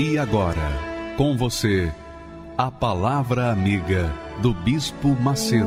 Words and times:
E 0.00 0.16
agora, 0.16 0.78
com 1.16 1.36
você, 1.36 1.92
a 2.56 2.70
Palavra 2.70 3.50
Amiga 3.50 4.08
do 4.40 4.54
Bispo 4.54 5.08
Macedo. 5.08 5.66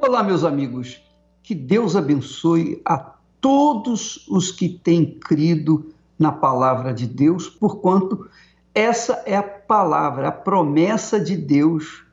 Olá, 0.00 0.22
meus 0.22 0.44
amigos. 0.44 1.02
Que 1.42 1.56
Deus 1.56 1.96
abençoe 1.96 2.80
a 2.84 2.96
todos 3.40 4.24
os 4.28 4.52
que 4.52 4.68
têm 4.68 5.18
crido 5.18 5.92
na 6.16 6.30
palavra 6.30 6.94
de 6.94 7.08
Deus, 7.08 7.48
porquanto 7.48 8.30
essa 8.72 9.24
é 9.26 9.36
a 9.36 9.42
palavra, 9.42 10.28
a 10.28 10.32
promessa 10.32 11.18
de 11.18 11.36
Deus 11.36 12.04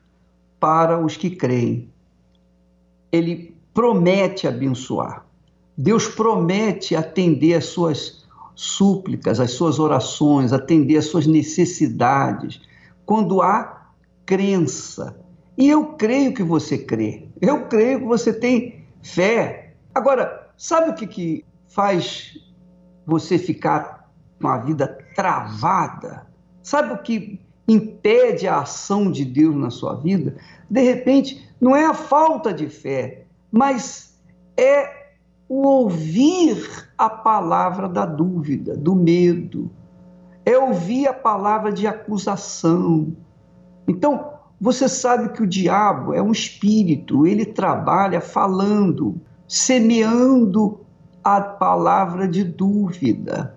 para 0.58 0.98
os 0.98 1.16
que 1.16 1.30
creem 1.30 1.92
ele 3.12 3.56
promete 3.72 4.46
abençoar. 4.46 5.26
Deus 5.76 6.06
promete 6.06 6.94
atender 6.94 7.54
as 7.54 7.66
suas 7.66 8.26
súplicas, 8.54 9.40
as 9.40 9.52
suas 9.52 9.78
orações, 9.78 10.52
atender 10.52 10.98
as 10.98 11.06
suas 11.06 11.26
necessidades, 11.26 12.60
quando 13.06 13.40
há 13.40 13.92
crença. 14.26 15.18
E 15.56 15.68
eu 15.68 15.94
creio 15.94 16.34
que 16.34 16.42
você 16.42 16.76
crê. 16.76 17.28
Eu 17.40 17.66
creio 17.66 18.00
que 18.00 18.06
você 18.06 18.32
tem 18.32 18.84
fé. 19.02 19.74
Agora, 19.94 20.50
sabe 20.56 20.90
o 20.90 20.94
que, 20.94 21.06
que 21.06 21.44
faz 21.66 22.38
você 23.06 23.38
ficar 23.38 24.10
com 24.40 24.48
a 24.48 24.58
vida 24.58 24.98
travada? 25.14 26.26
Sabe 26.62 26.92
o 26.92 26.98
que 26.98 27.40
impede 27.66 28.46
a 28.46 28.60
ação 28.60 29.10
de 29.10 29.24
Deus 29.24 29.56
na 29.56 29.70
sua 29.70 29.94
vida? 29.94 30.36
De 30.68 30.82
repente, 30.82 31.49
não 31.60 31.76
é 31.76 31.84
a 31.84 31.94
falta 31.94 32.52
de 32.52 32.68
fé, 32.68 33.26
mas 33.52 34.18
é 34.56 35.00
o 35.48 35.66
ouvir 35.66 36.88
a 36.96 37.10
palavra 37.10 37.88
da 37.88 38.06
dúvida, 38.06 38.76
do 38.76 38.94
medo, 38.94 39.70
é 40.44 40.56
ouvir 40.56 41.08
a 41.08 41.12
palavra 41.12 41.72
de 41.72 41.86
acusação. 41.86 43.14
Então, 43.86 44.30
você 44.60 44.88
sabe 44.88 45.30
que 45.30 45.42
o 45.42 45.46
diabo 45.46 46.14
é 46.14 46.22
um 46.22 46.32
espírito, 46.32 47.26
ele 47.26 47.44
trabalha 47.44 48.20
falando, 48.20 49.20
semeando 49.48 50.80
a 51.24 51.40
palavra 51.40 52.28
de 52.28 52.44
dúvida. 52.44 53.56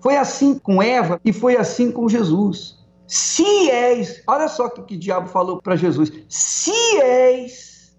Foi 0.00 0.16
assim 0.16 0.58
com 0.58 0.82
Eva 0.82 1.20
e 1.24 1.32
foi 1.32 1.56
assim 1.56 1.90
com 1.90 2.08
Jesus. 2.08 2.83
Se 3.14 3.70
és, 3.70 4.24
olha 4.26 4.48
só 4.48 4.66
o 4.66 4.70
que, 4.70 4.82
que 4.82 4.96
o 4.96 4.98
diabo 4.98 5.28
falou 5.28 5.62
para 5.62 5.76
Jesus: 5.76 6.10
se 6.28 6.72
és, 7.00 7.96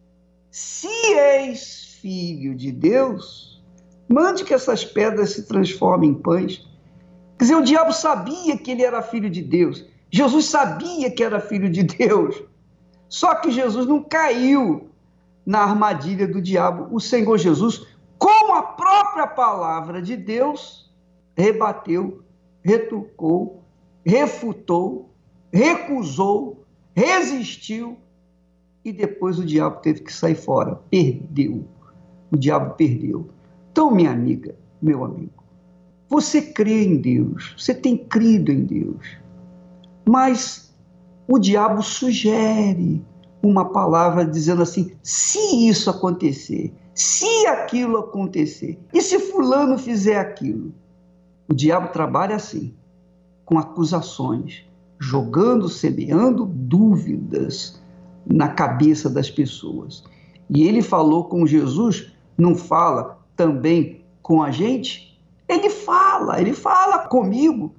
se 0.51 0.89
és 0.89 1.97
filho 2.01 2.53
de 2.53 2.69
Deus, 2.69 3.63
mande 4.09 4.43
que 4.43 4.53
essas 4.53 4.83
pedras 4.83 5.29
se 5.29 5.47
transformem 5.47 6.09
em 6.09 6.13
pães. 6.13 6.67
Quer 7.39 7.45
dizer, 7.45 7.55
o 7.55 7.63
diabo 7.63 7.93
sabia 7.93 8.57
que 8.57 8.71
ele 8.71 8.83
era 8.83 9.01
filho 9.01 9.29
de 9.29 9.41
Deus. 9.41 9.85
Jesus 10.11 10.47
sabia 10.47 11.09
que 11.09 11.23
era 11.23 11.39
filho 11.39 11.69
de 11.69 11.83
Deus. 11.83 12.43
Só 13.07 13.35
que 13.35 13.51
Jesus 13.51 13.85
não 13.85 14.03
caiu 14.03 14.89
na 15.45 15.59
armadilha 15.59 16.27
do 16.27 16.41
diabo. 16.41 16.93
O 16.93 16.99
Senhor 16.99 17.37
Jesus, 17.37 17.87
com 18.19 18.53
a 18.53 18.63
própria 18.63 19.27
palavra 19.27 20.01
de 20.01 20.17
Deus, 20.17 20.93
rebateu, 21.37 22.21
retrucou 22.61 23.64
refutou, 24.05 25.09
recusou, 25.51 26.63
resistiu 26.93 27.97
e 28.83 28.93
depois 28.93 29.39
o 29.39 29.45
diabo 29.45 29.77
teve 29.81 30.01
que 30.01 30.13
sair 30.13 30.35
fora. 30.35 30.75
Perdeu. 30.91 31.65
O 32.31 32.37
diabo 32.37 32.75
perdeu. 32.75 33.29
Então, 33.71 33.89
minha 33.89 34.11
amiga, 34.11 34.55
meu 34.81 35.03
amigo, 35.03 35.43
você 36.07 36.41
crê 36.41 36.85
em 36.85 36.97
Deus, 36.97 37.55
você 37.57 37.73
tem 37.73 37.97
crido 37.97 38.51
em 38.51 38.63
Deus, 38.63 39.17
mas 40.07 40.73
o 41.27 41.39
diabo 41.39 41.81
sugere 41.81 43.03
uma 43.41 43.65
palavra 43.65 44.23
dizendo 44.23 44.61
assim: 44.61 44.91
se 45.01 45.67
isso 45.67 45.89
acontecer, 45.89 46.71
se 46.93 47.47
aquilo 47.47 47.97
acontecer, 47.97 48.79
e 48.93 49.01
se 49.01 49.19
Fulano 49.19 49.77
fizer 49.77 50.17
aquilo? 50.17 50.71
O 51.49 51.53
diabo 51.53 51.91
trabalha 51.91 52.35
assim 52.35 52.73
com 53.45 53.59
acusações, 53.59 54.65
jogando, 54.99 55.69
semeando 55.69 56.45
dúvidas 56.45 57.81
na 58.25 58.49
cabeça 58.49 59.09
das 59.09 59.29
pessoas. 59.29 60.03
E 60.49 60.63
ele 60.63 60.81
falou 60.81 61.25
com 61.25 61.45
Jesus, 61.45 62.11
não 62.37 62.55
fala 62.55 63.19
também 63.35 64.01
com 64.21 64.41
a 64.41 64.51
gente? 64.51 65.19
Ele 65.47 65.69
fala, 65.69 66.41
ele 66.41 66.53
fala 66.53 67.07
comigo. 67.07 67.73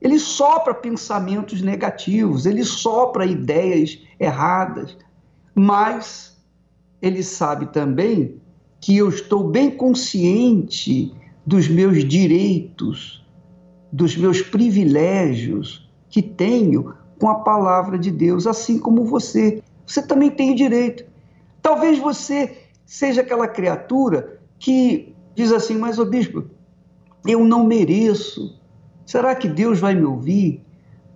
Ele 0.00 0.18
sopra 0.18 0.74
pensamentos 0.74 1.62
negativos, 1.62 2.44
ele 2.44 2.64
sopra 2.64 3.24
ideias 3.24 3.98
erradas, 4.20 4.96
mas 5.54 6.36
ele 7.00 7.22
sabe 7.22 7.66
também 7.66 8.40
que 8.80 8.96
eu 8.96 9.08
estou 9.08 9.48
bem 9.48 9.70
consciente 9.70 11.14
dos 11.46 11.68
meus 11.68 12.04
direitos, 12.04 13.24
dos 13.96 14.14
meus 14.14 14.42
privilégios 14.42 15.90
que 16.10 16.20
tenho 16.20 16.92
com 17.18 17.30
a 17.30 17.36
palavra 17.36 17.98
de 17.98 18.10
Deus, 18.10 18.46
assim 18.46 18.78
como 18.78 19.06
você. 19.06 19.62
Você 19.86 20.02
também 20.02 20.30
tem 20.30 20.52
o 20.52 20.54
direito. 20.54 21.02
Talvez 21.62 21.98
você 21.98 22.58
seja 22.84 23.22
aquela 23.22 23.48
criatura 23.48 24.38
que 24.58 25.14
diz 25.34 25.50
assim: 25.50 25.78
Mas, 25.78 25.98
ô 25.98 26.04
bispo, 26.04 26.44
eu 27.26 27.42
não 27.42 27.64
mereço. 27.64 28.60
Será 29.06 29.34
que 29.34 29.48
Deus 29.48 29.80
vai 29.80 29.94
me 29.94 30.04
ouvir? 30.04 30.62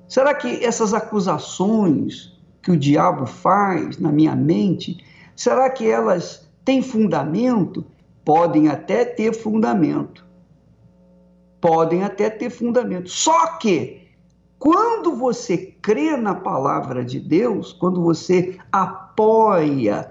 Será 0.09 0.33
que 0.35 0.65
essas 0.65 0.95
acusações 0.95 2.33
que 2.63 2.71
o 2.71 2.79
diabo 2.79 3.27
faz 3.27 3.99
na 3.99 4.11
minha 4.11 4.35
mente, 4.35 5.05
será 5.37 5.69
que 5.69 5.87
elas 5.87 6.49
têm 6.65 6.81
fundamento? 6.81 7.85
Podem 8.25 8.69
até 8.69 9.05
ter 9.05 9.35
fundamento 9.35 10.30
podem 11.61 12.03
até 12.03 12.31
ter 12.31 12.51
fundamento. 12.51 13.09
Só 13.09 13.59
que, 13.59 14.09
quando 14.59 15.15
você 15.15 15.57
crê 15.83 16.17
na 16.17 16.35
palavra 16.35 17.05
de 17.05 17.21
Deus, 17.21 17.73
quando 17.73 18.03
você 18.03 18.59
apoia 18.73 20.11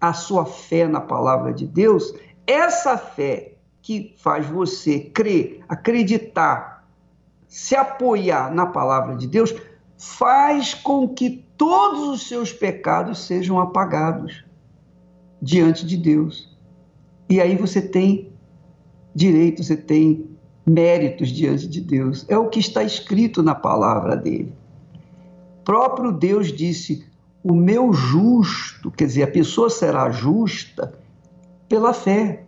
a 0.00 0.12
sua 0.12 0.44
fé 0.44 0.86
na 0.86 1.00
palavra 1.00 1.52
de 1.52 1.66
Deus, 1.66 2.14
essa 2.46 2.96
fé 2.96 3.54
que 3.82 4.14
faz 4.18 4.46
você 4.46 5.00
crer, 5.00 5.64
acreditar, 5.68 6.86
se 7.46 7.76
apoiar 7.76 8.52
na 8.52 8.66
palavra 8.66 9.16
de 9.16 9.26
Deus, 9.26 9.54
faz 9.96 10.74
com 10.74 11.08
que 11.08 11.44
todos 11.56 12.08
os 12.08 12.28
seus 12.28 12.52
pecados 12.52 13.26
sejam 13.26 13.60
apagados 13.60 14.44
diante 15.40 15.86
de 15.86 15.96
Deus. 15.96 16.56
E 17.28 17.40
aí 17.40 17.56
você 17.56 17.80
tem 17.80 18.32
direito, 19.14 19.64
você 19.64 19.76
tem 19.76 20.35
méritos 20.66 21.28
diante 21.28 21.68
de 21.68 21.80
Deus. 21.80 22.26
É 22.28 22.36
o 22.36 22.48
que 22.48 22.58
está 22.58 22.82
escrito 22.82 23.42
na 23.42 23.54
palavra 23.54 24.16
dele. 24.16 24.52
Próprio 25.64 26.10
Deus 26.10 26.52
disse: 26.52 27.06
O 27.42 27.54
meu 27.54 27.92
justo, 27.92 28.90
quer 28.90 29.06
dizer, 29.06 29.22
a 29.22 29.30
pessoa 29.30 29.70
será 29.70 30.10
justa 30.10 30.98
pela 31.68 31.92
fé. 31.92 32.44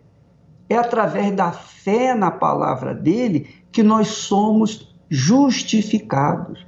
É 0.69 0.77
através 0.77 1.35
da 1.35 1.51
fé 1.53 2.15
na 2.15 2.31
palavra 2.31 2.95
dele 2.95 3.49
que 3.73 3.83
nós 3.83 4.09
somos 4.09 4.95
justificados. 5.09 6.67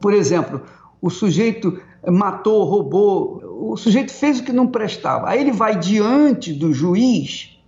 Por 0.00 0.14
exemplo, 0.14 0.62
o 1.00 1.10
sujeito 1.10 1.80
matou, 2.08 2.64
roubou, 2.64 3.70
o 3.70 3.76
sujeito 3.76 4.12
fez 4.12 4.40
o 4.40 4.44
que 4.44 4.52
não 4.52 4.66
prestava. 4.68 5.28
Aí 5.28 5.40
ele 5.40 5.52
vai 5.52 5.78
diante 5.78 6.52
do 6.52 6.72
juiz, 6.72 7.58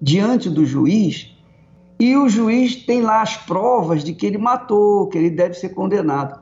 diante 0.00 0.48
do 0.48 0.64
juiz, 0.64 1.36
e 1.98 2.16
o 2.16 2.28
juiz 2.28 2.76
tem 2.76 3.02
lá 3.02 3.22
as 3.22 3.36
provas 3.36 4.04
de 4.04 4.14
que 4.14 4.24
ele 4.26 4.38
matou, 4.38 5.08
que 5.08 5.18
ele 5.18 5.30
deve 5.30 5.54
ser 5.54 5.70
condenado. 5.70 6.38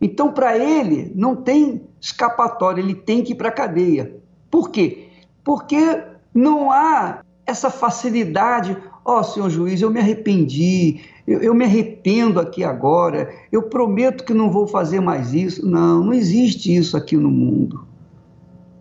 Então, 0.00 0.32
para 0.32 0.56
ele, 0.56 1.12
não 1.14 1.36
tem 1.36 1.82
escapatória, 2.00 2.80
ele 2.80 2.94
tem 2.94 3.22
que 3.22 3.32
ir 3.32 3.34
para 3.34 3.48
a 3.48 3.52
cadeia. 3.52 4.16
Por 4.50 4.70
quê? 4.70 5.08
Porque 5.42 6.02
não 6.34 6.70
há 6.70 7.22
essa 7.46 7.70
facilidade. 7.70 8.76
Ó, 9.04 9.20
oh, 9.20 9.24
senhor 9.24 9.50
juiz, 9.50 9.82
eu 9.82 9.90
me 9.90 10.00
arrependi, 10.00 11.02
eu, 11.26 11.40
eu, 11.40 11.54
me 11.54 11.64
arrependo 11.64 12.40
aqui 12.40 12.64
agora, 12.64 13.30
eu 13.52 13.62
prometo 13.62 14.24
que 14.24 14.32
não 14.32 14.50
vou 14.50 14.66
fazer 14.66 15.00
mais 15.00 15.34
isso. 15.34 15.66
Não, 15.66 16.04
não 16.04 16.14
existe 16.14 16.74
isso 16.74 16.96
aqui 16.96 17.16
no 17.16 17.30
mundo. 17.30 17.86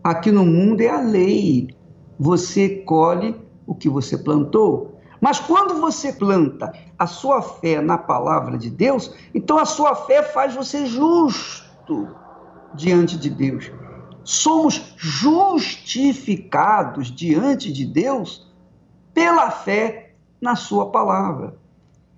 Aqui 0.04 0.32
no 0.32 0.46
mundo 0.46 0.82
é 0.82 0.90
a 0.90 1.02
lei. 1.02 1.68
Você 2.18 2.70
colhe 2.70 3.36
o 3.68 3.76
que 3.76 3.90
você 3.90 4.18
plantou. 4.18 4.93
Mas 5.24 5.40
quando 5.40 5.80
você 5.80 6.12
planta 6.12 6.74
a 7.00 7.08
sua 7.08 7.42
fé 7.42 7.80
na 7.80 7.98
palavra 7.98 8.58
de 8.58 8.70
Deus, 8.70 9.10
então 9.34 9.58
a 9.58 9.64
sua 9.64 9.96
fé 9.96 10.22
faz 10.22 10.54
você 10.54 10.86
justo 10.86 12.14
diante 12.76 13.18
de 13.18 13.30
Deus. 13.30 13.72
Somos 14.26 14.94
justificados 14.98 17.10
diante 17.10 17.72
de 17.72 17.86
Deus 17.86 18.52
pela 19.14 19.50
fé 19.50 20.14
na 20.42 20.58
sua 20.58 20.92
palavra. 20.92 21.58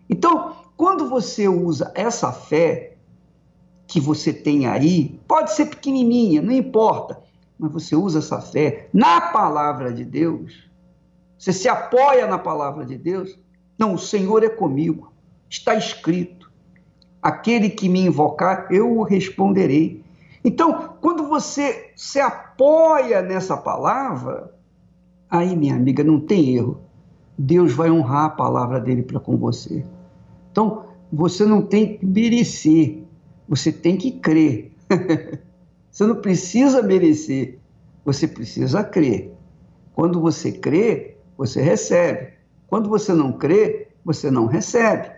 Então, 0.10 0.56
quando 0.75 1.08
você 1.08 1.48
usa 1.48 1.92
essa 1.94 2.31
fé 2.31 2.98
que 3.86 4.00
você 4.00 4.34
tem 4.34 4.66
aí, 4.66 5.22
pode 5.28 5.51
ser 5.51 5.68
pequenininha, 5.68 6.42
não 6.42 6.51
importa, 6.51 7.22
mas 7.60 7.72
você 7.72 7.96
usa 7.96 8.18
essa 8.18 8.42
fé 8.42 8.90
na 8.92 9.22
palavra 9.22 9.94
de 9.94 10.04
Deus, 10.04 10.65
você 11.46 11.54
se 11.54 11.70
apoia 11.70 12.26
na 12.26 12.40
palavra 12.40 12.84
de 12.84 12.98
Deus? 12.98 13.38
Não, 13.78 13.94
o 13.94 14.00
Senhor 14.00 14.44
é 14.44 14.50
comigo. 14.50 15.14
Está 15.48 15.76
escrito. 15.76 16.52
Aquele 17.22 17.70
que 17.70 17.88
me 17.88 18.02
invocar, 18.02 18.68
eu 18.72 18.98
o 18.98 19.04
responderei. 19.04 20.04
Então, 20.44 20.96
quando 21.00 21.28
você 21.28 21.92
se 21.96 22.20
apoia 22.20 23.22
nessa 23.22 23.56
palavra, 23.56 24.56
aí, 25.30 25.56
minha 25.56 25.76
amiga, 25.76 26.04
não 26.04 26.20
tem 26.20 26.56
erro. 26.56 26.82
Deus 27.38 27.74
vai 27.74 27.92
honrar 27.92 28.26
a 28.26 28.30
palavra 28.30 28.80
dele 28.80 29.04
para 29.04 29.20
com 29.20 29.38
você. 29.38 29.86
Então, 30.52 30.86
você 31.14 31.46
não 31.46 31.62
tem 31.62 32.00
que 32.00 32.06
merecer, 32.08 33.04
você 33.48 33.72
tem 33.72 33.98
que 33.98 34.14
crer. 34.14 34.72
você 35.92 36.08
não 36.08 36.16
precisa 36.16 36.82
merecer, 36.82 37.60
você 38.04 38.28
precisa 38.28 38.84
crer. 38.84 39.32
Quando 39.94 40.20
você 40.20 40.52
crê, 40.52 41.15
você 41.38 41.62
recebe. 41.62 42.34
Quando 42.68 42.90
você 42.90 43.14
não 43.14 43.34
crê, 43.34 43.90
você 44.04 44.30
não 44.32 44.46
recebe. 44.46 45.12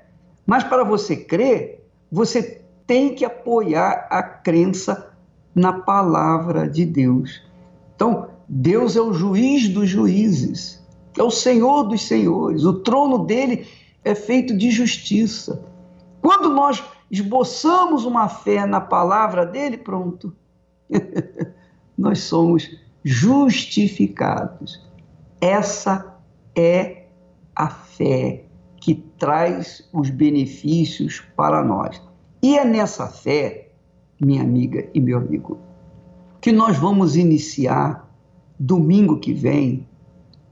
Mas 0.45 0.63
para 0.63 0.83
você 0.83 1.15
crer, 1.15 1.85
você 2.11 2.61
tem 2.85 3.13
que 3.13 3.25
apoiar 3.25 4.07
a 4.09 4.23
crença 4.23 5.13
na 5.53 5.73
palavra 5.73 6.69
de 6.69 6.85
Deus. 6.85 7.43
Então, 7.95 8.29
Deus 8.47 8.95
é 8.95 9.01
o 9.01 9.11
juiz 9.11 9.67
dos 9.67 9.89
juízes, 9.89 10.81
é 11.17 11.23
o 11.23 11.31
Senhor 11.31 11.83
dos 11.83 12.07
senhores, 12.07 12.63
o 12.63 12.73
trono 12.73 13.25
dele 13.25 13.67
é 14.05 14.15
feito 14.15 14.55
de 14.55 14.71
justiça. 14.71 15.65
Quando 16.21 16.49
nós 16.49 16.83
esboçamos 17.11 18.05
uma 18.05 18.29
fé 18.29 18.65
na 18.65 18.79
palavra 18.79 19.45
dele, 19.45 19.77
pronto, 19.77 20.33
nós 21.97 22.19
somos 22.19 22.69
justificados. 23.03 24.86
Essa 25.39 26.17
é 26.55 27.05
a 27.55 27.69
fé 27.69 28.45
que 28.77 28.95
traz 29.17 29.87
os 29.93 30.09
benefícios 30.09 31.21
para 31.35 31.63
nós. 31.63 32.01
E 32.41 32.57
é 32.57 32.65
nessa 32.65 33.07
fé, 33.07 33.69
minha 34.19 34.41
amiga 34.41 34.87
e 34.93 34.99
meu 34.99 35.17
amigo, 35.17 35.59
que 36.41 36.51
nós 36.51 36.77
vamos 36.77 37.15
iniciar 37.15 38.07
domingo 38.59 39.19
que 39.19 39.33
vem 39.33 39.87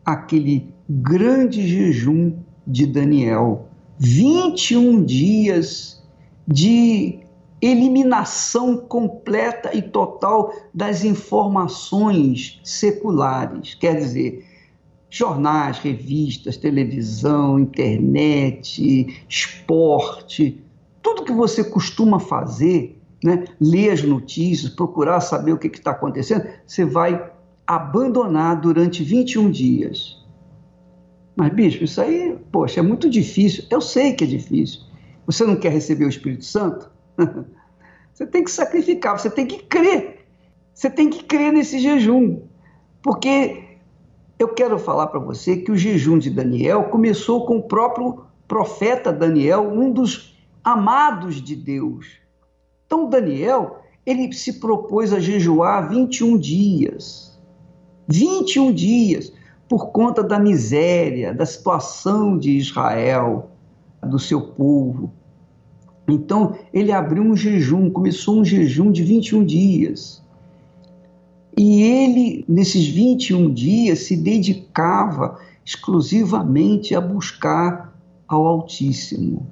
aquele 0.03 0.73
grande 0.89 1.67
jejum 1.67 2.37
de 2.65 2.85
Daniel. 2.85 3.67
21 3.97 5.03
dias 5.03 6.03
de 6.47 7.19
eliminação 7.61 8.77
completa 8.77 9.75
e 9.75 9.81
total 9.81 10.53
das 10.73 11.03
informações 11.03 12.59
seculares. 12.63 13.73
Quer 13.73 13.95
dizer, 13.95 14.45
jornais, 15.17 15.79
revistas, 15.79 16.57
televisão, 16.57 17.57
internet, 17.57 19.23
esporte, 19.29 20.61
tudo 21.01 21.23
que 21.23 21.31
você 21.31 21.63
costuma 21.63 22.19
fazer, 22.19 22.99
né? 23.23 23.45
ler 23.61 23.91
as 23.91 24.03
notícias, 24.03 24.69
procurar 24.73 25.21
saber 25.21 25.53
o 25.53 25.57
que 25.57 25.67
está 25.67 25.91
acontecendo, 25.91 26.45
você 26.67 26.83
vai 26.83 27.31
abandonar 27.65 28.59
durante 28.59 29.05
21 29.05 29.51
dias. 29.51 30.21
Mas, 31.33 31.53
bispo, 31.53 31.85
isso 31.85 32.01
aí, 32.01 32.37
poxa, 32.51 32.81
é 32.81 32.83
muito 32.83 33.09
difícil. 33.09 33.63
Eu 33.69 33.79
sei 33.79 34.13
que 34.13 34.25
é 34.25 34.27
difícil. 34.27 34.81
Você 35.25 35.45
não 35.45 35.55
quer 35.55 35.71
receber 35.71 36.05
o 36.05 36.09
Espírito 36.09 36.43
Santo? 36.43 36.91
Você 38.13 38.25
tem 38.25 38.45
que 38.45 38.51
sacrificar, 38.51 39.19
você 39.19 39.29
tem 39.29 39.45
que 39.45 39.61
crer. 39.63 40.25
Você 40.73 40.89
tem 40.89 41.09
que 41.09 41.21
crer 41.25 41.51
nesse 41.51 41.79
jejum. 41.79 42.43
Porque 43.03 43.64
eu 44.37 44.49
quero 44.49 44.77
falar 44.77 45.07
para 45.07 45.19
você 45.19 45.57
que 45.57 45.71
o 45.71 45.77
jejum 45.77 46.17
de 46.17 46.29
Daniel 46.29 46.85
começou 46.85 47.45
com 47.45 47.57
o 47.57 47.63
próprio 47.63 48.25
profeta 48.47 49.11
Daniel, 49.11 49.71
um 49.71 49.91
dos 49.91 50.37
amados 50.63 51.41
de 51.41 51.55
Deus. 51.55 52.19
Então, 52.85 53.09
Daniel, 53.09 53.79
ele 54.05 54.31
se 54.33 54.59
propôs 54.59 55.13
a 55.13 55.19
jejuar 55.19 55.89
21 55.89 56.37
dias. 56.37 57.39
21 58.07 58.73
dias 58.73 59.33
por 59.67 59.87
conta 59.91 60.23
da 60.23 60.37
miséria, 60.37 61.33
da 61.33 61.45
situação 61.45 62.37
de 62.37 62.51
Israel, 62.51 63.49
do 64.03 64.19
seu 64.19 64.41
povo. 64.41 65.11
Então, 66.07 66.55
ele 66.71 66.91
abriu 66.91 67.23
um 67.23 67.35
jejum, 67.35 67.89
começou 67.89 68.39
um 68.39 68.45
jejum 68.45 68.91
de 68.91 69.01
21 69.01 69.43
dias. 69.43 70.24
E 71.57 71.83
ele, 71.83 72.45
nesses 72.47 72.87
21 72.87 73.53
dias, 73.53 73.99
se 73.99 74.17
dedicava 74.17 75.39
exclusivamente 75.63 76.93
a 76.93 76.99
buscar 77.01 77.97
ao 78.27 78.45
Altíssimo. 78.45 79.51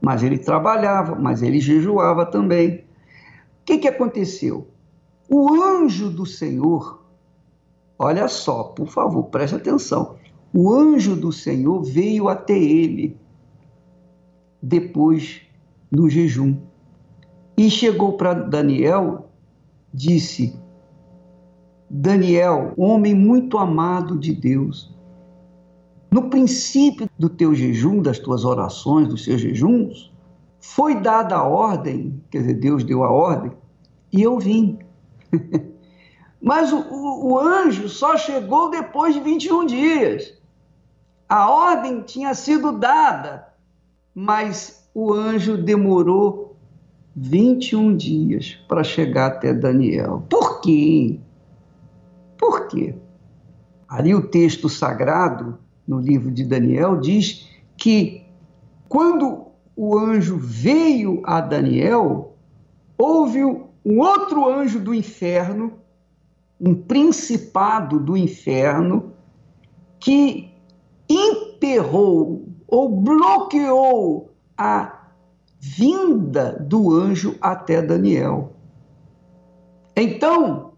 Mas 0.00 0.22
ele 0.22 0.36
trabalhava, 0.36 1.14
mas 1.14 1.42
ele 1.42 1.60
jejuava 1.60 2.26
também. 2.26 2.76
O 2.76 3.64
que, 3.64 3.78
que 3.78 3.88
aconteceu? 3.88 4.68
O 5.28 5.54
anjo 5.54 6.10
do 6.10 6.26
Senhor, 6.26 7.02
olha 7.98 8.28
só, 8.28 8.64
por 8.64 8.88
favor, 8.88 9.24
preste 9.24 9.54
atenção. 9.56 10.16
O 10.52 10.70
anjo 10.70 11.16
do 11.16 11.32
Senhor 11.32 11.82
veio 11.82 12.28
até 12.28 12.58
ele 12.58 13.16
depois 14.60 15.40
do 15.90 16.10
jejum. 16.10 16.56
E 17.56 17.70
chegou 17.70 18.16
para 18.16 18.34
Daniel, 18.34 19.30
disse: 19.92 20.54
Daniel, 21.94 22.72
homem 22.74 23.14
muito 23.14 23.58
amado 23.58 24.18
de 24.18 24.32
Deus, 24.32 24.90
no 26.10 26.30
princípio 26.30 27.06
do 27.18 27.28
teu 27.28 27.54
jejum, 27.54 28.00
das 28.00 28.18
tuas 28.18 28.46
orações, 28.46 29.08
dos 29.08 29.24
seus 29.24 29.42
jejuns, 29.42 30.10
foi 30.58 30.94
dada 30.94 31.36
a 31.36 31.46
ordem, 31.46 32.18
quer 32.30 32.38
dizer, 32.38 32.54
Deus 32.54 32.82
deu 32.82 33.04
a 33.04 33.10
ordem, 33.10 33.52
e 34.10 34.22
eu 34.22 34.38
vim. 34.38 34.78
Mas 36.40 36.72
o, 36.72 36.78
o, 36.78 37.32
o, 37.32 37.38
anjo 37.38 37.90
só 37.90 38.16
chegou 38.16 38.70
depois 38.70 39.14
de 39.14 39.20
21 39.20 39.66
dias. 39.66 40.32
A 41.28 41.50
ordem 41.50 42.00
tinha 42.00 42.34
sido 42.34 42.72
dada, 42.72 43.48
mas 44.14 44.88
o 44.92 45.12
anjo 45.12 45.56
demorou 45.56 46.56
21 47.14 47.96
dias 47.96 48.58
para 48.66 48.82
chegar 48.82 49.26
até 49.28 49.54
Daniel. 49.54 50.24
Por 50.28 50.60
quê? 50.60 51.20
Por 52.42 52.66
quê? 52.66 52.92
Ali 53.88 54.12
o 54.16 54.26
texto 54.26 54.68
sagrado, 54.68 55.60
no 55.86 56.00
livro 56.00 56.28
de 56.28 56.44
Daniel, 56.44 56.98
diz 56.98 57.48
que 57.76 58.26
quando 58.88 59.46
o 59.76 59.96
anjo 59.96 60.38
veio 60.38 61.22
a 61.24 61.40
Daniel, 61.40 62.34
houve 62.98 63.44
um 63.44 64.00
outro 64.00 64.48
anjo 64.48 64.80
do 64.80 64.92
inferno, 64.92 65.74
um 66.60 66.74
principado 66.74 68.00
do 68.00 68.16
inferno, 68.16 69.12
que 70.00 70.52
emperrou 71.08 72.48
ou 72.66 72.88
bloqueou 72.88 74.32
a 74.58 75.10
vinda 75.60 76.58
do 76.60 76.92
anjo 76.92 77.36
até 77.40 77.80
Daniel. 77.80 78.56
Então, 79.94 80.71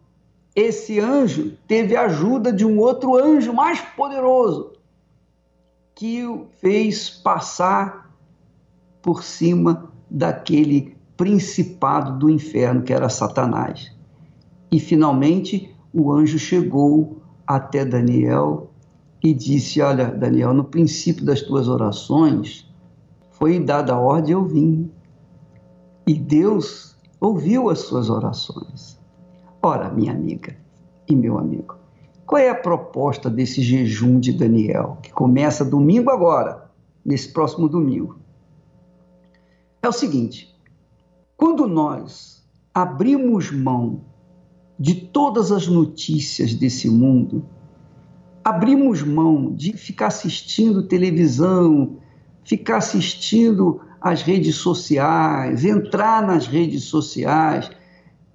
esse 0.54 1.00
anjo 1.00 1.56
teve 1.66 1.96
a 1.96 2.02
ajuda 2.02 2.52
de 2.52 2.64
um 2.64 2.78
outro 2.78 3.16
anjo 3.16 3.52
mais 3.52 3.80
poderoso, 3.80 4.72
que 5.94 6.24
o 6.24 6.46
fez 6.60 7.10
passar 7.10 8.14
por 9.02 9.24
cima 9.24 9.90
daquele 10.08 10.96
principado 11.16 12.18
do 12.18 12.30
inferno, 12.30 12.82
que 12.82 12.92
era 12.92 13.08
Satanás. 13.08 13.92
E 14.70 14.78
finalmente 14.78 15.74
o 15.92 16.12
anjo 16.12 16.38
chegou 16.38 17.20
até 17.46 17.84
Daniel 17.84 18.70
e 19.22 19.32
disse: 19.32 19.80
Olha, 19.80 20.06
Daniel, 20.06 20.52
no 20.52 20.64
princípio 20.64 21.24
das 21.24 21.42
tuas 21.42 21.68
orações 21.68 22.68
foi 23.30 23.58
dada 23.58 23.92
a 23.92 23.98
ordem, 23.98 24.32
eu 24.32 24.44
vim. 24.44 24.90
E 26.06 26.14
Deus 26.14 26.96
ouviu 27.20 27.70
as 27.70 27.80
suas 27.80 28.10
orações. 28.10 28.93
Ora, 29.66 29.88
minha 29.88 30.12
amiga 30.12 30.54
e 31.08 31.16
meu 31.16 31.38
amigo, 31.38 31.78
qual 32.26 32.38
é 32.38 32.50
a 32.50 32.54
proposta 32.54 33.30
desse 33.30 33.62
jejum 33.62 34.20
de 34.20 34.30
Daniel, 34.30 34.98
que 35.02 35.10
começa 35.10 35.64
domingo 35.64 36.10
agora, 36.10 36.70
nesse 37.02 37.32
próximo 37.32 37.66
domingo? 37.66 38.18
É 39.82 39.88
o 39.88 39.92
seguinte: 39.92 40.54
quando 41.34 41.66
nós 41.66 42.46
abrimos 42.74 43.50
mão 43.50 44.02
de 44.78 44.96
todas 44.96 45.50
as 45.50 45.66
notícias 45.66 46.52
desse 46.52 46.90
mundo, 46.90 47.42
abrimos 48.44 49.02
mão 49.02 49.50
de 49.50 49.72
ficar 49.72 50.08
assistindo 50.08 50.86
televisão, 50.86 51.96
ficar 52.44 52.76
assistindo 52.76 53.80
as 53.98 54.20
redes 54.20 54.56
sociais, 54.56 55.64
entrar 55.64 56.20
nas 56.20 56.46
redes 56.46 56.84
sociais, 56.84 57.70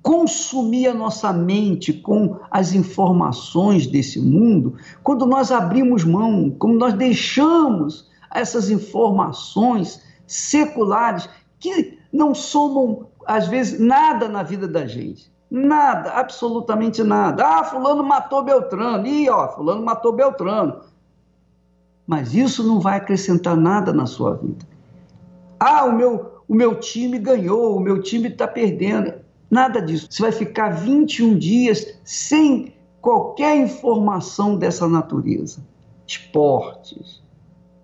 consumir 0.01 0.87
a 0.87 0.93
nossa 0.93 1.31
mente 1.33 1.91
com 1.93 2.37
as 2.49 2.73
informações 2.73 3.85
desse 3.85 4.19
mundo, 4.19 4.75
quando 5.03 5.25
nós 5.25 5.51
abrimos 5.51 6.03
mão, 6.03 6.49
quando 6.57 6.77
nós 6.77 6.93
deixamos 6.93 8.09
essas 8.33 8.69
informações 8.69 10.01
seculares 10.25 11.29
que 11.59 11.97
não 12.11 12.33
somam, 12.33 13.07
às 13.25 13.47
vezes, 13.47 13.79
nada 13.79 14.27
na 14.27 14.43
vida 14.43 14.67
da 14.67 14.85
gente. 14.85 15.31
Nada, 15.51 16.11
absolutamente 16.11 17.03
nada. 17.03 17.43
Ah, 17.43 17.63
fulano 17.63 18.03
matou 18.03 18.43
Beltrano. 18.43 19.05
Ih, 19.05 19.29
ó, 19.29 19.47
fulano 19.49 19.83
matou 19.83 20.13
Beltrano. 20.13 20.81
Mas 22.05 22.33
isso 22.33 22.63
não 22.63 22.79
vai 22.79 22.97
acrescentar 22.97 23.57
nada 23.57 23.91
na 23.91 24.05
sua 24.05 24.35
vida. 24.35 24.65
Ah, 25.59 25.85
o 25.85 25.95
meu, 25.95 26.43
o 26.47 26.55
meu 26.55 26.79
time 26.79 27.17
ganhou, 27.17 27.75
o 27.75 27.79
meu 27.79 28.01
time 28.01 28.29
está 28.29 28.47
perdendo. 28.47 29.13
Nada 29.49 29.81
disso. 29.81 30.07
Você 30.09 30.21
vai 30.21 30.31
ficar 30.31 30.69
21 30.69 31.37
dias 31.37 31.99
sem 32.03 32.73
qualquer 33.01 33.57
informação 33.57 34.57
dessa 34.57 34.87
natureza. 34.87 35.65
Esportes, 36.05 37.21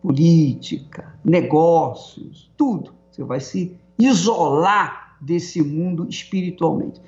política, 0.01 1.17
negócios, 1.23 2.51
tudo. 2.55 2.93
Você 3.11 3.23
vai 3.23 3.39
se 3.39 3.75
isolar 3.97 5.17
desse 5.21 5.61
mundo 5.61 6.07
espiritualmente. 6.07 7.01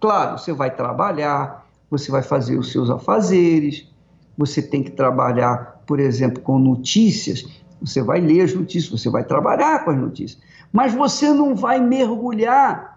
Claro, 0.00 0.38
você 0.38 0.52
vai 0.52 0.74
trabalhar, 0.74 1.66
você 1.90 2.10
vai 2.10 2.22
fazer 2.22 2.58
os 2.58 2.70
seus 2.70 2.90
afazeres, 2.90 3.88
você 4.36 4.60
tem 4.62 4.82
que 4.82 4.90
trabalhar, 4.90 5.82
por 5.86 5.98
exemplo, 5.98 6.42
com 6.42 6.58
notícias, 6.58 7.44
você 7.80 8.02
vai 8.02 8.20
ler 8.20 8.42
as 8.42 8.54
notícias, 8.54 9.00
você 9.00 9.08
vai 9.08 9.24
trabalhar 9.24 9.84
com 9.84 9.90
as 9.90 9.98
notícias, 9.98 10.40
mas 10.72 10.94
você 10.94 11.32
não 11.32 11.54
vai 11.54 11.80
mergulhar 11.80 12.95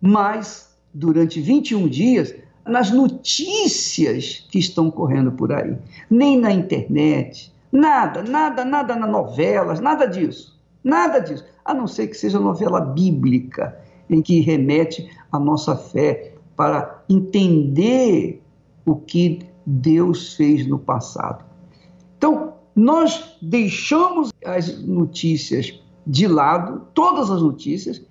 mais 0.00 0.74
durante 0.92 1.40
21 1.40 1.88
dias 1.88 2.34
nas 2.66 2.90
notícias 2.90 4.46
que 4.50 4.58
estão 4.58 4.90
correndo 4.90 5.32
por 5.32 5.52
aí, 5.52 5.76
nem 6.08 6.38
na 6.38 6.52
internet, 6.52 7.52
nada, 7.72 8.22
nada, 8.22 8.64
nada 8.64 8.96
nas 8.96 9.10
novelas, 9.10 9.80
nada 9.80 10.06
disso, 10.06 10.58
nada 10.82 11.18
disso, 11.18 11.44
a 11.64 11.74
não 11.74 11.86
ser 11.86 12.08
que 12.08 12.16
seja 12.16 12.38
novela 12.38 12.80
bíblica 12.80 13.78
em 14.08 14.20
que 14.20 14.40
remete 14.40 15.10
a 15.30 15.38
nossa 15.38 15.76
fé 15.76 16.34
para 16.56 17.02
entender 17.08 18.42
o 18.84 18.96
que 18.96 19.40
Deus 19.64 20.34
fez 20.34 20.66
no 20.66 20.78
passado. 20.78 21.44
Então, 22.18 22.54
nós 22.74 23.36
deixamos 23.40 24.32
as 24.44 24.82
notícias 24.82 25.80
de 26.06 26.26
lado, 26.26 26.86
todas 26.92 27.30
as 27.30 27.42
notícias, 27.42 28.02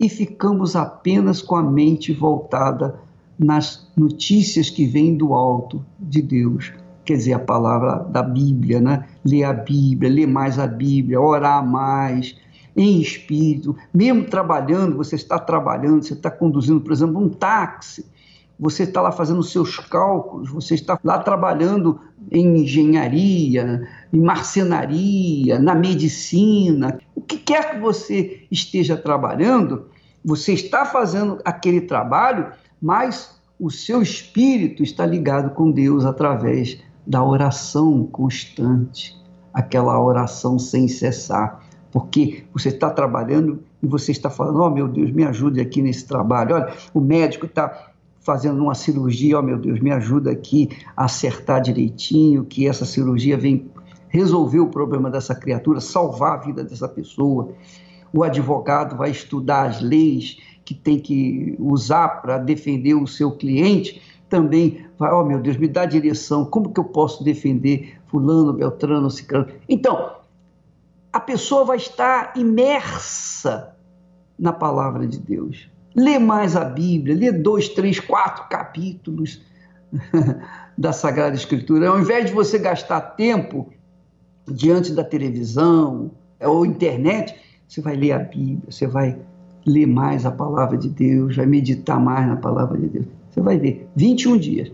e 0.00 0.08
ficamos 0.08 0.74
apenas 0.74 1.42
com 1.42 1.54
a 1.56 1.62
mente 1.62 2.10
voltada 2.10 2.98
nas 3.38 3.86
notícias 3.94 4.70
que 4.70 4.86
vêm 4.86 5.14
do 5.14 5.34
alto 5.34 5.84
de 5.98 6.22
Deus. 6.22 6.72
Quer 7.04 7.16
dizer, 7.16 7.34
a 7.34 7.38
palavra 7.38 7.96
da 8.04 8.22
Bíblia, 8.22 8.80
né? 8.80 9.06
Ler 9.24 9.44
a 9.44 9.52
Bíblia, 9.52 10.10
ler 10.10 10.26
mais 10.26 10.58
a 10.58 10.66
Bíblia, 10.66 11.20
orar 11.20 11.66
mais, 11.66 12.34
em 12.76 13.00
espírito, 13.00 13.76
mesmo 13.92 14.24
trabalhando, 14.24 14.96
você 14.96 15.16
está 15.16 15.38
trabalhando, 15.38 16.02
você 16.02 16.14
está 16.14 16.30
conduzindo, 16.30 16.80
por 16.80 16.92
exemplo, 16.92 17.20
um 17.20 17.28
táxi, 17.28 18.06
você 18.60 18.82
está 18.82 19.00
lá 19.00 19.10
fazendo 19.10 19.42
seus 19.42 19.78
cálculos, 19.78 20.50
você 20.50 20.74
está 20.74 21.00
lá 21.02 21.18
trabalhando 21.18 21.98
em 22.30 22.58
engenharia, 22.58 23.88
em 24.12 24.20
marcenaria, 24.20 25.58
na 25.58 25.74
medicina, 25.74 27.00
o 27.14 27.22
que 27.22 27.38
quer 27.38 27.70
que 27.70 27.80
você 27.80 28.46
esteja 28.50 28.98
trabalhando, 28.98 29.86
você 30.22 30.52
está 30.52 30.84
fazendo 30.84 31.38
aquele 31.42 31.80
trabalho, 31.80 32.52
mas 32.80 33.40
o 33.58 33.70
seu 33.70 34.02
espírito 34.02 34.82
está 34.82 35.06
ligado 35.06 35.54
com 35.54 35.70
Deus 35.70 36.04
através 36.04 36.78
da 37.06 37.24
oração 37.24 38.06
constante, 38.06 39.18
aquela 39.54 39.98
oração 39.98 40.58
sem 40.58 40.86
cessar 40.86 41.70
porque 41.92 42.44
você 42.52 42.68
está 42.68 42.90
trabalhando 42.90 43.62
e 43.82 43.86
você 43.86 44.12
está 44.12 44.30
falando, 44.30 44.60
oh 44.60 44.70
meu 44.70 44.86
Deus, 44.86 45.10
me 45.10 45.24
ajude 45.24 45.60
aqui 45.60 45.82
nesse 45.82 46.06
trabalho. 46.06 46.54
Olha, 46.54 46.72
o 46.94 47.00
médico 47.00 47.46
está 47.46 47.89
fazendo 48.20 48.62
uma 48.62 48.74
cirurgia, 48.74 49.38
oh 49.38 49.42
meu 49.42 49.58
Deus, 49.58 49.80
me 49.80 49.90
ajuda 49.90 50.30
aqui 50.30 50.68
a 50.96 51.06
acertar 51.06 51.60
direitinho, 51.60 52.44
que 52.44 52.68
essa 52.68 52.84
cirurgia 52.84 53.36
vem 53.36 53.70
resolver 54.08 54.60
o 54.60 54.68
problema 54.68 55.10
dessa 55.10 55.34
criatura, 55.34 55.80
salvar 55.80 56.34
a 56.34 56.40
vida 56.40 56.62
dessa 56.62 56.88
pessoa. 56.88 57.52
O 58.12 58.22
advogado 58.22 58.96
vai 58.96 59.10
estudar 59.10 59.68
as 59.68 59.80
leis 59.80 60.38
que 60.64 60.74
tem 60.74 60.98
que 60.98 61.56
usar 61.58 62.20
para 62.20 62.38
defender 62.38 62.94
o 62.94 63.06
seu 63.06 63.32
cliente, 63.32 64.02
também 64.28 64.86
vai, 64.98 65.12
oh 65.12 65.24
meu 65.24 65.40
Deus, 65.40 65.56
me 65.56 65.66
dá 65.66 65.84
direção, 65.86 66.44
como 66.44 66.72
que 66.72 66.78
eu 66.78 66.84
posso 66.84 67.24
defender 67.24 67.98
fulano, 68.06 68.52
beltrano, 68.52 69.10
ciclano. 69.10 69.48
Então, 69.68 70.16
a 71.12 71.18
pessoa 71.18 71.64
vai 71.64 71.76
estar 71.76 72.32
imersa 72.36 73.74
na 74.38 74.52
palavra 74.52 75.06
de 75.06 75.18
Deus. 75.18 75.68
Lê 75.94 76.18
mais 76.18 76.54
a 76.56 76.64
Bíblia, 76.64 77.16
lê 77.16 77.32
dois, 77.32 77.68
três, 77.68 77.98
quatro 77.98 78.48
capítulos 78.48 79.42
da 80.78 80.92
Sagrada 80.92 81.34
Escritura. 81.34 81.88
Ao 81.88 81.98
invés 81.98 82.26
de 82.26 82.32
você 82.32 82.58
gastar 82.58 83.00
tempo 83.00 83.72
diante 84.46 84.92
da 84.92 85.02
televisão 85.02 86.12
ou 86.40 86.64
internet, 86.64 87.34
você 87.66 87.80
vai 87.80 87.96
ler 87.96 88.12
a 88.12 88.18
Bíblia, 88.18 88.70
você 88.70 88.86
vai 88.86 89.18
ler 89.66 89.86
mais 89.86 90.24
a 90.24 90.30
palavra 90.30 90.76
de 90.76 90.88
Deus, 90.88 91.36
vai 91.36 91.46
meditar 91.46 92.00
mais 92.00 92.26
na 92.26 92.36
palavra 92.36 92.78
de 92.78 92.88
Deus. 92.88 93.06
Você 93.30 93.40
vai 93.40 93.58
ver, 93.58 93.88
21 93.96 94.38
dias. 94.38 94.72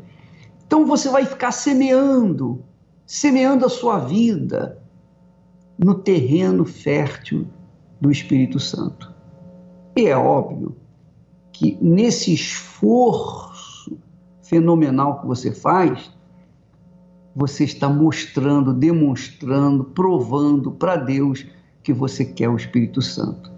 Então 0.66 0.87
você 0.87 1.08
vai 1.08 1.25
ficar 1.25 1.52
semeando, 1.52 2.62
semeando 3.06 3.64
a 3.64 3.68
sua 3.68 3.99
vida, 3.99 4.78
no 5.78 5.94
terreno 5.94 6.64
fértil 6.64 7.46
do 8.00 8.11
Espírito 8.11 8.58
Santo. 8.58 9.14
E 9.94 10.06
é 10.06 10.16
óbvio 10.16 10.75
que 11.58 11.78
nesse 11.80 12.32
esforço 12.34 13.96
fenomenal 14.42 15.20
que 15.20 15.26
você 15.26 15.52
faz, 15.52 16.10
você 17.34 17.64
está 17.64 17.88
mostrando, 17.88 18.72
demonstrando, 18.72 19.84
provando 19.84 20.70
para 20.70 20.96
Deus 20.96 21.46
que 21.82 21.92
você 21.92 22.25
quer 22.25 22.48
o 22.48 22.56
Espírito 22.56 23.02
Santo. 23.02 23.50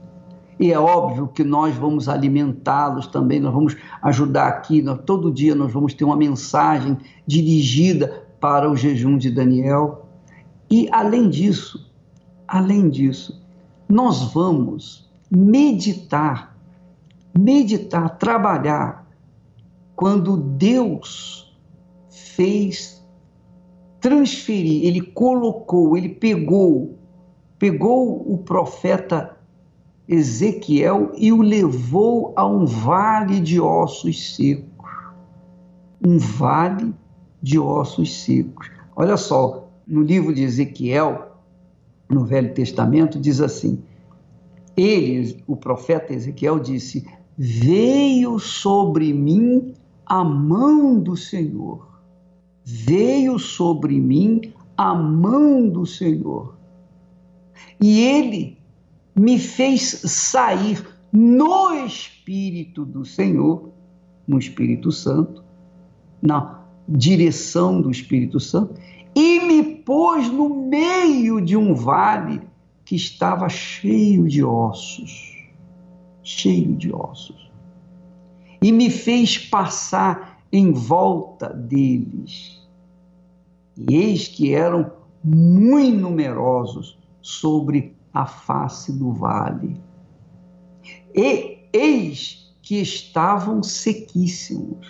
E 0.58 0.72
é 0.72 0.78
óbvio 0.78 1.28
que 1.28 1.44
nós 1.44 1.76
vamos 1.76 2.08
alimentá-los 2.08 3.06
também, 3.06 3.38
nós 3.38 3.54
vamos 3.54 3.76
ajudar 4.02 4.48
aqui, 4.48 4.82
nós, 4.82 4.98
todo 5.06 5.30
dia 5.30 5.54
nós 5.54 5.72
vamos 5.72 5.94
ter 5.94 6.04
uma 6.04 6.16
mensagem 6.16 6.98
dirigida 7.26 8.26
para 8.40 8.68
o 8.68 8.76
jejum 8.76 9.16
de 9.16 9.30
Daniel. 9.30 10.08
E, 10.68 10.88
além 10.90 11.30
disso, 11.30 11.88
Além 12.48 12.88
disso, 12.88 13.38
nós 13.86 14.32
vamos 14.32 15.06
meditar, 15.30 16.57
meditar, 17.38 18.18
trabalhar 18.18 19.06
quando 19.94 20.36
Deus 20.36 21.56
fez 22.08 23.04
transferir, 24.00 24.84
ele 24.84 25.00
colocou, 25.00 25.96
ele 25.96 26.08
pegou, 26.08 26.98
pegou 27.58 28.32
o 28.32 28.38
profeta 28.38 29.36
Ezequiel 30.08 31.12
e 31.16 31.32
o 31.32 31.42
levou 31.42 32.32
a 32.36 32.46
um 32.46 32.64
vale 32.64 33.40
de 33.40 33.60
ossos 33.60 34.34
secos. 34.34 34.88
Um 36.04 36.18
vale 36.18 36.94
de 37.42 37.58
ossos 37.58 38.22
secos. 38.22 38.70
Olha 38.96 39.16
só, 39.16 39.68
no 39.86 40.02
livro 40.02 40.34
de 40.34 40.42
Ezequiel, 40.42 41.32
no 42.08 42.24
Velho 42.24 42.54
Testamento, 42.54 43.18
diz 43.18 43.40
assim: 43.40 43.82
ele, 44.76 45.42
o 45.46 45.56
profeta 45.56 46.14
Ezequiel, 46.14 46.60
disse: 46.60 47.04
Veio 47.40 48.40
sobre 48.40 49.12
mim 49.12 49.72
a 50.04 50.24
mão 50.24 50.98
do 50.98 51.16
Senhor. 51.16 51.86
Veio 52.64 53.38
sobre 53.38 54.00
mim 54.00 54.52
a 54.76 54.92
mão 54.92 55.68
do 55.68 55.86
Senhor. 55.86 56.56
E 57.80 58.00
ele 58.00 58.58
me 59.14 59.38
fez 59.38 59.82
sair 59.82 60.84
no 61.12 61.72
Espírito 61.86 62.84
do 62.84 63.04
Senhor, 63.04 63.70
no 64.26 64.36
Espírito 64.36 64.90
Santo, 64.90 65.44
na 66.20 66.64
direção 66.88 67.80
do 67.80 67.88
Espírito 67.88 68.40
Santo, 68.40 68.74
e 69.14 69.46
me 69.46 69.62
pôs 69.76 70.28
no 70.28 70.66
meio 70.66 71.40
de 71.40 71.56
um 71.56 71.72
vale 71.72 72.40
que 72.84 72.96
estava 72.96 73.48
cheio 73.48 74.26
de 74.26 74.42
ossos. 74.42 75.37
Cheio 76.28 76.76
de 76.76 76.92
ossos. 76.92 77.50
E 78.60 78.70
me 78.70 78.90
fez 78.90 79.38
passar 79.38 80.42
em 80.52 80.72
volta 80.72 81.48
deles. 81.48 82.68
E 83.74 83.96
eis 83.96 84.28
que 84.28 84.52
eram 84.52 84.92
muito 85.24 85.98
numerosos 85.98 86.98
sobre 87.22 87.96
a 88.12 88.26
face 88.26 88.92
do 88.92 89.10
vale. 89.10 89.80
E 91.14 91.60
eis 91.72 92.54
que 92.60 92.78
estavam 92.78 93.62
sequíssimos. 93.62 94.86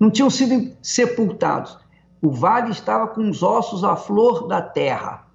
Não 0.00 0.10
tinham 0.10 0.30
sido 0.30 0.74
sepultados. 0.80 1.78
O 2.22 2.30
vale 2.30 2.70
estava 2.70 3.06
com 3.08 3.28
os 3.28 3.42
ossos 3.42 3.84
à 3.84 3.96
flor 3.96 4.48
da 4.48 4.62
terra. 4.62 5.28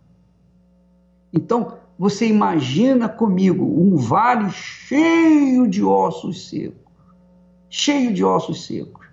Então, 1.31 1.77
você 1.99 2.25
imagina 2.25 3.09
comigo 3.09 3.65
um 3.65 3.97
vale 3.97 4.49
cheio 4.51 5.67
de 5.67 5.83
ossos 5.83 6.47
secos. 6.47 6.89
Cheio 7.69 8.13
de 8.13 8.23
ossos 8.23 8.65
secos. 8.65 9.05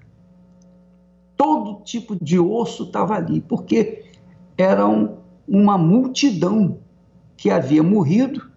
Todo 1.37 1.83
tipo 1.83 2.16
de 2.23 2.38
osso 2.38 2.85
estava 2.85 3.16
ali, 3.16 3.40
porque 3.40 4.05
eram 4.57 5.19
uma 5.49 5.76
multidão 5.76 6.78
que 7.37 7.50
havia 7.50 7.83
morrido, 7.83 8.49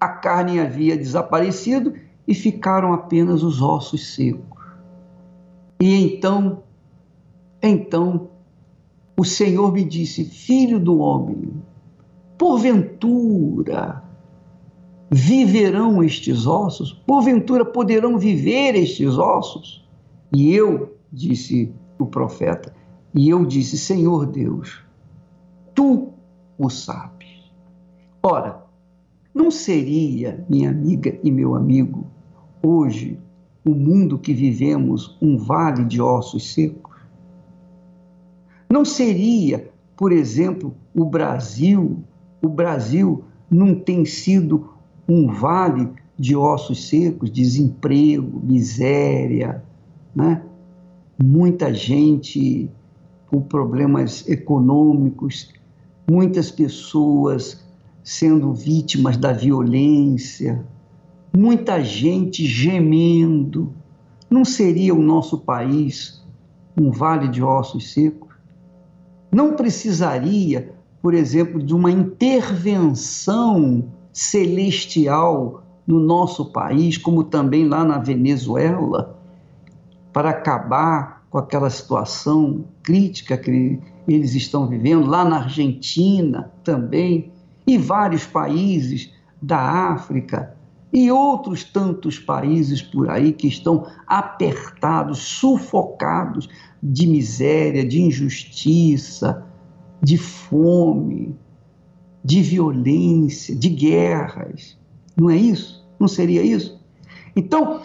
a 0.00 0.08
carne 0.08 0.58
havia 0.58 0.96
desaparecido 0.96 1.94
e 2.26 2.34
ficaram 2.34 2.92
apenas 2.92 3.44
os 3.44 3.62
ossos 3.62 4.12
secos. 4.12 4.60
E 5.80 5.94
então, 6.04 6.64
então, 7.62 8.28
o 9.16 9.24
Senhor 9.24 9.72
me 9.72 9.84
disse: 9.84 10.24
Filho 10.24 10.80
do 10.80 10.98
homem, 10.98 11.61
porventura 12.42 14.02
viverão 15.08 16.02
estes 16.02 16.44
ossos? 16.44 16.92
Porventura 17.06 17.64
poderão 17.64 18.18
viver 18.18 18.74
estes 18.74 19.16
ossos? 19.16 19.88
E 20.34 20.52
eu, 20.52 20.96
disse 21.12 21.72
o 22.00 22.04
profeta, 22.04 22.74
e 23.14 23.28
eu 23.28 23.46
disse: 23.46 23.78
Senhor 23.78 24.26
Deus, 24.26 24.84
tu 25.72 26.08
o 26.58 26.68
sabes. 26.68 27.28
Ora, 28.20 28.64
não 29.32 29.48
seria, 29.48 30.44
minha 30.48 30.70
amiga 30.70 31.16
e 31.22 31.30
meu 31.30 31.54
amigo, 31.54 32.08
hoje, 32.60 33.20
o 33.64 33.70
mundo 33.70 34.18
que 34.18 34.34
vivemos 34.34 35.16
um 35.22 35.38
vale 35.38 35.84
de 35.84 36.02
ossos 36.02 36.52
secos? 36.52 36.96
Não 38.68 38.84
seria, 38.84 39.70
por 39.96 40.10
exemplo, 40.10 40.74
o 40.92 41.04
Brasil, 41.04 42.02
o 42.42 42.48
Brasil 42.48 43.24
não 43.50 43.74
tem 43.74 44.04
sido 44.04 44.70
um 45.08 45.28
vale 45.28 45.88
de 46.18 46.36
ossos 46.36 46.88
secos, 46.88 47.30
desemprego, 47.30 48.40
miséria, 48.42 49.62
né? 50.14 50.42
muita 51.22 51.72
gente 51.72 52.70
com 53.28 53.40
problemas 53.40 54.28
econômicos, 54.28 55.52
muitas 56.10 56.50
pessoas 56.50 57.64
sendo 58.02 58.52
vítimas 58.52 59.16
da 59.16 59.32
violência, 59.32 60.64
muita 61.34 61.82
gente 61.82 62.44
gemendo. 62.44 63.72
Não 64.28 64.44
seria 64.44 64.94
o 64.94 65.02
nosso 65.02 65.38
país 65.38 66.22
um 66.78 66.90
vale 66.90 67.28
de 67.28 67.42
ossos 67.42 67.92
secos? 67.92 68.34
Não 69.30 69.54
precisaria, 69.54 70.71
por 71.02 71.12
exemplo, 71.14 71.60
de 71.60 71.74
uma 71.74 71.90
intervenção 71.90 73.84
celestial 74.12 75.64
no 75.84 75.98
nosso 75.98 76.52
país, 76.52 76.96
como 76.96 77.24
também 77.24 77.66
lá 77.66 77.84
na 77.84 77.98
Venezuela, 77.98 79.18
para 80.12 80.30
acabar 80.30 81.24
com 81.28 81.38
aquela 81.38 81.68
situação 81.70 82.64
crítica 82.84 83.36
que 83.36 83.80
eles 84.06 84.34
estão 84.34 84.68
vivendo, 84.68 85.06
lá 85.06 85.24
na 85.24 85.38
Argentina 85.38 86.52
também 86.62 87.32
e 87.66 87.76
vários 87.76 88.24
países 88.24 89.12
da 89.40 89.58
África 89.58 90.54
e 90.92 91.10
outros 91.10 91.64
tantos 91.64 92.18
países 92.18 92.82
por 92.82 93.08
aí 93.10 93.32
que 93.32 93.48
estão 93.48 93.86
apertados, 94.06 95.18
sufocados 95.20 96.48
de 96.82 97.06
miséria, 97.06 97.84
de 97.84 98.02
injustiça, 98.02 99.46
de 100.02 100.18
fome, 100.18 101.36
de 102.24 102.42
violência, 102.42 103.54
de 103.54 103.68
guerras. 103.68 104.78
Não 105.16 105.30
é 105.30 105.36
isso? 105.36 105.86
Não 105.98 106.08
seria 106.08 106.42
isso? 106.42 106.80
Então, 107.36 107.82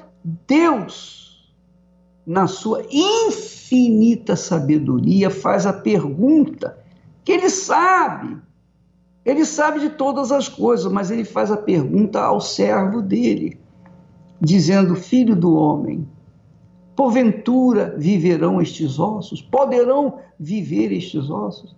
Deus, 0.48 1.54
na 2.26 2.48
sua 2.48 2.84
infinita 2.90 4.36
sabedoria, 4.36 5.30
faz 5.30 5.66
a 5.66 5.74
pergunta 5.74 6.78
que 7.24 7.32
ele 7.32 7.50
sabe 7.50 8.42
ele 9.28 9.44
sabe 9.44 9.82
de 9.82 9.90
todas 9.90 10.32
as 10.32 10.48
coisas, 10.48 10.90
mas 10.90 11.12
ele 11.12 11.26
faz 11.26 11.52
a 11.52 11.58
pergunta 11.58 12.22
ao 12.22 12.40
servo 12.40 13.02
dele, 13.02 13.60
dizendo: 14.40 14.96
Filho 14.96 15.36
do 15.36 15.54
homem, 15.54 16.08
porventura 16.96 17.94
viverão 17.98 18.62
estes 18.62 18.98
ossos? 18.98 19.42
Poderão 19.42 20.20
viver 20.40 20.94
estes 20.94 21.30
ossos? 21.30 21.76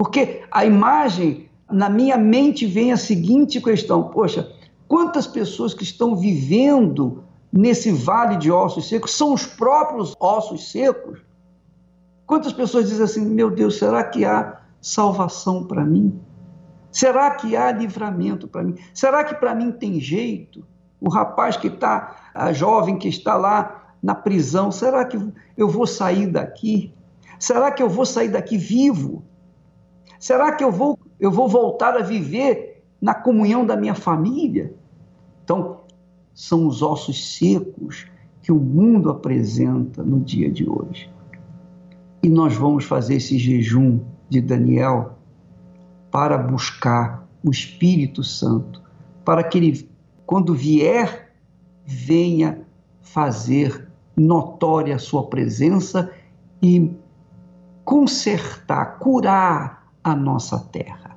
Porque 0.00 0.44
a 0.50 0.64
imagem, 0.64 1.50
na 1.70 1.90
minha 1.90 2.16
mente, 2.16 2.64
vem 2.64 2.90
a 2.90 2.96
seguinte 2.96 3.60
questão: 3.60 4.04
poxa, 4.04 4.50
quantas 4.88 5.26
pessoas 5.26 5.74
que 5.74 5.82
estão 5.82 6.16
vivendo 6.16 7.22
nesse 7.52 7.92
vale 7.92 8.38
de 8.38 8.50
ossos 8.50 8.88
secos 8.88 9.14
são 9.14 9.34
os 9.34 9.44
próprios 9.44 10.16
ossos 10.18 10.72
secos? 10.72 11.20
Quantas 12.24 12.54
pessoas 12.54 12.88
dizem 12.88 13.04
assim: 13.04 13.26
meu 13.26 13.50
Deus, 13.50 13.76
será 13.76 14.02
que 14.02 14.24
há 14.24 14.62
salvação 14.80 15.64
para 15.64 15.84
mim? 15.84 16.18
Será 16.90 17.32
que 17.32 17.54
há 17.54 17.70
livramento 17.70 18.48
para 18.48 18.62
mim? 18.62 18.76
Será 18.94 19.22
que 19.22 19.34
para 19.34 19.54
mim 19.54 19.70
tem 19.70 20.00
jeito? 20.00 20.64
O 20.98 21.10
rapaz 21.10 21.58
que 21.58 21.66
está, 21.66 22.30
a 22.32 22.54
jovem 22.54 22.96
que 22.96 23.08
está 23.08 23.36
lá 23.36 23.92
na 24.02 24.14
prisão, 24.14 24.72
será 24.72 25.04
que 25.04 25.18
eu 25.58 25.68
vou 25.68 25.86
sair 25.86 26.26
daqui? 26.26 26.90
Será 27.38 27.70
que 27.70 27.82
eu 27.82 27.88
vou 27.90 28.06
sair 28.06 28.30
daqui 28.30 28.56
vivo? 28.56 29.28
Será 30.20 30.52
que 30.52 30.62
eu 30.62 30.70
vou, 30.70 30.98
eu 31.18 31.32
vou 31.32 31.48
voltar 31.48 31.96
a 31.96 32.02
viver 32.02 32.84
na 33.00 33.14
comunhão 33.14 33.64
da 33.64 33.74
minha 33.74 33.94
família? 33.94 34.74
Então, 35.42 35.80
são 36.34 36.66
os 36.66 36.82
ossos 36.82 37.38
secos 37.38 38.06
que 38.42 38.52
o 38.52 38.58
mundo 38.58 39.08
apresenta 39.08 40.02
no 40.02 40.20
dia 40.20 40.50
de 40.50 40.68
hoje. 40.68 41.10
E 42.22 42.28
nós 42.28 42.54
vamos 42.54 42.84
fazer 42.84 43.14
esse 43.14 43.38
jejum 43.38 44.00
de 44.28 44.42
Daniel 44.42 45.18
para 46.10 46.36
buscar 46.36 47.26
o 47.42 47.50
Espírito 47.50 48.22
Santo, 48.22 48.82
para 49.24 49.42
que 49.42 49.56
ele, 49.56 49.88
quando 50.26 50.54
vier, 50.54 51.32
venha 51.86 52.60
fazer 53.00 53.88
notória 54.14 54.96
a 54.96 54.98
sua 54.98 55.26
presença 55.28 56.12
e 56.62 56.94
consertar, 57.84 58.98
curar 58.98 59.79
a 60.02 60.14
nossa 60.14 60.58
terra. 60.58 61.16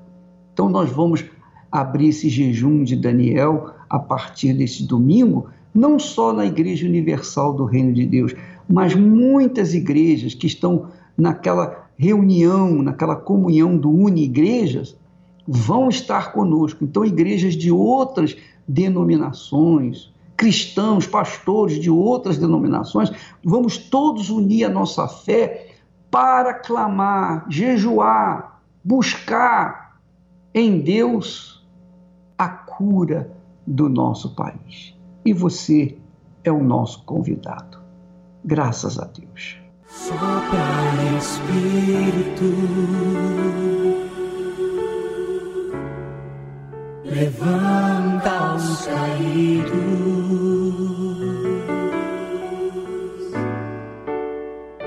Então, 0.54 0.70
nós 0.70 0.90
vamos 0.90 1.26
abrir 1.72 2.10
esse 2.10 2.30
jejum 2.30 2.84
de 2.84 2.96
Daniel 2.96 3.72
a 3.90 3.98
partir 3.98 4.54
desse 4.54 4.84
domingo, 4.84 5.50
não 5.74 5.98
só 5.98 6.32
na 6.32 6.46
Igreja 6.46 6.88
Universal 6.88 7.54
do 7.54 7.66
Reino 7.66 7.94
de 7.94 8.06
Deus, 8.06 8.36
mas 8.70 8.94
muitas 8.94 9.74
igrejas 9.74 10.34
que 10.34 10.48
estão 10.48 10.88
naquela 11.18 11.88
reunião, 11.98 12.82
naquela 12.82 13.16
comunhão 13.16 13.78
do 13.78 13.90
Uni 13.90 14.24
Igrejas, 14.24 14.96
vão 15.48 15.90
estar 15.90 16.32
conosco. 16.32 16.84
Então, 16.84 17.04
igrejas 17.04 17.56
de 17.56 17.72
outras 17.72 18.36
denominações, 18.68 20.12
cristãos, 20.38 21.06
pastores 21.06 21.80
de 21.80 21.90
outras 21.90 22.38
denominações, 22.38 23.12
vamos 23.44 23.78
todos 23.78 24.30
unir 24.30 24.66
a 24.66 24.70
nossa 24.70 25.08
fé 25.08 25.68
para 26.10 26.54
clamar, 26.54 27.46
jejuar, 27.50 28.53
buscar 28.84 30.00
em 30.54 30.80
Deus 30.80 31.66
a 32.38 32.48
cura 32.50 33.32
do 33.66 33.90
nosso 33.90 34.36
país. 34.36 34.96
E 35.26 35.34
você 35.34 35.98
é 36.44 36.52
o 36.52 36.64
nosso 36.64 37.04
convidado. 37.04 37.80
Graças 38.44 39.00
a 39.00 39.06
Deus. 39.06 39.58
Sopra 39.88 40.60
Espírito, 41.18 42.44
levanta 47.06 48.56
os 48.56 48.88
caídos, 48.88 49.74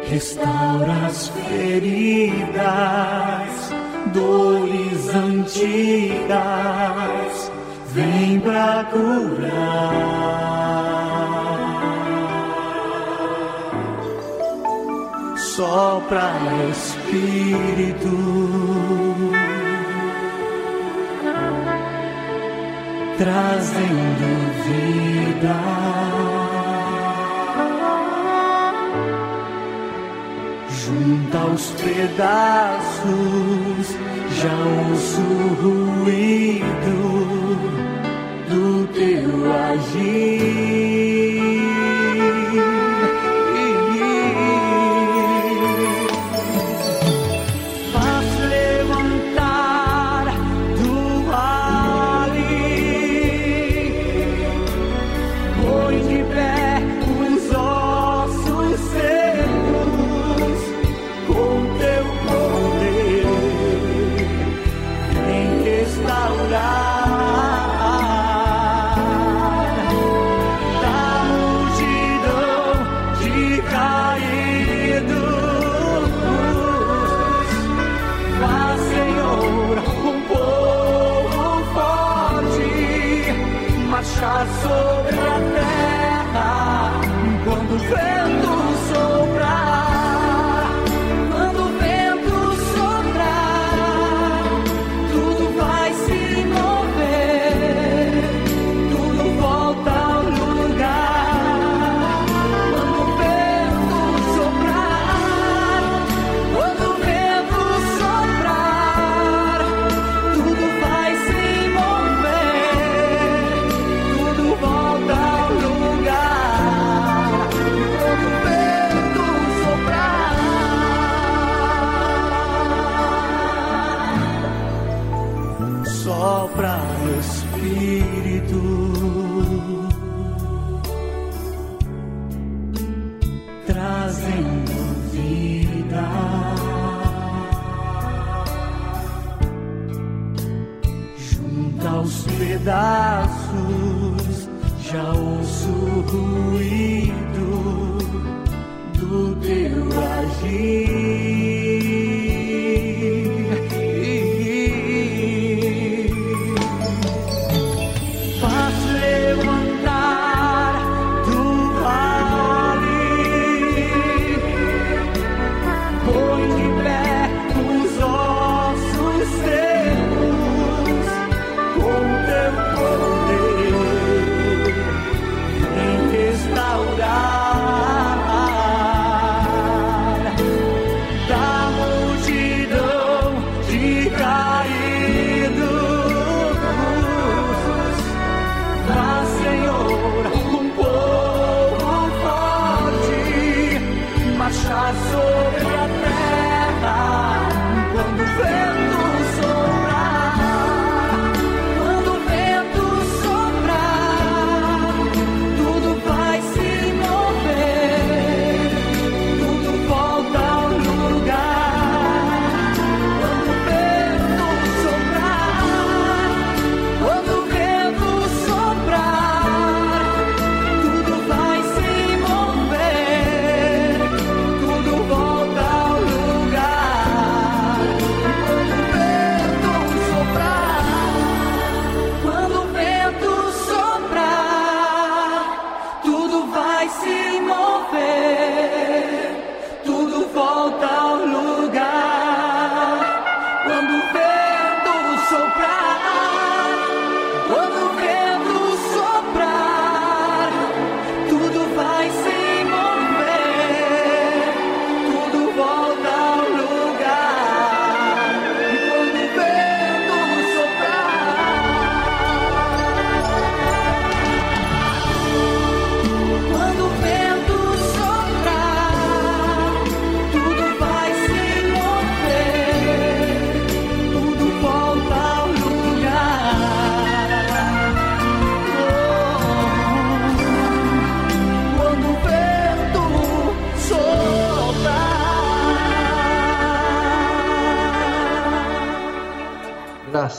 restaura 0.02 1.06
as 1.06 1.28
feridas, 1.28 2.56
dores 4.16 5.14
antigas, 5.14 6.32
vem 7.92 8.40
pra 8.40 8.84
curar. 8.90 10.56
sopra 15.56 16.32
Espírito, 16.70 18.16
trazendo 23.16 24.28
vida. 24.66 26.35
Junta 30.86 31.44
os 31.46 31.66
pedaços, 31.82 33.06
já 34.40 34.54
ouço 34.88 35.20
o 35.20 35.48
ruído 36.04 36.98
do 38.48 38.86
teu 38.94 39.52
agir. 39.52 40.35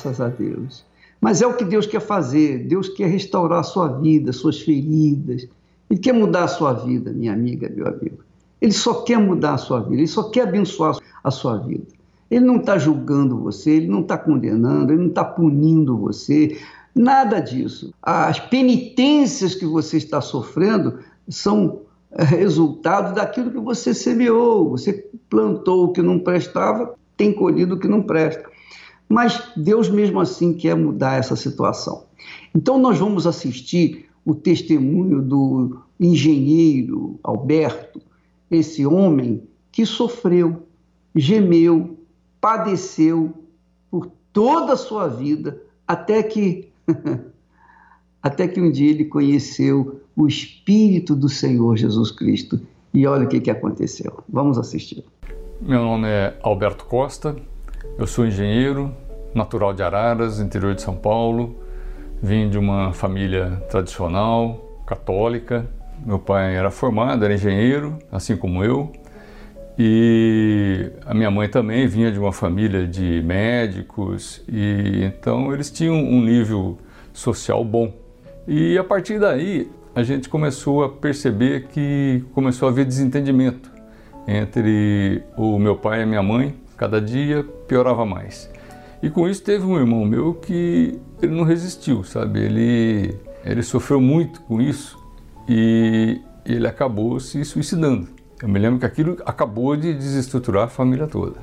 Graças 0.08 0.22
a 0.22 0.30
Deus. 0.30 0.86
Mas 1.20 1.42
é 1.42 1.48
o 1.48 1.54
que 1.54 1.66
Deus 1.66 1.86
quer 1.86 2.00
fazer. 2.00 2.60
Deus 2.60 2.88
quer 2.88 3.08
restaurar 3.08 3.60
a 3.60 3.64
sua 3.64 3.88
vida, 3.88 4.32
suas 4.32 4.62
feridas. 4.62 5.48
Ele 5.90 6.00
quer 6.00 6.14
mudar 6.14 6.46
a 6.46 6.48
sua 6.48 6.74
vida, 6.74 7.12
minha 7.12 7.34
amiga, 7.34 7.70
meu 7.70 7.88
amigo. 7.88 8.20
Ele 8.62 8.72
só 8.72 9.02
quer 9.02 9.18
mudar 9.18 9.56
a 9.56 9.58
sua 9.58 9.82
vida, 9.82 9.98
ele 9.98 10.08
só 10.08 10.24
quer 10.30 10.48
abençoar 10.48 10.98
a 11.24 11.32
sua 11.32 11.58
vida. 11.58 11.86
Ele 12.30 12.46
não 12.46 12.58
está 12.58 12.78
julgando 12.78 13.38
você, 13.38 13.72
ele 13.72 13.88
não 13.88 14.02
está 14.02 14.18
condenando, 14.18 14.92
ele 14.92 15.02
não 15.02 15.10
está 15.10 15.24
punindo 15.24 15.98
você, 15.98 16.58
nada 16.94 17.40
disso. 17.40 17.94
As 18.02 18.40
penitências 18.40 19.56
que 19.56 19.66
você 19.66 19.98
está 19.98 20.20
sofrendo 20.20 21.00
são 21.30 21.82
é, 22.12 22.24
resultado 22.24 23.14
daquilo 23.14 23.52
que 23.52 23.60
você 23.60 23.94
semeou. 23.94 24.72
Você 24.72 25.08
plantou 25.30 25.86
o 25.86 25.94
que 25.94 26.02
não 26.02 26.20
prestava, 26.20 26.96
tem 27.16 27.32
colhido 27.32 27.76
o 27.76 27.80
que 27.80 27.88
não 27.88 28.02
presta. 28.02 28.57
Mas 29.08 29.52
Deus 29.56 29.90
mesmo 29.90 30.20
assim 30.20 30.54
quer 30.54 30.76
mudar 30.76 31.18
essa 31.18 31.36
situação. 31.36 32.06
Então 32.54 32.78
nós 32.78 32.98
vamos 32.98 33.26
assistir 33.26 34.10
o 34.26 34.36
testemunho 34.36 35.22
do 35.22 35.80
engenheiro 36.00 37.20
Alberto, 37.24 38.02
esse 38.52 38.86
homem 38.86 39.44
que 39.72 39.86
sofreu, 39.86 40.64
gemeu, 41.16 41.98
padeceu 42.42 43.34
por 43.90 44.12
toda 44.34 44.74
a 44.74 44.78
sua 44.78 45.08
vida, 45.08 45.62
até 45.88 46.22
que 46.22 46.70
até 48.22 48.48
que 48.48 48.60
um 48.60 48.72
dia 48.72 48.90
ele 48.90 49.06
conheceu 49.06 50.02
o 50.16 50.28
Espírito 50.28 51.16
do 51.16 51.30
Senhor 51.30 51.78
Jesus 51.78 52.12
Cristo. 52.12 52.60
E 52.94 53.06
olha 53.06 53.26
o 53.26 53.30
que, 53.30 53.40
que 53.40 53.52
aconteceu. 53.52 54.24
Vamos 54.28 54.58
assistir. 54.58 55.04
Meu 55.62 55.84
nome 55.84 56.08
é 56.08 56.38
Alberto 56.42 56.86
Costa, 56.86 57.36
eu 57.98 58.06
sou 58.06 58.26
engenheiro, 58.26 58.94
natural 59.34 59.74
de 59.74 59.82
Araras, 59.82 60.40
interior 60.40 60.76
de 60.76 60.82
São 60.82 60.96
Paulo. 60.96 61.56
Vim 62.22 62.50
de 62.50 62.58
uma 62.58 62.94
família 62.94 63.64
tradicional, 63.70 64.82
católica. 64.86 65.68
Meu 66.06 66.20
pai 66.20 66.56
era 66.56 66.70
formado, 66.70 67.26
era 67.26 67.34
engenheiro, 67.34 67.98
assim 68.12 68.38
como 68.38 68.64
eu. 68.64 68.92
E 69.80 70.92
a 71.06 71.14
minha 71.14 71.32
mãe 71.32 71.50
também 71.50 71.88
vinha 71.88 72.12
de 72.12 72.20
uma 72.20 72.32
família 72.32 72.88
de 72.88 73.22
médicos, 73.24 74.44
e 74.48 75.04
então 75.04 75.54
eles 75.54 75.70
tinham 75.70 75.96
um 75.96 76.22
nível 76.22 76.78
social 77.14 77.64
bom. 77.64 77.94
E 78.48 78.78
a 78.78 78.84
partir 78.84 79.20
daí 79.20 79.70
a 79.96 80.04
gente 80.04 80.30
começou 80.30 80.84
a 80.84 80.90
perceber 80.90 81.68
que 81.68 82.24
começou 82.34 82.68
a 82.68 82.72
haver 82.72 82.86
desentendimento 82.86 83.72
entre 84.28 85.24
o 85.36 85.58
meu 85.58 85.76
pai 85.76 86.00
e 86.00 86.04
a 86.04 86.06
minha 86.06 86.24
mãe. 86.24 86.56
Cada 86.78 87.02
dia 87.02 87.44
piorava 87.68 88.06
mais. 88.06 88.50
E 89.02 89.10
com 89.10 89.28
isso 89.28 89.44
teve 89.44 89.66
um 89.66 89.78
irmão 89.78 90.06
meu 90.06 90.36
que 90.36 91.00
ele 91.22 91.36
não 91.36 91.44
resistiu, 91.44 92.04
sabe? 92.04 92.40
Ele, 92.40 93.20
ele 93.44 93.64
sofreu 93.64 94.00
muito 94.00 94.42
com 94.42 94.62
isso 94.62 94.98
e 95.50 96.22
ele 96.46 96.68
acabou 96.68 97.20
se 97.20 97.44
suicidando. 97.44 98.08
Eu 98.42 98.48
me 98.48 98.60
lembro 98.60 98.80
que 98.80 98.86
aquilo 98.86 99.18
acabou 99.26 99.76
de 99.76 99.94
desestruturar 99.94 100.66
a 100.66 100.68
família 100.68 101.08
toda. 101.08 101.36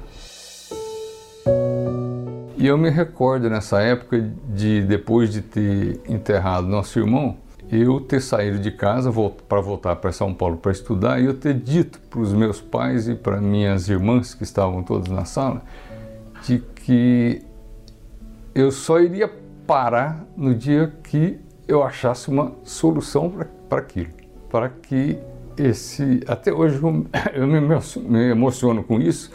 E 2.57 2.66
eu 2.66 2.79
me 2.79 2.88
recordo 2.88 3.51
nessa 3.51 3.83
época 3.83 4.33
de 4.49 4.83
depois 4.83 5.31
de 5.31 5.42
ter 5.42 6.01
enterrado 6.09 6.66
nosso 6.66 6.99
irmão, 6.99 7.37
eu 7.76 8.00
ter 8.00 8.20
saído 8.20 8.58
de 8.58 8.70
casa 8.70 9.12
para 9.48 9.60
voltar 9.60 9.96
para 9.96 10.12
São 10.12 10.32
Paulo 10.34 10.56
para 10.56 10.72
estudar 10.72 11.20
e 11.20 11.24
eu 11.24 11.34
ter 11.34 11.54
dito 11.54 12.00
para 12.10 12.20
os 12.20 12.32
meus 12.32 12.60
pais 12.60 13.08
e 13.08 13.14
para 13.14 13.40
minhas 13.40 13.88
irmãs 13.88 14.34
que 14.34 14.42
estavam 14.42 14.82
todos 14.82 15.08
na 15.10 15.24
sala 15.24 15.62
de 16.44 16.58
que 16.58 17.42
eu 18.54 18.70
só 18.70 19.00
iria 19.00 19.30
parar 19.66 20.24
no 20.37 20.54
dia 20.54 20.92
que 21.02 21.38
eu 21.66 21.82
achasse 21.82 22.28
uma 22.28 22.52
solução 22.62 23.32
para 23.68 23.80
aquilo, 23.80 24.10
para 24.50 24.68
que 24.68 25.18
esse. 25.56 26.20
Até 26.26 26.52
hoje 26.52 26.76
eu, 26.76 27.06
eu 27.34 27.46
me, 27.46 27.60
me 27.60 28.30
emociono 28.30 28.84
com 28.84 29.00
isso, 29.00 29.30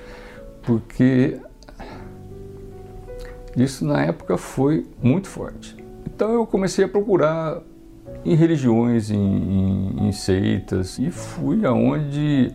porque 0.62 1.40
isso 3.58 3.86
na 3.86 4.04
época 4.04 4.38
foi 4.38 4.86
muito 5.02 5.28
forte. 5.28 5.76
Então 6.06 6.32
eu 6.32 6.46
comecei 6.46 6.86
a 6.86 6.88
procurar 6.88 7.62
em 8.26 8.36
religiões, 8.36 9.10
em, 9.10 9.18
em, 9.18 10.08
em 10.08 10.12
seitas, 10.12 11.00
e 11.00 11.10
fui 11.10 11.66
aonde 11.66 12.52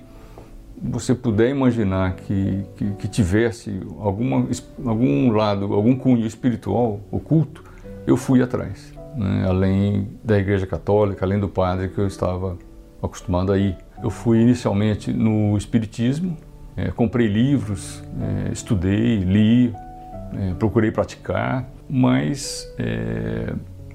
você 0.82 1.14
puder 1.14 1.50
imaginar 1.50 2.14
que, 2.14 2.64
que, 2.76 2.90
que, 2.92 3.08
tivesse 3.08 3.80
alguma, 3.98 4.46
algum 4.84 5.30
lado, 5.32 5.72
algum 5.72 5.96
cunho 5.96 6.26
espiritual 6.26 7.00
oculto, 7.10 7.64
eu 8.06 8.16
fui 8.16 8.42
atrás. 8.42 8.92
Né? 9.16 9.46
Além 9.48 10.08
da 10.22 10.38
Igreja 10.38 10.66
Católica, 10.66 11.24
além 11.24 11.40
do 11.40 11.48
padre 11.48 11.88
que 11.88 11.98
eu 11.98 12.06
estava 12.06 12.58
acostumado 13.02 13.52
a 13.52 13.58
ir. 13.58 13.76
Eu 14.02 14.10
fui 14.10 14.40
inicialmente 14.40 15.12
no 15.12 15.56
Espiritismo, 15.56 16.36
é, 16.76 16.90
comprei 16.90 17.28
livros, 17.28 18.02
é, 18.20 18.52
estudei, 18.52 19.18
li, 19.18 19.74
é, 20.34 20.54
procurei 20.54 20.90
praticar, 20.90 21.68
mas 21.88 22.66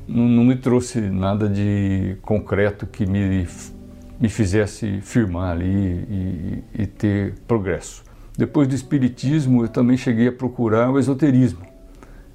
não, 0.10 0.28
não, 0.28 0.43
me 0.43 0.56
trouxe 0.56 1.00
nada 1.00 1.48
de 1.48 2.17
concreto 2.22 2.88
que 2.88 3.06
me, 3.06 3.48
me 4.19 4.30
fizesse 4.30 5.00
firmar 5.02 5.52
ali 5.52 5.65
e, 5.65 6.63
e 6.84 6.86
ter 6.88 7.36
progresso. 7.48 8.04
Depois 8.38 8.67
do 8.67 8.76
Espiritismo, 8.76 9.63
eu 9.63 9.67
também 9.67 9.98
cheguei 9.98 10.28
a 10.28 10.32
procurar 10.32 10.89
o 10.89 10.98
esoterismo. 10.98 11.62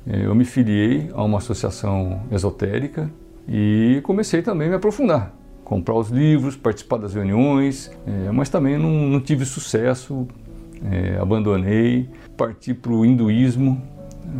Eu 0.07 0.35
me 0.35 0.45
filiei 0.45 1.11
a 1.15 1.25
uma 1.25 1.39
associação 1.39 2.23
esotérica 2.31 3.11
e 3.49 4.01
comecei 4.03 4.43
também 4.43 4.69
a 4.69 4.71
me 4.71 4.77
aprofundar 4.77 5.35
comprar 5.65 5.95
os 5.95 6.11
livros, 6.11 6.57
participar 6.57 6.99
das 6.99 7.15
reuniões, 7.15 7.91
é, 8.07 8.31
mas 8.31 8.49
também 8.49 8.79
não, 8.79 8.91
não 8.91 9.21
tive 9.21 9.45
sucesso, 9.45 10.29
é, 10.85 11.19
abandonei, 11.19 12.09
parti 12.37 12.75
para 12.75 12.93
o 12.93 13.05
hinduísmo, 13.05 13.83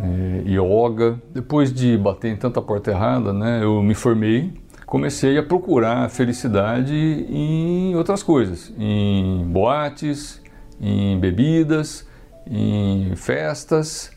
é, 0.01 0.43
yoga. 0.49 1.19
Depois 1.33 1.71
de 1.73 1.97
bater 1.97 2.31
em 2.31 2.35
tanta 2.35 2.61
porta 2.61 2.91
errada, 2.91 3.33
né, 3.33 3.63
eu 3.63 3.81
me 3.81 3.93
formei, 3.93 4.53
comecei 4.85 5.37
a 5.37 5.43
procurar 5.43 6.09
felicidade 6.09 6.93
em 6.93 7.95
outras 7.95 8.21
coisas, 8.21 8.73
em 8.77 9.43
boates, 9.45 10.41
em 10.79 11.19
bebidas, 11.19 12.07
em 12.47 13.15
festas, 13.15 14.11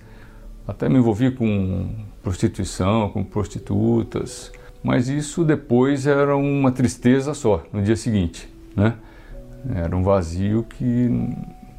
até 0.67 0.89
me 0.89 0.99
envolvi 0.99 1.31
com 1.31 1.89
prostituição, 2.23 3.09
com 3.09 3.25
prostitutas, 3.25 4.53
mas 4.83 5.09
isso 5.09 5.45
depois 5.45 6.07
era 6.07 6.37
uma 6.37 6.71
tristeza 6.71 7.33
só 7.33 7.63
no 7.73 7.83
dia 7.83 7.97
seguinte, 7.97 8.49
né? 8.77 8.95
Era 9.75 9.97
um 9.97 10.03
vazio 10.03 10.63
que 10.63 11.11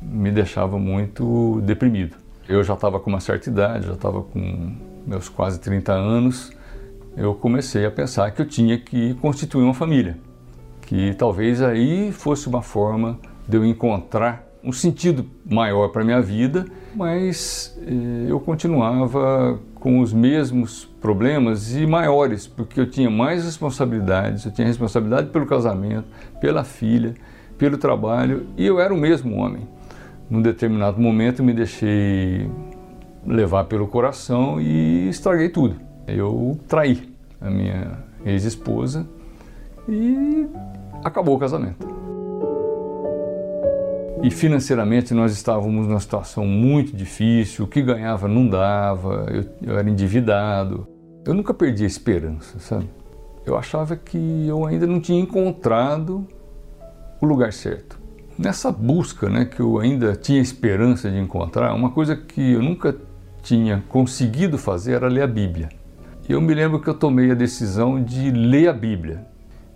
me 0.01 0.31
deixava 0.31 0.77
muito 0.77 1.61
deprimido. 1.61 2.17
Eu 2.49 2.63
já 2.63 2.73
estava 2.73 2.99
com 2.99 3.11
uma 3.11 3.19
certa 3.19 3.47
idade, 3.47 3.85
já 3.85 3.93
estava 3.93 4.23
com 4.23 4.75
meus 5.05 5.29
quase 5.29 5.59
30 5.59 5.93
anos, 5.93 6.51
eu 7.15 7.35
comecei 7.35 7.85
a 7.85 7.91
pensar 7.91 8.31
que 8.31 8.41
eu 8.41 8.45
tinha 8.47 8.75
que 8.75 9.13
constituir 9.21 9.61
uma 9.61 9.73
família, 9.75 10.17
que 10.81 11.13
talvez 11.13 11.61
aí 11.61 12.11
fosse 12.11 12.47
uma 12.47 12.63
forma 12.63 13.19
de 13.47 13.55
eu 13.55 13.63
encontrar 13.63 14.47
um 14.63 14.71
sentido 14.71 15.27
maior 15.45 15.89
para 15.89 16.03
minha 16.03 16.19
vida, 16.19 16.65
mas 16.95 17.79
eh, 17.85 18.25
eu 18.31 18.39
continuava 18.39 19.59
com 19.75 19.99
os 19.99 20.11
mesmos 20.11 20.85
problemas 20.99 21.75
e 21.75 21.85
maiores, 21.85 22.47
porque 22.47 22.79
eu 22.79 22.89
tinha 22.89 23.11
mais 23.11 23.45
responsabilidades, 23.45 24.43
eu 24.43 24.51
tinha 24.51 24.65
responsabilidade 24.65 25.29
pelo 25.29 25.45
casamento, 25.45 26.07
pela 26.41 26.63
filha, 26.63 27.13
pelo 27.59 27.77
trabalho, 27.77 28.47
e 28.57 28.65
eu 28.65 28.79
era 28.79 28.91
o 28.91 28.97
mesmo 28.97 29.35
homem. 29.35 29.67
Num 30.29 30.41
determinado 30.41 31.01
momento 31.01 31.43
me 31.43 31.53
deixei 31.53 32.49
levar 33.25 33.65
pelo 33.65 33.87
coração 33.87 34.61
e 34.61 35.09
estraguei 35.09 35.49
tudo. 35.49 35.75
Eu 36.07 36.59
traí 36.67 37.09
a 37.41 37.49
minha 37.49 38.03
ex-esposa 38.25 39.07
e 39.87 40.47
acabou 41.03 41.35
o 41.35 41.39
casamento. 41.39 41.87
E 44.21 44.29
financeiramente 44.29 45.13
nós 45.13 45.31
estávamos 45.31 45.87
numa 45.87 45.99
situação 45.99 46.45
muito 46.45 46.95
difícil, 46.95 47.65
o 47.65 47.67
que 47.67 47.81
ganhava 47.81 48.27
não 48.27 48.47
dava, 48.47 49.25
eu, 49.29 49.45
eu 49.71 49.79
era 49.79 49.89
endividado. 49.89 50.87
Eu 51.25 51.33
nunca 51.33 51.53
perdi 51.53 51.85
a 51.85 51.87
esperança, 51.87 52.59
sabe? 52.59 52.89
Eu 53.45 53.57
achava 53.57 53.95
que 53.95 54.45
eu 54.47 54.65
ainda 54.65 54.85
não 54.85 54.99
tinha 54.99 55.19
encontrado 55.19 56.27
o 57.21 57.25
lugar 57.25 57.53
certo. 57.53 57.98
Nessa 58.41 58.71
busca, 58.71 59.27
né, 59.27 59.43
que 59.43 59.59
eu 59.59 59.79
ainda 59.79 60.15
tinha 60.15 60.39
esperança 60.39 61.11
de 61.11 61.17
encontrar, 61.17 61.73
uma 61.73 61.89
coisa 61.89 62.15
que 62.15 62.53
eu 62.53 62.63
nunca 62.63 62.95
tinha 63.43 63.83
conseguido 63.89 64.57
fazer 64.57 64.93
era 64.93 65.09
ler 65.09 65.23
a 65.23 65.27
Bíblia. 65.27 65.67
Eu 66.27 66.39
me 66.39 66.53
lembro 66.53 66.79
que 66.79 66.87
eu 66.87 66.93
tomei 66.93 67.31
a 67.31 67.33
decisão 67.33 68.01
de 68.01 68.31
ler 68.31 68.69
a 68.69 68.73
Bíblia. 68.73 69.27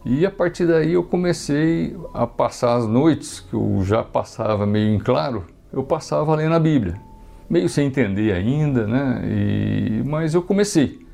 E 0.05 0.25
a 0.25 0.31
partir 0.31 0.65
daí 0.65 0.93
eu 0.93 1.03
comecei 1.03 1.93
a 2.13 2.25
passar 2.25 2.77
as 2.77 2.87
noites, 2.87 3.41
que 3.41 3.53
eu 3.53 3.81
já 3.83 4.01
passava 4.01 4.65
meio 4.65 4.95
em 4.95 4.97
claro, 4.97 5.43
eu 5.73 5.83
passava 5.83 6.33
lendo 6.33 6.55
a 6.55 6.59
Bíblia. 6.59 6.95
meio 7.49 7.67
sem 7.67 7.87
entender 7.87 8.31
ainda, 8.31 8.87
né? 8.87 9.23
E, 9.25 10.03
mas 10.05 10.33
eu 10.33 10.41
comecei. 10.41 11.05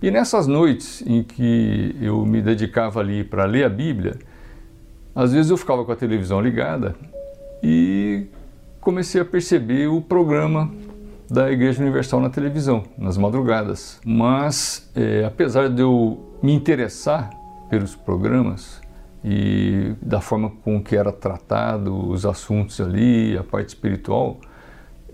E 0.00 0.08
nessas 0.08 0.46
noites 0.46 1.02
em 1.04 1.24
que 1.24 1.96
eu 2.00 2.24
me 2.24 2.40
dedicava 2.40 3.00
ali 3.00 3.24
para 3.24 3.44
ler 3.44 3.64
a 3.64 3.68
Bíblia, 3.68 4.20
às 5.14 5.32
vezes 5.32 5.50
eu 5.50 5.56
ficava 5.56 5.84
com 5.84 5.92
a 5.92 5.96
televisão 5.96 6.40
ligada 6.40 6.94
e 7.62 8.26
comecei 8.80 9.20
a 9.20 9.24
perceber 9.24 9.86
o 9.86 10.00
programa 10.00 10.70
da 11.30 11.50
Igreja 11.50 11.82
Universal 11.82 12.20
na 12.20 12.28
televisão, 12.28 12.82
nas 12.98 13.16
madrugadas. 13.16 14.00
Mas, 14.04 14.90
é, 14.94 15.24
apesar 15.24 15.68
de 15.68 15.80
eu 15.80 16.36
me 16.42 16.52
interessar 16.52 17.30
pelos 17.70 17.94
programas 17.94 18.80
e 19.24 19.94
da 20.02 20.20
forma 20.20 20.50
com 20.62 20.82
que 20.82 20.96
era 20.96 21.12
tratado 21.12 22.10
os 22.10 22.26
assuntos 22.26 22.80
ali, 22.80 23.36
a 23.38 23.44
parte 23.44 23.68
espiritual, 23.68 24.38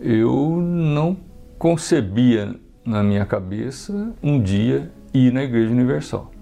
eu 0.00 0.56
não 0.60 1.16
concebia 1.58 2.54
na 2.84 3.02
minha 3.02 3.26
cabeça 3.26 4.12
um 4.22 4.40
dia 4.40 4.90
ir 5.12 5.32
na 5.32 5.44
Igreja 5.44 5.70
Universal. 5.70 6.32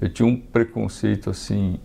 Eu 0.00 0.08
tinha 0.10 0.28
um 0.28 0.36
preconceito 0.36 1.30
assim 1.30 1.78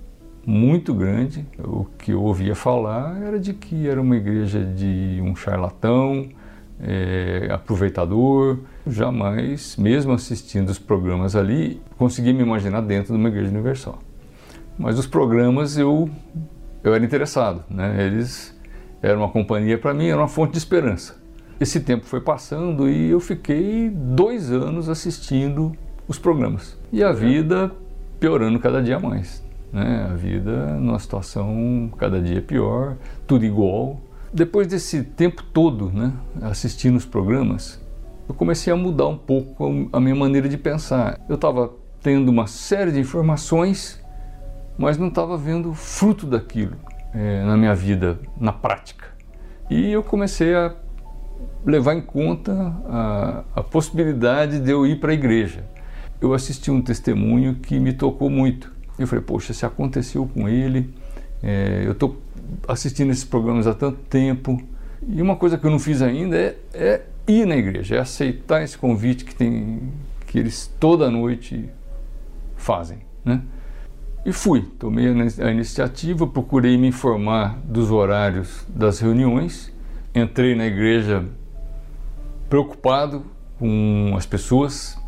muito 0.49 0.95
grande. 0.95 1.45
O 1.59 1.85
que 1.85 2.11
eu 2.11 2.23
ouvia 2.23 2.55
falar 2.55 3.21
era 3.21 3.39
de 3.39 3.53
que 3.53 3.87
era 3.87 4.01
uma 4.01 4.17
igreja 4.17 4.65
de 4.65 5.21
um 5.23 5.35
charlatão, 5.35 6.27
é, 6.81 7.49
aproveitador. 7.51 8.57
Jamais, 8.87 9.77
mesmo 9.77 10.11
assistindo 10.11 10.69
os 10.69 10.79
programas 10.79 11.35
ali, 11.35 11.79
consegui 11.97 12.33
me 12.33 12.41
imaginar 12.41 12.81
dentro 12.81 13.13
de 13.13 13.19
uma 13.19 13.29
igreja 13.29 13.51
universal. 13.51 13.99
Mas 14.75 14.97
os 14.97 15.05
programas 15.05 15.77
eu, 15.77 16.09
eu 16.83 16.95
era 16.95 17.05
interessado, 17.05 17.63
né? 17.69 18.03
eles 18.07 18.57
eram 19.03 19.19
uma 19.19 19.29
companhia 19.29 19.77
para 19.77 19.93
mim, 19.93 20.07
era 20.07 20.17
uma 20.17 20.27
fonte 20.27 20.53
de 20.53 20.57
esperança. 20.57 21.15
Esse 21.59 21.79
tempo 21.81 22.05
foi 22.05 22.21
passando 22.21 22.89
e 22.89 23.11
eu 23.11 23.19
fiquei 23.19 23.89
dois 23.89 24.51
anos 24.51 24.89
assistindo 24.89 25.73
os 26.07 26.17
programas. 26.17 26.75
E 26.91 27.03
a 27.03 27.11
vida 27.11 27.71
piorando 28.19 28.57
cada 28.59 28.81
dia 28.81 28.97
mais. 28.97 29.47
Né? 29.71 30.07
A 30.11 30.15
vida 30.15 30.77
numa 30.77 30.99
situação 30.99 31.89
cada 31.97 32.21
dia 32.21 32.41
pior, 32.41 32.95
tudo 33.27 33.45
igual, 33.45 33.99
depois 34.31 34.67
desse 34.67 35.03
tempo 35.03 35.43
todo 35.43 35.91
né, 35.91 36.13
assistindo 36.41 36.95
os 36.95 37.05
programas, 37.05 37.81
eu 38.27 38.35
comecei 38.35 38.71
a 38.71 38.75
mudar 38.75 39.07
um 39.07 39.17
pouco 39.17 39.89
a 39.91 39.99
minha 39.99 40.15
maneira 40.15 40.47
de 40.47 40.57
pensar. 40.57 41.19
Eu 41.27 41.35
estava 41.35 41.71
tendo 42.01 42.29
uma 42.29 42.45
série 42.45 42.91
de 42.91 42.99
informações, 42.99 43.99
mas 44.77 44.97
não 44.97 45.07
estava 45.07 45.35
vendo 45.35 45.73
fruto 45.73 46.27
daquilo 46.27 46.77
é, 47.13 47.43
na 47.43 47.57
minha 47.57 47.73
vida, 47.73 48.19
na 48.39 48.53
prática. 48.53 49.07
E 49.69 49.91
eu 49.91 50.03
comecei 50.03 50.53
a 50.53 50.75
levar 51.65 51.95
em 51.95 52.01
conta 52.01 52.53
a, 52.87 53.43
a 53.55 53.63
possibilidade 53.63 54.59
de 54.59 54.71
eu 54.71 54.85
ir 54.85 54.99
para 54.99 55.11
a 55.11 55.13
igreja. 55.13 55.63
Eu 56.21 56.33
assisti 56.33 56.69
um 56.69 56.81
testemunho 56.81 57.55
que 57.55 57.79
me 57.79 57.93
tocou 57.93 58.29
muito. 58.29 58.71
Eu 58.99 59.07
falei, 59.07 59.23
poxa, 59.23 59.53
se 59.53 59.65
aconteceu 59.65 60.27
com 60.27 60.49
ele, 60.49 60.93
é, 61.41 61.83
eu 61.85 61.93
estou 61.93 62.21
assistindo 62.67 63.11
esses 63.11 63.23
programas 63.23 63.65
há 63.65 63.73
tanto 63.73 63.97
tempo 64.09 64.61
e 65.07 65.21
uma 65.21 65.35
coisa 65.35 65.57
que 65.57 65.65
eu 65.65 65.71
não 65.71 65.79
fiz 65.79 66.01
ainda 66.01 66.35
é, 66.35 66.55
é 66.73 67.05
ir 67.25 67.45
na 67.45 67.55
igreja, 67.55 67.95
é 67.95 67.99
aceitar 67.99 68.61
esse 68.61 68.77
convite 68.77 69.23
que 69.23 69.33
tem 69.33 69.91
que 70.27 70.37
eles 70.37 70.71
toda 70.79 71.09
noite 71.09 71.69
fazem, 72.55 72.99
né? 73.25 73.41
E 74.25 74.33
fui, 74.33 74.61
tomei 74.77 75.07
a 75.07 75.49
iniciativa, 75.49 76.27
procurei 76.27 76.77
me 76.77 76.87
informar 76.87 77.57
dos 77.63 77.89
horários 77.89 78.65
das 78.67 78.99
reuniões, 78.99 79.73
entrei 80.13 80.53
na 80.55 80.67
igreja 80.67 81.25
preocupado 82.49 83.25
com 83.57 84.13
as 84.15 84.25
pessoas 84.25 84.99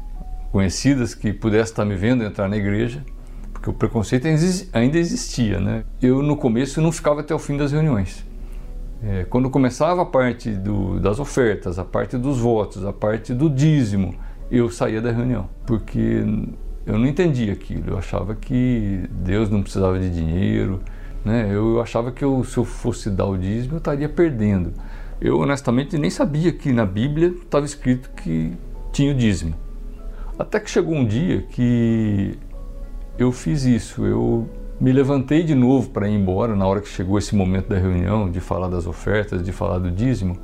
conhecidas 0.52 1.14
que 1.14 1.34
pudessem 1.34 1.72
estar 1.72 1.86
me 1.86 1.96
vendo 1.96 2.24
entrar 2.24 2.48
na 2.48 2.58
igreja 2.58 3.04
porque 3.62 3.70
o 3.70 3.74
preconceito 3.74 4.28
ainda 4.74 4.98
existia, 4.98 5.60
né? 5.60 5.84
Eu 6.02 6.24
no 6.24 6.36
começo 6.36 6.82
não 6.82 6.92
ficava 6.92 7.22
até 7.22 7.34
o 7.34 7.38
fim 7.38 7.56
das 7.56 7.72
reuniões. 7.72 8.26
É, 9.04 9.24
quando 9.26 9.52
começava 9.52 10.02
a 10.02 10.06
parte 10.06 10.50
do, 10.50 11.00
das 11.00 11.20
ofertas, 11.20 11.78
a 11.78 11.86
parte 11.86 12.18
dos 12.18 12.40
votos, 12.40 12.84
a 12.84 12.92
parte 12.92 13.36
do 13.36 13.48
dízimo, 13.48 14.16
eu 14.50 14.68
saía 14.72 15.00
da 15.00 15.12
reunião, 15.12 15.48
porque 15.64 16.26
eu 16.88 16.98
não 16.98 17.06
entendia 17.06 17.54
aquilo. 17.54 17.92
Eu 17.92 18.00
achava 18.00 18.34
que 18.34 19.08
Deus 19.12 19.48
não 19.52 19.62
precisava 19.62 20.00
de 20.00 20.10
dinheiro, 20.10 20.82
né? 21.24 21.48
Eu 21.52 21.80
achava 21.80 22.12
que 22.12 22.26
eu, 22.26 22.44
se 22.44 22.58
eu 22.58 22.66
fosse 22.66 23.12
dar 23.12 23.28
o 23.28 23.38
dízimo, 23.38 23.76
eu 23.76 23.78
estaria 23.78 24.10
perdendo. 24.10 24.74
Eu 25.22 25.38
honestamente 25.38 26.00
nem 26.00 26.10
sabia 26.10 26.52
que 26.52 26.74
na 26.74 26.86
Bíblia 26.86 27.28
estava 27.28 27.64
escrito 27.64 28.10
que 28.10 28.54
tinha 28.92 29.12
o 29.12 29.16
dízimo. 29.16 29.54
Até 30.40 30.60
que 30.60 30.68
chegou 30.68 30.96
um 30.96 31.06
dia 31.06 31.44
que 31.44 32.40
eu 33.18 33.32
fiz 33.32 33.64
isso. 33.64 34.06
Eu 34.06 34.50
me 34.80 34.92
levantei 34.92 35.44
de 35.44 35.54
novo 35.54 35.90
para 35.90 36.08
ir 36.08 36.16
embora 36.16 36.56
na 36.56 36.66
hora 36.66 36.82
que 36.82 36.88
chegou 36.88 37.18
esse 37.18 37.36
momento 37.36 37.70
da 37.70 37.78
reunião, 37.78 38.30
de 38.30 38.40
falar 38.40 38.68
das 38.68 38.88
ofertas, 38.88 39.44
de 39.44 39.52
falar 39.52 39.78
do 39.78 39.92
dízimo. 39.92 40.38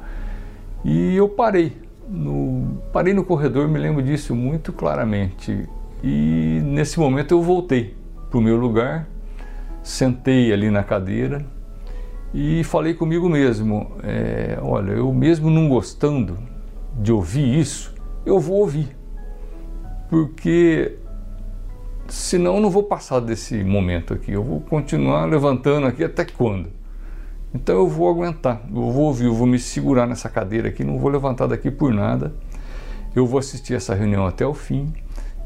E 0.85 1.15
eu 1.15 1.27
parei. 1.27 1.75
No, 2.07 2.81
parei 2.93 3.13
no 3.13 3.23
corredor, 3.23 3.67
me 3.67 3.79
lembro 3.79 4.01
disso 4.01 4.35
muito 4.35 4.71
claramente. 4.71 5.67
E 6.03 6.61
nesse 6.63 6.99
momento 6.99 7.31
eu 7.33 7.41
voltei 7.41 7.95
para 8.29 8.37
o 8.37 8.41
meu 8.41 8.55
lugar, 8.55 9.07
sentei 9.81 10.53
ali 10.53 10.69
na 10.69 10.83
cadeira 10.83 11.45
e 12.33 12.63
falei 12.63 12.93
comigo 12.93 13.27
mesmo: 13.27 13.91
é, 14.03 14.59
olha, 14.61 14.91
eu 14.91 15.11
mesmo 15.11 15.49
não 15.49 15.67
gostando 15.67 16.37
de 16.99 17.11
ouvir 17.11 17.59
isso, 17.59 17.93
eu 18.25 18.39
vou 18.39 18.59
ouvir. 18.59 18.95
Porque 20.09 20.97
senão 22.09 22.55
eu 22.55 22.61
não 22.61 22.69
vou 22.69 22.83
passar 22.83 23.19
desse 23.19 23.63
momento 23.63 24.13
aqui. 24.13 24.31
Eu 24.31 24.43
vou 24.43 24.61
continuar 24.61 25.25
levantando 25.25 25.87
aqui 25.87 26.03
até 26.03 26.25
quando? 26.25 26.69
Então 27.53 27.75
eu 27.75 27.87
vou 27.87 28.09
aguentar, 28.09 28.61
eu 28.69 28.91
vou 28.91 29.05
ouvir, 29.05 29.25
eu 29.25 29.33
vou 29.33 29.47
me 29.47 29.57
segurar 29.57 30.05
nessa 30.05 30.29
cadeira 30.29 30.67
aqui, 30.67 30.83
não 30.83 30.99
vou 30.99 31.09
levantar 31.09 31.47
daqui 31.47 31.71
por 31.71 31.93
nada. 31.93 32.33
Eu 33.15 33.25
vou 33.25 33.39
assistir 33.39 33.73
essa 33.73 33.95
reunião 33.95 34.25
até 34.25 34.45
o 34.45 34.53
fim. 34.53 34.93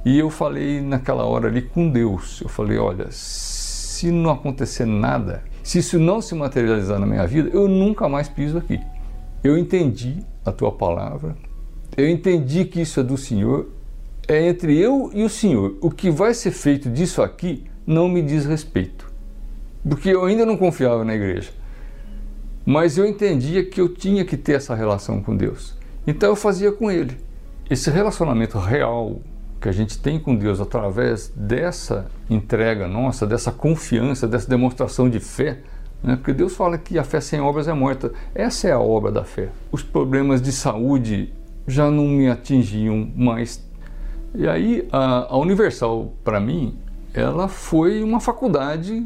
E 0.04 0.17
eu 0.17 0.30
falei 0.30 0.82
naquela 0.82 1.24
hora 1.26 1.47
ali 1.47 1.62
com 1.62 1.89
Deus. 1.89 2.41
Eu 2.41 2.50
falei: 2.50 2.78
olha, 2.78 3.08
se 3.12 4.12
não 4.12 4.32
acontecer 4.32 4.86
nada, 4.86 5.43
se 5.63 5.80
isso 5.80 6.00
não 6.00 6.21
se 6.21 6.34
materializar 6.34 7.00
na 7.00 7.06
minha 7.06 7.26
vida, 7.28 7.50
eu 7.54 7.67
nunca 7.67 8.10
mais 8.10 8.28
piso 8.28 8.58
aqui. 8.58 8.80
Eu 9.43 9.58
entendi 9.58 10.17
a 10.43 10.52
tua 10.52 10.71
palavra, 10.71 11.36
eu 11.95 12.08
entendi 12.10 12.65
que 12.65 12.82
isso 12.82 13.00
é 13.00 13.04
do 13.04 13.17
Senhor, 13.17 13.69
é 14.27 14.47
entre 14.47 14.77
eu 14.77 15.12
e 15.13 15.23
o 15.23 15.29
Senhor. 15.29 15.75
O 15.81 15.89
que 15.89 16.10
vai 16.10 16.34
ser 16.34 16.51
feito 16.51 16.89
disso 16.89 17.21
aqui 17.21 17.65
não 17.86 18.07
me 18.07 18.21
diz 18.21 18.45
respeito. 18.45 19.12
Porque 19.88 20.10
eu 20.10 20.25
ainda 20.25 20.45
não 20.45 20.57
confiava 20.57 21.03
na 21.03 21.15
igreja. 21.15 21.51
Mas 22.65 22.97
eu 22.97 23.05
entendia 23.05 23.65
que 23.65 23.81
eu 23.81 23.89
tinha 23.89 24.23
que 24.23 24.38
ter 24.38 24.53
essa 24.53 24.75
relação 24.75 25.21
com 25.21 25.36
Deus. 25.36 25.75
Então 26.05 26.29
eu 26.29 26.36
fazia 26.36 26.71
com 26.71 26.91
Ele. 26.91 27.17
Esse 27.69 27.89
relacionamento 27.89 28.57
real 28.57 29.19
que 29.60 29.69
a 29.69 29.71
gente 29.71 29.97
tem 29.99 30.19
com 30.19 30.36
Deus 30.36 30.60
através 30.60 31.31
dessa 31.36 32.07
entrega 32.29 32.88
nossa, 32.88 33.27
dessa 33.27 33.51
confiança, 33.51 34.27
dessa 34.27 34.49
demonstração 34.49 35.10
de 35.10 35.19
fé, 35.19 35.60
né? 36.03 36.15
porque 36.15 36.34
Deus 36.34 36.55
fala 36.55 36.77
que 36.77 36.97
a 36.97 37.03
fé 37.03 37.21
sem 37.21 37.39
obras 37.39 37.67
é 37.67 37.73
morta. 37.73 38.12
Essa 38.34 38.69
é 38.69 38.71
a 38.71 38.79
obra 38.79 39.12
da 39.12 39.23
fé. 39.23 39.49
Os 39.71 39.84
problemas 39.84 40.41
de 40.41 40.52
saúde 40.52 41.31
já 41.67 41.91
não 41.91 42.08
me 42.08 42.27
atingiam 42.27 43.12
mais 43.15 43.63
e 44.34 44.48
aí 44.48 44.88
a, 44.92 45.34
a 45.34 45.38
Universal, 45.38 46.13
para 46.23 46.40
mim, 46.40 46.77
ela 47.13 47.48
foi 47.48 48.02
uma 48.02 48.19
faculdade 48.19 49.06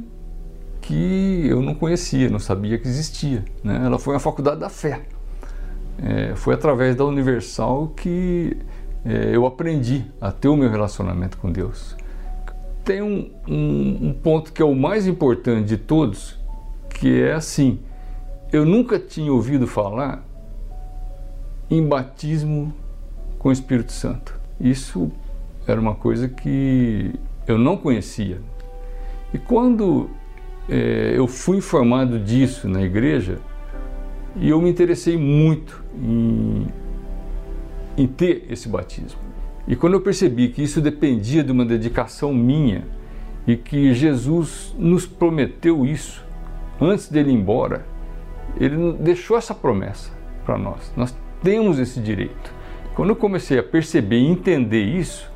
que 0.81 1.47
eu 1.47 1.61
não 1.61 1.73
conhecia, 1.73 2.29
não 2.29 2.37
sabia 2.37 2.77
que 2.77 2.87
existia. 2.87 3.43
Né? 3.63 3.81
Ela 3.83 3.97
foi 3.97 4.13
uma 4.13 4.19
faculdade 4.19 4.59
da 4.59 4.69
fé. 4.69 5.01
É, 5.97 6.35
foi 6.35 6.53
através 6.53 6.95
da 6.95 7.05
Universal 7.05 7.87
que 7.95 8.55
é, 9.03 9.35
eu 9.35 9.45
aprendi 9.45 10.05
a 10.21 10.31
ter 10.31 10.47
o 10.47 10.55
meu 10.55 10.69
relacionamento 10.69 11.37
com 11.37 11.51
Deus. 11.51 11.95
Tem 12.83 13.01
um, 13.01 13.31
um, 13.47 14.09
um 14.09 14.13
ponto 14.13 14.53
que 14.53 14.61
é 14.61 14.65
o 14.65 14.75
mais 14.75 15.07
importante 15.07 15.67
de 15.67 15.77
todos, 15.77 16.37
que 16.89 17.21
é 17.21 17.33
assim: 17.33 17.79
eu 18.51 18.63
nunca 18.63 18.99
tinha 18.99 19.33
ouvido 19.33 19.65
falar 19.65 20.23
em 21.69 21.83
batismo 21.83 22.71
com 23.39 23.49
o 23.49 23.51
Espírito 23.51 23.91
Santo. 23.91 24.39
Isso 24.59 25.11
era 25.67 25.79
uma 25.79 25.95
coisa 25.95 26.27
que 26.27 27.13
eu 27.47 27.57
não 27.57 27.77
conhecia. 27.77 28.41
E 29.33 29.37
quando 29.37 30.09
é, 30.69 31.13
eu 31.15 31.27
fui 31.27 31.57
informado 31.57 32.19
disso 32.19 32.67
na 32.67 32.81
igreja, 32.81 33.39
e 34.35 34.49
eu 34.49 34.61
me 34.61 34.69
interessei 34.69 35.17
muito 35.17 35.83
em, 35.97 36.67
em 37.97 38.07
ter 38.07 38.45
esse 38.49 38.67
batismo. 38.67 39.19
E 39.67 39.75
quando 39.75 39.93
eu 39.93 40.01
percebi 40.01 40.49
que 40.49 40.61
isso 40.61 40.81
dependia 40.81 41.43
de 41.43 41.51
uma 41.51 41.65
dedicação 41.65 42.33
minha 42.33 42.85
e 43.47 43.55
que 43.55 43.93
Jesus 43.93 44.75
nos 44.77 45.05
prometeu 45.05 45.85
isso 45.85 46.23
antes 46.79 47.09
dele 47.09 47.31
ir 47.31 47.35
embora, 47.35 47.85
ele 48.59 48.93
deixou 48.99 49.37
essa 49.37 49.55
promessa 49.55 50.11
para 50.45 50.57
nós. 50.57 50.93
Nós 50.95 51.15
temos 51.41 51.79
esse 51.79 51.99
direito. 51.99 52.53
Quando 52.95 53.09
eu 53.09 53.15
comecei 53.15 53.59
a 53.59 53.63
perceber 53.63 54.17
e 54.17 54.25
entender 54.25 54.83
isso, 54.83 55.29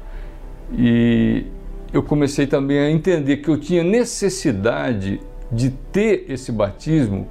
e 0.71 1.45
eu 1.91 2.01
comecei 2.01 2.47
também 2.47 2.79
a 2.79 2.89
entender 2.89 3.37
que 3.37 3.49
eu 3.49 3.57
tinha 3.57 3.83
necessidade 3.83 5.19
de 5.51 5.69
ter 5.69 6.25
esse 6.29 6.51
batismo 6.51 7.27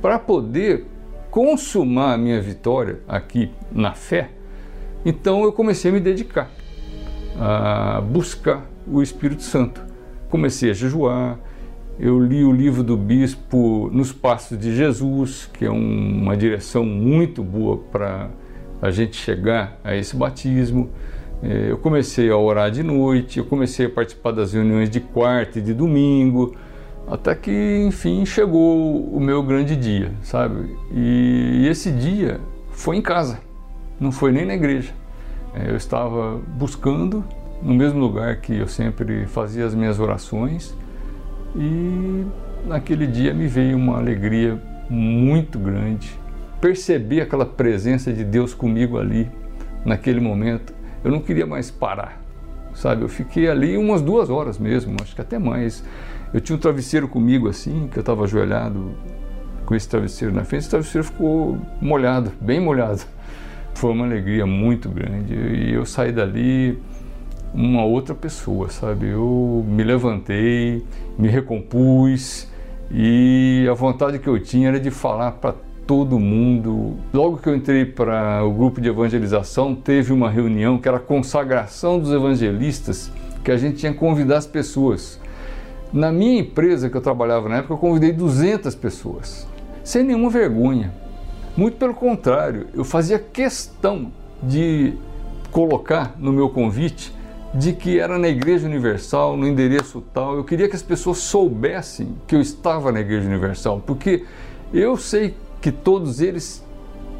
para 0.00 0.18
poder 0.18 0.86
consumar 1.30 2.14
a 2.14 2.18
minha 2.18 2.40
vitória 2.40 3.00
aqui 3.06 3.50
na 3.70 3.92
fé, 3.92 4.30
então 5.04 5.44
eu 5.44 5.52
comecei 5.52 5.90
a 5.90 5.94
me 5.94 6.00
dedicar 6.00 6.50
a 7.38 8.00
buscar 8.00 8.66
o 8.86 9.02
Espírito 9.02 9.42
Santo. 9.42 9.84
Comecei 10.30 10.70
a 10.70 10.72
jejuar, 10.72 11.38
eu 11.98 12.18
li 12.18 12.44
o 12.44 12.52
livro 12.52 12.82
do 12.82 12.96
bispo 12.96 13.90
Nos 13.92 14.12
Passos 14.12 14.58
de 14.58 14.74
Jesus, 14.74 15.48
que 15.52 15.64
é 15.64 15.70
um, 15.70 16.22
uma 16.22 16.36
direção 16.36 16.84
muito 16.84 17.42
boa 17.42 17.76
para 17.76 18.30
a 18.80 18.90
gente 18.90 19.16
chegar 19.16 19.78
a 19.82 19.94
esse 19.94 20.14
batismo. 20.16 20.90
É, 21.42 21.70
eu 21.70 21.78
comecei 21.78 22.30
a 22.30 22.36
orar 22.36 22.70
de 22.70 22.82
noite, 22.82 23.38
eu 23.38 23.44
comecei 23.44 23.86
a 23.86 23.90
participar 23.90 24.32
das 24.32 24.52
reuniões 24.52 24.88
de 24.88 25.00
quarta 25.00 25.58
e 25.58 25.62
de 25.62 25.74
domingo, 25.74 26.56
até 27.06 27.34
que, 27.34 27.84
enfim, 27.86 28.24
chegou 28.24 29.04
o 29.04 29.20
meu 29.20 29.42
grande 29.42 29.76
dia, 29.76 30.12
sabe? 30.22 30.76
E 30.92 31.66
esse 31.68 31.90
dia 31.90 32.40
foi 32.70 32.96
em 32.96 33.02
casa, 33.02 33.38
não 34.00 34.10
foi 34.10 34.32
nem 34.32 34.44
na 34.44 34.54
igreja. 34.54 34.92
É, 35.54 35.70
eu 35.70 35.76
estava 35.76 36.40
buscando 36.56 37.24
no 37.62 37.74
mesmo 37.74 37.98
lugar 37.98 38.36
que 38.36 38.56
eu 38.56 38.68
sempre 38.68 39.26
fazia 39.26 39.64
as 39.64 39.74
minhas 39.74 39.98
orações 39.98 40.76
e 41.54 42.26
naquele 42.66 43.06
dia 43.06 43.32
me 43.32 43.46
veio 43.46 43.76
uma 43.76 43.96
alegria 43.96 44.60
muito 44.90 45.58
grande. 45.58 46.18
Perceber 46.60 47.20
aquela 47.20 47.46
presença 47.46 48.12
de 48.12 48.24
Deus 48.24 48.54
comigo 48.54 48.98
ali, 48.98 49.30
naquele 49.84 50.20
momento. 50.20 50.74
Eu 51.04 51.10
não 51.10 51.20
queria 51.20 51.46
mais 51.46 51.70
parar, 51.70 52.20
sabe? 52.74 53.02
Eu 53.02 53.08
fiquei 53.08 53.48
ali 53.48 53.76
umas 53.76 54.02
duas 54.02 54.28
horas 54.30 54.58
mesmo, 54.58 54.96
acho 55.00 55.14
que 55.14 55.20
até 55.20 55.38
mais. 55.38 55.84
Eu 56.34 56.40
tinha 56.40 56.56
um 56.56 56.58
travesseiro 56.58 57.06
comigo 57.06 57.48
assim, 57.48 57.88
que 57.90 57.98
eu 57.98 58.00
estava 58.00 58.24
ajoelhado 58.24 58.94
com 59.64 59.74
esse 59.74 59.88
travesseiro 59.88 60.34
na 60.34 60.44
frente. 60.44 60.62
Esse 60.62 60.70
travesseiro 60.70 61.06
ficou 61.06 61.58
molhado, 61.80 62.32
bem 62.40 62.60
molhado. 62.60 63.02
Foi 63.74 63.92
uma 63.92 64.06
alegria 64.06 64.46
muito 64.46 64.88
grande. 64.88 65.34
E 65.34 65.74
eu 65.74 65.84
saí 65.84 66.10
dali 66.10 66.78
uma 67.52 67.84
outra 67.84 68.14
pessoa, 68.14 68.68
sabe? 68.70 69.08
Eu 69.08 69.64
me 69.68 69.84
levantei, 69.84 70.84
me 71.18 71.28
recompus 71.28 72.48
e 72.90 73.66
a 73.70 73.74
vontade 73.74 74.18
que 74.18 74.28
eu 74.28 74.38
tinha 74.40 74.68
era 74.68 74.80
de 74.80 74.90
falar 74.90 75.32
para 75.32 75.54
todo 75.86 76.18
mundo. 76.18 76.96
Logo 77.14 77.38
que 77.38 77.48
eu 77.48 77.54
entrei 77.54 77.84
para 77.84 78.44
o 78.44 78.52
grupo 78.52 78.80
de 78.80 78.88
evangelização, 78.88 79.74
teve 79.74 80.12
uma 80.12 80.28
reunião 80.28 80.78
que 80.78 80.88
era 80.88 80.96
a 80.96 81.00
consagração 81.00 81.98
dos 81.98 82.10
evangelistas, 82.10 83.10
que 83.44 83.50
a 83.50 83.56
gente 83.56 83.76
tinha 83.78 83.92
que 83.92 83.98
convidar 83.98 84.38
as 84.38 84.46
pessoas. 84.46 85.20
Na 85.92 86.10
minha 86.10 86.40
empresa 86.40 86.90
que 86.90 86.96
eu 86.96 87.00
trabalhava 87.00 87.48
na 87.48 87.58
época, 87.58 87.74
eu 87.74 87.78
convidei 87.78 88.12
200 88.12 88.74
pessoas, 88.74 89.46
sem 89.84 90.02
nenhuma 90.02 90.28
vergonha. 90.28 90.92
Muito 91.56 91.76
pelo 91.76 91.94
contrário, 91.94 92.66
eu 92.74 92.84
fazia 92.84 93.18
questão 93.18 94.12
de 94.42 94.94
colocar 95.50 96.14
no 96.18 96.32
meu 96.32 96.50
convite 96.50 97.14
de 97.54 97.72
que 97.72 97.98
era 97.98 98.18
na 98.18 98.28
Igreja 98.28 98.66
Universal, 98.66 99.36
no 99.36 99.46
endereço 99.46 100.02
tal. 100.12 100.36
Eu 100.36 100.44
queria 100.44 100.68
que 100.68 100.76
as 100.76 100.82
pessoas 100.82 101.18
soubessem 101.18 102.14
que 102.26 102.34
eu 102.34 102.40
estava 102.40 102.92
na 102.92 103.00
Igreja 103.00 103.26
Universal, 103.26 103.82
porque 103.86 104.24
eu 104.74 104.96
sei 104.96 105.34
que 105.66 105.72
todos 105.72 106.20
eles 106.20 106.64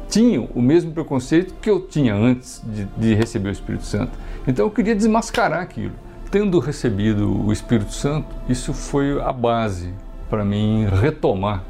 tinham 0.07 0.47
o 0.55 0.61
mesmo 0.61 0.93
preconceito 0.93 1.53
que 1.61 1.69
eu 1.69 1.81
tinha 1.81 2.15
antes 2.15 2.61
de, 2.65 2.85
de 2.97 3.13
receber 3.13 3.49
o 3.49 3.51
Espírito 3.51 3.83
Santo. 3.83 4.17
Então 4.47 4.65
eu 4.65 4.71
queria 4.71 4.95
desmascarar 4.95 5.61
aquilo. 5.61 5.91
Tendo 6.31 6.59
recebido 6.59 7.45
o 7.45 7.51
Espírito 7.51 7.91
Santo, 7.91 8.33
isso 8.47 8.73
foi 8.73 9.19
a 9.21 9.33
base 9.33 9.93
para 10.29 10.45
mim 10.45 10.85
retomar 11.01 11.61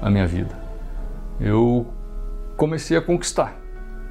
a 0.00 0.08
minha 0.08 0.26
vida. 0.26 0.56
Eu 1.40 1.84
comecei 2.56 2.96
a 2.96 3.02
conquistar 3.02 3.60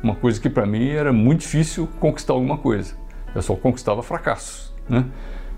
uma 0.04 0.16
coisa 0.16 0.42
que 0.42 0.50
para 0.50 0.66
mim 0.66 0.90
era 0.90 1.14
muito 1.14 1.40
difícil 1.40 1.88
conquistar 2.02 2.34
alguma 2.34 2.58
coisa 2.58 3.00
eu 3.34 3.42
só 3.42 3.56
conquistava 3.56 4.02
fracassos. 4.04 4.74
Né? 4.88 5.06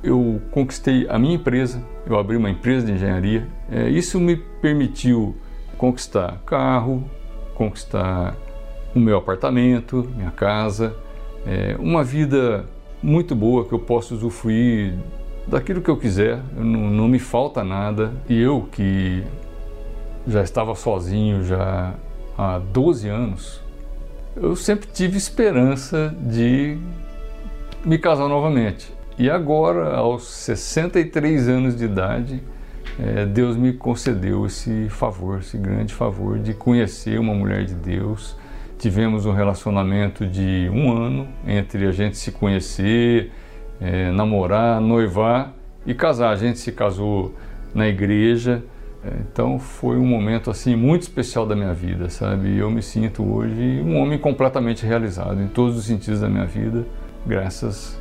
Eu 0.03 0.41
conquistei 0.51 1.07
a 1.09 1.17
minha 1.19 1.35
empresa, 1.35 1.83
eu 2.05 2.17
abri 2.17 2.35
uma 2.35 2.49
empresa 2.49 2.85
de 2.85 2.93
engenharia. 2.93 3.47
É, 3.69 3.89
isso 3.89 4.19
me 4.19 4.35
permitiu 4.35 5.35
conquistar 5.81 6.37
carro, 6.45 7.03
conquistar 7.55 8.35
o 8.93 8.99
meu 8.99 9.17
apartamento, 9.17 10.07
minha 10.15 10.29
casa, 10.29 10.95
é, 11.43 11.75
uma 11.79 12.03
vida 12.03 12.65
muito 13.01 13.35
boa 13.35 13.65
que 13.65 13.73
eu 13.73 13.79
posso 13.79 14.13
usufruir 14.13 14.93
daquilo 15.47 15.81
que 15.81 15.89
eu 15.89 15.97
quiser, 15.97 16.39
eu 16.55 16.63
não, 16.63 16.81
não 16.91 17.07
me 17.07 17.17
falta 17.17 17.63
nada. 17.63 18.13
E 18.29 18.39
eu 18.39 18.67
que 18.71 19.23
já 20.27 20.43
estava 20.43 20.75
sozinho 20.75 21.43
já 21.43 21.95
há 22.37 22.59
12 22.59 23.09
anos, 23.09 23.59
eu 24.35 24.55
sempre 24.55 24.87
tive 24.93 25.17
esperança 25.17 26.15
de 26.19 26.77
me 27.83 27.97
casar 27.97 28.27
novamente. 28.27 28.93
E 29.17 29.31
agora, 29.31 29.95
aos 29.95 30.25
63 30.25 31.49
anos 31.49 31.75
de 31.75 31.85
idade, 31.85 32.43
é, 32.99 33.25
Deus 33.25 33.55
me 33.55 33.73
concedeu 33.73 34.45
esse 34.45 34.87
favor, 34.89 35.39
esse 35.39 35.57
grande 35.57 35.93
favor 35.93 36.37
de 36.39 36.53
conhecer 36.53 37.19
uma 37.19 37.33
mulher 37.33 37.65
de 37.65 37.73
Deus. 37.73 38.35
Tivemos 38.77 39.25
um 39.25 39.31
relacionamento 39.31 40.25
de 40.25 40.69
um 40.73 40.91
ano 40.91 41.27
entre 41.47 41.85
a 41.87 41.91
gente 41.91 42.17
se 42.17 42.31
conhecer, 42.31 43.31
é, 43.79 44.11
namorar, 44.11 44.81
noivar 44.81 45.53
e 45.85 45.93
casar. 45.93 46.31
A 46.31 46.35
gente 46.35 46.59
se 46.59 46.71
casou 46.71 47.33
na 47.73 47.87
igreja. 47.87 48.63
É, 49.03 49.09
então 49.31 49.57
foi 49.57 49.97
um 49.97 50.05
momento 50.05 50.51
assim 50.51 50.75
muito 50.75 51.03
especial 51.03 51.45
da 51.45 51.55
minha 51.55 51.73
vida, 51.73 52.09
sabe? 52.09 52.57
Eu 52.57 52.69
me 52.69 52.81
sinto 52.81 53.23
hoje 53.23 53.81
um 53.83 53.97
homem 53.97 54.19
completamente 54.19 54.85
realizado 54.85 55.41
em 55.41 55.47
todos 55.47 55.77
os 55.77 55.85
sentidos 55.85 56.21
da 56.21 56.29
minha 56.29 56.45
vida 56.45 56.85
graças 57.25 57.99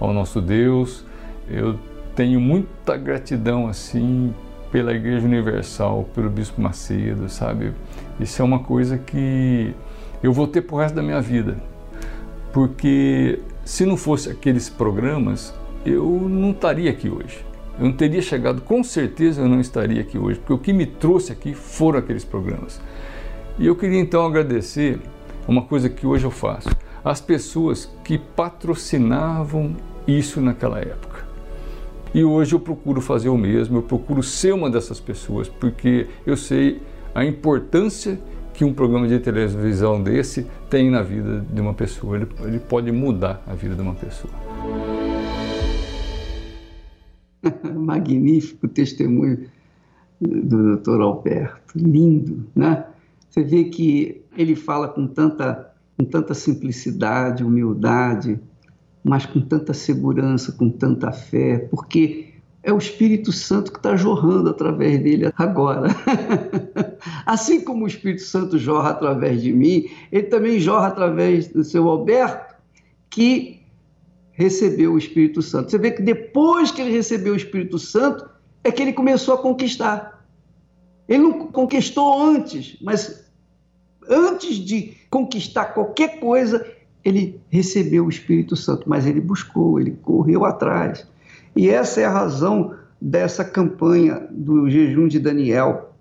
ao 0.00 0.12
nosso 0.12 0.40
Deus. 0.40 1.04
Eu 1.48 1.78
tenho 2.14 2.40
muita 2.40 2.96
gratidão 2.96 3.66
assim 3.66 4.34
pela 4.70 4.92
Igreja 4.92 5.26
Universal, 5.26 6.08
pelo 6.14 6.30
Bispo 6.30 6.60
Macedo, 6.60 7.28
sabe? 7.28 7.72
Isso 8.18 8.40
é 8.40 8.44
uma 8.44 8.60
coisa 8.60 8.96
que 8.96 9.74
eu 10.22 10.32
vou 10.32 10.46
ter 10.46 10.62
pro 10.62 10.76
resto 10.76 10.94
da 10.94 11.02
minha 11.02 11.20
vida. 11.20 11.56
Porque 12.52 13.40
se 13.64 13.84
não 13.84 13.96
fosse 13.96 14.30
aqueles 14.30 14.68
programas, 14.68 15.54
eu 15.84 16.06
não 16.28 16.50
estaria 16.52 16.90
aqui 16.90 17.08
hoje. 17.08 17.44
Eu 17.78 17.86
não 17.86 17.92
teria 17.92 18.20
chegado, 18.20 18.62
com 18.62 18.82
certeza 18.84 19.42
eu 19.42 19.48
não 19.48 19.60
estaria 19.60 20.00
aqui 20.00 20.18
hoje, 20.18 20.38
porque 20.38 20.52
o 20.52 20.58
que 20.58 20.72
me 20.72 20.86
trouxe 20.86 21.32
aqui 21.32 21.54
foram 21.54 21.98
aqueles 21.98 22.24
programas. 22.24 22.80
E 23.58 23.66
eu 23.66 23.74
queria 23.74 23.98
então 23.98 24.24
agradecer 24.24 25.00
uma 25.48 25.62
coisa 25.62 25.88
que 25.88 26.06
hoje 26.06 26.24
eu 26.24 26.30
faço 26.30 26.68
as 27.04 27.20
pessoas 27.20 27.90
que 28.04 28.16
patrocinavam 28.16 29.74
isso 30.06 30.40
naquela 30.40 30.78
época. 30.78 31.11
E 32.14 32.22
hoje 32.22 32.54
eu 32.54 32.60
procuro 32.60 33.00
fazer 33.00 33.30
o 33.30 33.38
mesmo, 33.38 33.78
eu 33.78 33.82
procuro 33.82 34.22
ser 34.22 34.52
uma 34.52 34.68
dessas 34.68 35.00
pessoas, 35.00 35.48
porque 35.48 36.06
eu 36.26 36.36
sei 36.36 36.82
a 37.14 37.24
importância 37.24 38.20
que 38.52 38.66
um 38.66 38.74
programa 38.74 39.08
de 39.08 39.18
televisão 39.18 40.02
desse 40.02 40.46
tem 40.68 40.90
na 40.90 41.00
vida 41.00 41.42
de 41.50 41.58
uma 41.58 41.72
pessoa. 41.72 42.16
Ele, 42.16 42.28
ele 42.44 42.58
pode 42.58 42.92
mudar 42.92 43.42
a 43.46 43.54
vida 43.54 43.74
de 43.74 43.80
uma 43.80 43.94
pessoa. 43.94 44.32
Magnífico 47.74 48.68
testemunho 48.68 49.48
do 50.20 50.76
Dr. 50.76 51.00
Alberto, 51.00 51.78
lindo, 51.78 52.44
né? 52.54 52.84
Você 53.30 53.42
vê 53.42 53.64
que 53.64 54.20
ele 54.36 54.54
fala 54.54 54.86
com 54.86 55.06
tanta 55.06 55.72
com 55.96 56.04
tanta 56.04 56.34
simplicidade, 56.34 57.44
humildade, 57.44 58.38
mas 59.02 59.26
com 59.26 59.40
tanta 59.40 59.74
segurança, 59.74 60.52
com 60.52 60.70
tanta 60.70 61.10
fé, 61.10 61.58
porque 61.70 62.32
é 62.62 62.72
o 62.72 62.78
Espírito 62.78 63.32
Santo 63.32 63.72
que 63.72 63.78
está 63.78 63.96
jorrando 63.96 64.50
através 64.50 65.02
dele 65.02 65.32
agora. 65.36 65.88
assim 67.26 67.60
como 67.60 67.84
o 67.84 67.88
Espírito 67.88 68.22
Santo 68.22 68.58
jorra 68.58 68.90
através 68.90 69.42
de 69.42 69.52
mim, 69.52 69.86
ele 70.12 70.28
também 70.28 70.60
jorra 70.60 70.88
através 70.88 71.48
do 71.48 71.64
seu 71.64 71.88
Alberto, 71.88 72.54
que 73.10 73.62
recebeu 74.30 74.92
o 74.92 74.98
Espírito 74.98 75.42
Santo. 75.42 75.70
Você 75.70 75.78
vê 75.78 75.90
que 75.90 76.02
depois 76.02 76.70
que 76.70 76.80
ele 76.80 76.92
recebeu 76.92 77.32
o 77.32 77.36
Espírito 77.36 77.78
Santo, 77.78 78.28
é 78.64 78.70
que 78.70 78.80
ele 78.80 78.92
começou 78.92 79.34
a 79.34 79.38
conquistar. 79.38 80.24
Ele 81.08 81.24
não 81.24 81.48
conquistou 81.48 82.22
antes, 82.22 82.78
mas 82.80 83.28
antes 84.08 84.56
de 84.56 84.94
conquistar 85.10 85.66
qualquer 85.66 86.20
coisa, 86.20 86.64
ele 87.04 87.40
recebeu 87.50 88.06
o 88.06 88.08
Espírito 88.08 88.56
Santo, 88.56 88.88
mas 88.88 89.06
ele 89.06 89.20
buscou, 89.20 89.80
ele 89.80 89.96
correu 90.02 90.44
atrás. 90.44 91.06
E 91.54 91.68
essa 91.68 92.00
é 92.00 92.04
a 92.04 92.10
razão 92.10 92.74
dessa 93.00 93.44
campanha 93.44 94.26
do 94.30 94.68
jejum 94.70 95.08
de 95.08 95.18
Daniel, 95.18 95.92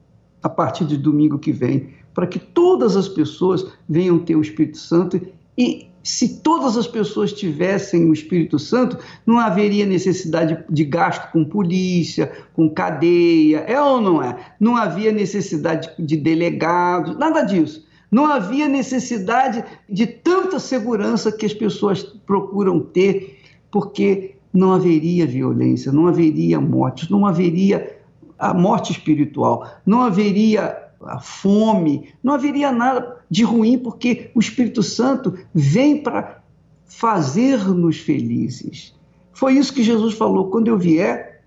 a 0.41 0.49
partir 0.49 0.86
de 0.86 0.97
domingo 0.97 1.39
que 1.39 1.52
vem, 1.52 1.89
para 2.14 2.28
que 2.28 2.39
todas 2.39 2.95
as 2.95 3.08
pessoas 3.08 3.66
venham 3.88 4.20
ter 4.20 4.36
o 4.36 4.41
Espírito 4.41 4.78
Santo 4.78 5.20
e 5.58 5.88
se 6.04 6.39
todas 6.41 6.78
as 6.78 6.88
pessoas 6.88 7.32
tivessem 7.32 8.06
o 8.06 8.14
Espírito 8.14 8.58
Santo, 8.58 8.97
não 9.26 9.38
haveria 9.38 9.86
necessidade 9.86 10.64
de 10.70 10.84
gasto 10.84 11.32
com 11.32 11.45
polícia, 11.45 12.32
com 12.54 12.70
cadeia, 12.70 13.60
é 13.60 13.80
ou 13.80 14.02
não 14.02 14.22
é? 14.22 14.36
Não 14.60 14.76
havia 14.76 15.12
necessidade 15.12 15.91
de 15.99 16.18
delegados, 16.18 17.18
nada 17.18 17.43
disso. 17.43 17.86
Não 18.12 18.26
havia 18.26 18.68
necessidade 18.68 19.64
de 19.89 20.05
tanta 20.05 20.59
segurança 20.59 21.32
que 21.32 21.45
as 21.45 21.53
pessoas 21.53 22.03
procuram 22.03 22.82
ter, 22.82 23.39
porque 23.72 24.36
não 24.53 24.74
haveria 24.74 25.26
violência, 25.26 25.93
não 25.93 26.07
haveria 26.07 26.59
mortes, 26.59 27.09
não 27.09 27.26
haveria 27.26 27.97
a 28.38 28.53
morte 28.53 28.91
espiritual, 28.91 29.66
não 29.86 30.01
haveria 30.01 30.78
a 31.03 31.20
fome, 31.20 32.14
não 32.22 32.34
haveria 32.34 32.72
nada 32.72 33.18
de 33.30 33.43
ruim, 33.43 33.78
porque 33.78 34.30
o 34.36 34.39
Espírito 34.39 34.84
Santo 34.84 35.38
vem 35.53 36.03
para 36.03 36.41
fazer-nos 36.86 37.97
felizes. 37.97 38.93
Foi 39.32 39.53
isso 39.53 39.74
que 39.74 39.84
Jesus 39.84 40.16
falou: 40.16 40.49
quando 40.49 40.68
eu 40.68 40.78
vier, 40.78 41.43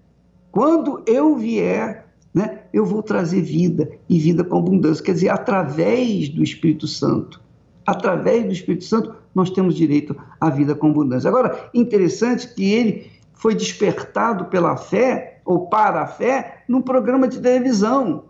quando 0.51 1.03
eu 1.07 1.37
vier, 1.37 2.04
né, 2.35 2.63
eu 2.73 2.85
vou 2.85 3.03
trazer 3.03 3.41
vida 3.41 3.89
e 4.09 4.19
vida 4.19 4.43
com 4.43 4.59
abundância. 4.59 5.05
Quer 5.05 5.13
dizer, 5.15 5.29
através 5.29 6.29
do 6.29 6.43
Espírito 6.43 6.89
Santo. 6.89 7.41
Através 7.87 8.45
do 8.45 8.53
Espírito 8.53 8.85
Santo, 8.85 9.15
nós 9.35 9.51
temos 9.51 9.77
direito 9.77 10.17
à 10.41 10.51
vida 10.51 10.75
com 10.75 10.89
abundância. 10.89 11.29
Agora, 11.29 11.71
interessante 11.73 12.53
que 12.55 12.65
ele 12.65 13.11
foi 13.35 13.55
despertado 13.55 14.47
pela 14.47 14.77
fé, 14.77 15.41
ou 15.45 15.67
para 15.67 16.03
a 16.03 16.07
fé, 16.07 16.65
num 16.67 16.81
programa 16.81 17.29
de 17.29 17.39
televisão. 17.39 18.25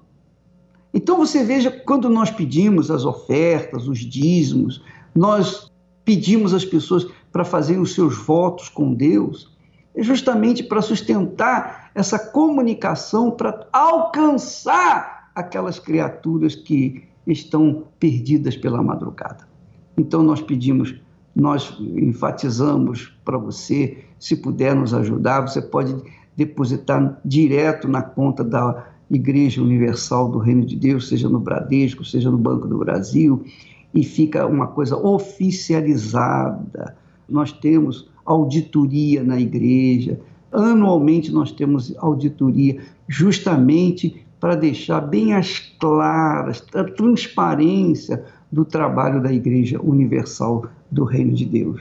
Então 0.92 1.16
você 1.16 1.44
veja, 1.44 1.70
quando 1.70 2.10
nós 2.10 2.30
pedimos 2.30 2.90
as 2.90 3.04
ofertas, 3.04 3.88
os 3.88 4.00
dízimos, 4.00 4.82
nós 5.14 5.70
pedimos 6.04 6.52
às 6.52 6.64
pessoas 6.64 7.06
para 7.32 7.44
fazerem 7.44 7.80
os 7.80 7.94
seus 7.94 8.16
votos 8.16 8.68
com 8.68 8.92
Deus, 8.92 9.53
justamente 9.96 10.62
para 10.62 10.82
sustentar 10.82 11.90
essa 11.94 12.18
comunicação, 12.18 13.30
para 13.30 13.66
alcançar 13.72 15.30
aquelas 15.34 15.78
criaturas 15.78 16.54
que 16.54 17.04
estão 17.26 17.84
perdidas 17.98 18.56
pela 18.56 18.82
madrugada. 18.82 19.48
Então 19.96 20.22
nós 20.22 20.42
pedimos, 20.42 20.94
nós 21.34 21.76
enfatizamos 21.80 23.16
para 23.24 23.38
você, 23.38 24.04
se 24.18 24.36
puder 24.36 24.74
nos 24.74 24.92
ajudar, 24.92 25.42
você 25.42 25.62
pode 25.62 25.96
depositar 26.36 27.20
direto 27.24 27.88
na 27.88 28.02
conta 28.02 28.42
da 28.42 28.88
Igreja 29.10 29.62
Universal 29.62 30.30
do 30.30 30.38
Reino 30.38 30.66
de 30.66 30.76
Deus, 30.76 31.08
seja 31.08 31.28
no 31.28 31.38
Bradesco, 31.38 32.04
seja 32.04 32.30
no 32.30 32.38
Banco 32.38 32.66
do 32.66 32.78
Brasil, 32.78 33.44
e 33.92 34.02
fica 34.02 34.46
uma 34.46 34.66
coisa 34.66 34.96
oficializada. 34.96 36.96
Nós 37.28 37.52
temos 37.52 38.10
auditoria 38.24 39.22
na 39.22 39.40
igreja, 39.40 40.20
anualmente 40.52 41.32
nós 41.32 41.52
temos 41.52 41.94
auditoria, 41.98 42.80
justamente 43.08 44.24
para 44.40 44.54
deixar 44.54 45.00
bem 45.00 45.32
as 45.34 45.58
claras, 45.80 46.64
a 46.74 46.84
transparência 46.84 48.24
do 48.52 48.64
trabalho 48.64 49.22
da 49.22 49.32
Igreja 49.32 49.80
Universal 49.82 50.66
do 50.90 51.04
Reino 51.04 51.32
de 51.32 51.44
Deus. 51.44 51.80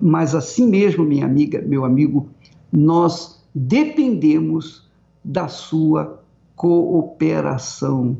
Mas 0.00 0.34
assim 0.34 0.66
mesmo, 0.66 1.04
minha 1.04 1.26
amiga, 1.26 1.60
meu 1.60 1.84
amigo, 1.84 2.28
nós 2.72 3.44
dependemos 3.54 4.88
da 5.24 5.48
sua 5.48 6.22
cooperação, 6.56 8.16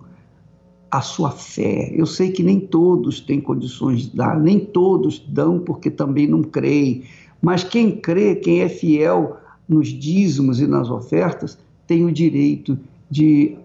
a 0.91 1.01
sua 1.01 1.31
fé. 1.31 1.91
Eu 1.95 2.05
sei 2.05 2.31
que 2.31 2.43
nem 2.43 2.61
todos 2.61 3.21
têm 3.21 3.41
condições 3.41 4.03
de 4.03 4.17
dar, 4.17 4.39
nem 4.39 4.61
todos 4.61 5.19
dão 5.19 5.59
porque 5.59 5.91
também 5.91 6.27
não 6.27 6.43
creem, 6.43 7.05
mas 7.43 7.65
quem 7.65 7.91
crê, 7.91 8.37
quem 8.37 8.61
é 8.61 8.69
fiel 8.69 9.37
nos 9.69 9.89
dízimos 9.89 10.61
e 10.61 10.67
nas 10.67 10.89
ofertas, 10.89 11.59
tem 11.87 12.05
o 12.05 12.13
direito 12.13 12.79
de 13.11 13.57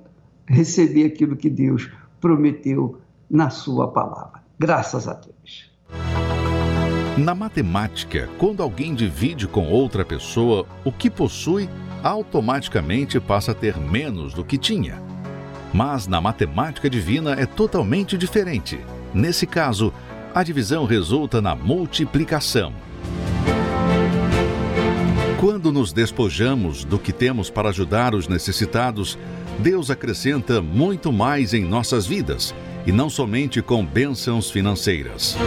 receber 0.48 1.06
aquilo 1.06 1.36
que 1.36 1.50
Deus 1.50 1.90
prometeu 2.20 2.98
na 3.30 3.52
sua 3.52 3.90
palavra. 3.90 4.42
Graças 4.58 5.08
a 5.08 5.14
Deus. 5.14 5.70
Na 7.18 7.36
matemática, 7.36 8.30
quando 8.38 8.64
alguém 8.64 8.96
divide 8.96 9.48
com 9.48 9.68
outra 9.68 10.04
pessoa 10.04 10.66
o 10.84 10.92
que 10.92 11.10
possui, 11.10 11.70
automaticamente 12.04 13.20
passa 13.20 13.52
a 13.52 13.56
ter 13.56 13.78
menos 13.78 14.34
do 14.34 14.44
que 14.44 14.58
tinha. 14.58 15.02
Mas 15.74 16.08
na 16.08 16.22
matemática 16.22 16.90
divina 16.90 17.34
é 17.34 17.46
totalmente 17.46 18.18
diferente. 18.18 18.80
Nesse 19.14 19.46
caso, 19.46 19.94
a 20.34 20.44
divisão 20.44 20.86
resulta 20.86 21.42
na 21.42 21.56
multiplicação. 21.56 22.74
Quando 25.40 25.72
nos 25.72 25.94
despojamos 25.94 26.84
do 26.84 26.98
que 26.98 27.14
temos 27.14 27.48
para 27.48 27.70
ajudar 27.70 28.16
os 28.16 28.28
necessitados, 28.28 29.20
Deus 29.60 29.92
acrescenta 29.92 30.64
muito 30.64 31.12
mais 31.12 31.54
em 31.54 31.64
nossas 31.64 32.08
vidas, 32.08 32.56
e 32.88 32.92
não 32.92 33.08
somente 33.08 33.62
com 33.62 33.86
bênçãos 33.86 34.50
financeiras. 34.50 35.38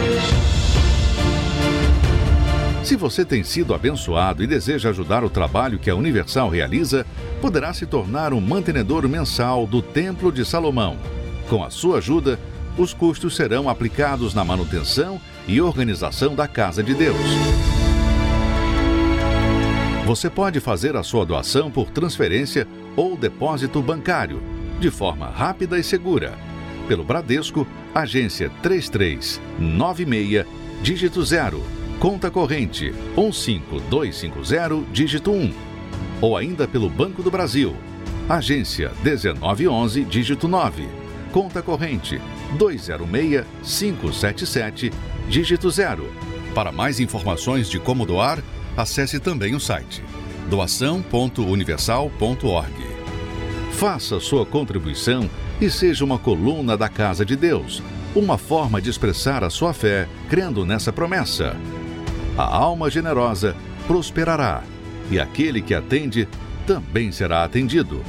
Se 2.85 2.95
você 2.95 3.25
tem 3.25 3.43
sido 3.43 3.73
abençoado 3.73 4.41
e 4.41 4.47
deseja 4.47 4.89
ajudar 4.89 5.25
o 5.25 5.29
trabalho 5.29 5.77
que 5.77 5.89
a 5.89 5.95
Universal 5.95 6.47
realiza, 6.47 7.05
poderá 7.41 7.73
se 7.73 7.85
tornar 7.85 8.33
um 8.33 8.39
mantenedor 8.39 9.05
mensal 9.09 9.67
do 9.67 9.81
Templo 9.81 10.31
de 10.31 10.45
Salomão. 10.45 10.97
Com 11.49 11.65
a 11.65 11.69
sua 11.69 11.97
ajuda, 11.97 12.39
os 12.77 12.93
custos 12.93 13.35
serão 13.35 13.67
aplicados 13.67 14.33
na 14.33 14.45
manutenção 14.45 15.19
e 15.45 15.59
organização 15.59 16.33
da 16.33 16.47
Casa 16.47 16.81
de 16.81 16.93
Deus. 16.93 17.80
Você 20.11 20.29
pode 20.29 20.59
fazer 20.59 20.95
a 20.97 21.03
sua 21.03 21.25
doação 21.25 21.71
por 21.71 21.89
transferência 21.89 22.67
ou 22.97 23.15
depósito 23.15 23.81
bancário, 23.81 24.43
de 24.77 24.91
forma 24.91 25.29
rápida 25.29 25.79
e 25.79 25.83
segura. 25.85 26.37
Pelo 26.85 27.05
Bradesco, 27.05 27.65
agência 27.95 28.51
3396, 28.61 30.45
dígito 30.83 31.23
0 31.23 31.63
conta 31.97 32.29
corrente 32.29 32.93
15250, 33.15 34.83
dígito 34.91 35.31
1. 35.31 35.53
Ou 36.19 36.35
ainda 36.35 36.67
pelo 36.67 36.89
Banco 36.89 37.23
do 37.23 37.31
Brasil, 37.31 37.73
agência 38.27 38.91
1911, 39.01 40.03
dígito 40.03 40.45
9, 40.45 40.89
conta 41.31 41.61
corrente 41.61 42.19
206577, 42.57 44.91
dígito 45.29 45.71
0. 45.71 46.05
Para 46.53 46.69
mais 46.69 46.99
informações 46.99 47.69
de 47.69 47.79
como 47.79 48.05
doar, 48.05 48.43
acesse 48.75 49.19
também 49.19 49.55
o 49.55 49.59
site 49.59 50.03
doação.universal.org. 50.49 52.91
Faça 53.73 54.19
sua 54.19 54.45
contribuição 54.45 55.29
e 55.61 55.69
seja 55.69 56.03
uma 56.03 56.19
coluna 56.19 56.75
da 56.75 56.89
Casa 56.89 57.23
de 57.23 57.35
Deus, 57.35 57.81
uma 58.13 58.37
forma 58.37 58.81
de 58.81 58.89
expressar 58.89 59.43
a 59.43 59.49
sua 59.49 59.73
fé 59.73 60.09
crendo 60.29 60.65
nessa 60.65 60.91
promessa 60.91 61.55
a 62.37 62.43
alma 62.43 62.89
generosa 62.89 63.55
prosperará, 63.85 64.63
e 65.09 65.19
aquele 65.19 65.61
que 65.61 65.73
atende 65.73 66.27
também 66.65 67.11
será 67.11 67.43
atendido. 67.43 68.01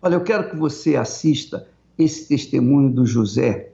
Olha, 0.00 0.14
eu 0.14 0.22
quero 0.22 0.48
que 0.48 0.56
você 0.56 0.96
assista 0.96 1.68
esse 1.98 2.28
testemunho 2.28 2.90
do 2.90 3.04
José. 3.04 3.72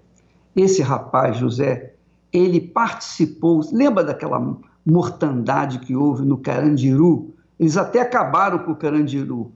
Esse 0.54 0.82
rapaz, 0.82 1.36
José, 1.36 1.94
ele 2.32 2.60
participou. 2.60 3.62
Lembra 3.72 4.04
daquela 4.04 4.56
mortandade 4.84 5.78
que 5.80 5.96
houve 5.96 6.24
no 6.24 6.38
Carandiru? 6.38 7.34
Eles 7.58 7.76
até 7.76 8.00
acabaram 8.00 8.58
com 8.58 8.72
o 8.72 8.76
Carandiru. 8.76 9.52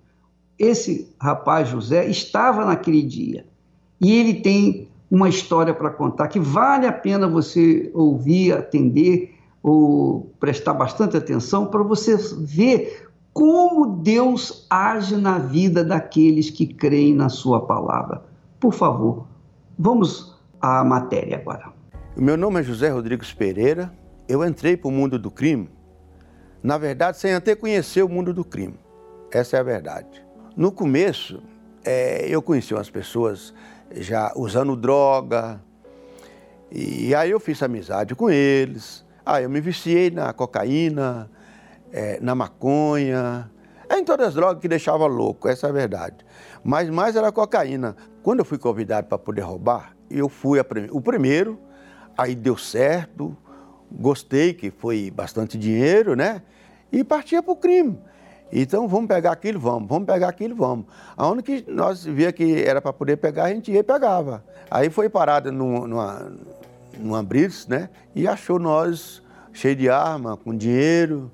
Esse 0.58 1.12
rapaz, 1.20 1.68
José, 1.68 2.06
estava 2.06 2.64
naquele 2.64 3.02
dia. 3.02 3.46
E 4.00 4.12
ele 4.12 4.34
tem 4.34 4.88
uma 5.10 5.28
história 5.28 5.74
para 5.74 5.90
contar 5.90 6.28
que 6.28 6.40
vale 6.40 6.86
a 6.86 6.92
pena 6.92 7.28
você 7.28 7.90
ouvir, 7.94 8.52
atender 8.52 9.34
ou 9.62 10.30
prestar 10.38 10.74
bastante 10.74 11.16
atenção 11.16 11.66
para 11.66 11.82
você 11.82 12.16
ver 12.38 13.08
como 13.32 13.98
Deus 13.98 14.66
age 14.70 15.16
na 15.16 15.38
vida 15.38 15.84
daqueles 15.84 16.48
que 16.48 16.66
creem 16.66 17.14
na 17.14 17.28
sua 17.28 17.60
palavra. 17.60 18.22
Por 18.58 18.72
favor, 18.72 19.26
vamos 19.78 20.35
à 20.60 20.84
matéria 20.84 21.36
agora. 21.36 21.72
O 22.16 22.22
meu 22.22 22.36
nome 22.36 22.60
é 22.60 22.62
José 22.62 22.88
Rodrigues 22.88 23.32
Pereira. 23.32 23.92
Eu 24.28 24.44
entrei 24.44 24.76
para 24.76 24.88
o 24.88 24.90
mundo 24.90 25.18
do 25.18 25.30
crime, 25.30 25.70
na 26.62 26.78
verdade, 26.78 27.18
sem 27.18 27.32
até 27.32 27.54
conhecer 27.54 28.02
o 28.02 28.08
mundo 28.08 28.34
do 28.34 28.44
crime. 28.44 28.78
Essa 29.30 29.56
é 29.56 29.60
a 29.60 29.62
verdade. 29.62 30.24
No 30.56 30.72
começo, 30.72 31.42
é, 31.84 32.26
eu 32.28 32.42
conheci 32.42 32.74
umas 32.74 32.90
pessoas 32.90 33.54
já 33.94 34.32
usando 34.34 34.74
droga. 34.74 35.60
E 36.72 37.14
aí 37.14 37.30
eu 37.30 37.38
fiz 37.38 37.62
amizade 37.62 38.14
com 38.14 38.28
eles. 38.28 39.04
Aí 39.24 39.44
eu 39.44 39.50
me 39.50 39.60
viciei 39.60 40.10
na 40.10 40.32
cocaína, 40.32 41.30
é, 41.92 42.18
na 42.20 42.34
maconha. 42.34 43.50
É 43.88 43.98
em 43.98 44.04
todas 44.04 44.28
as 44.28 44.34
drogas 44.34 44.60
que 44.60 44.68
deixava 44.68 45.06
louco, 45.06 45.48
essa 45.48 45.68
é 45.68 45.70
a 45.70 45.72
verdade. 45.72 46.16
Mas 46.64 46.90
mais 46.90 47.14
era 47.14 47.30
cocaína. 47.30 47.94
Quando 48.22 48.40
eu 48.40 48.44
fui 48.44 48.58
convidado 48.58 49.06
para 49.06 49.18
poder 49.18 49.42
roubar, 49.42 49.95
eu 50.10 50.28
fui 50.28 50.58
o 50.90 51.00
primeiro, 51.00 51.58
aí 52.16 52.34
deu 52.34 52.56
certo, 52.56 53.36
gostei, 53.90 54.54
que 54.54 54.70
foi 54.70 55.10
bastante 55.10 55.58
dinheiro, 55.58 56.14
né? 56.14 56.42
E 56.90 57.02
partia 57.04 57.42
para 57.42 57.52
o 57.52 57.56
crime. 57.56 57.98
Então 58.52 58.86
vamos 58.86 59.08
pegar 59.08 59.32
aquilo, 59.32 59.58
vamos, 59.58 59.88
vamos 59.88 60.06
pegar 60.06 60.28
aquilo, 60.28 60.54
vamos. 60.54 60.86
Aonde 61.16 61.42
que 61.42 61.64
nós 61.68 62.04
via 62.04 62.32
que 62.32 62.62
era 62.62 62.80
para 62.80 62.92
poder 62.92 63.16
pegar, 63.16 63.44
a 63.44 63.48
gente 63.48 63.72
ia 63.72 63.80
e 63.80 63.82
pegava. 63.82 64.44
Aí 64.70 64.88
foi 64.88 65.08
parada 65.08 65.50
numa, 65.50 66.32
numa 66.98 67.22
Brits, 67.22 67.66
né? 67.66 67.88
E 68.14 68.26
achou 68.28 68.58
nós 68.58 69.22
cheio 69.52 69.74
de 69.74 69.88
arma, 69.88 70.36
com 70.36 70.56
dinheiro. 70.56 71.30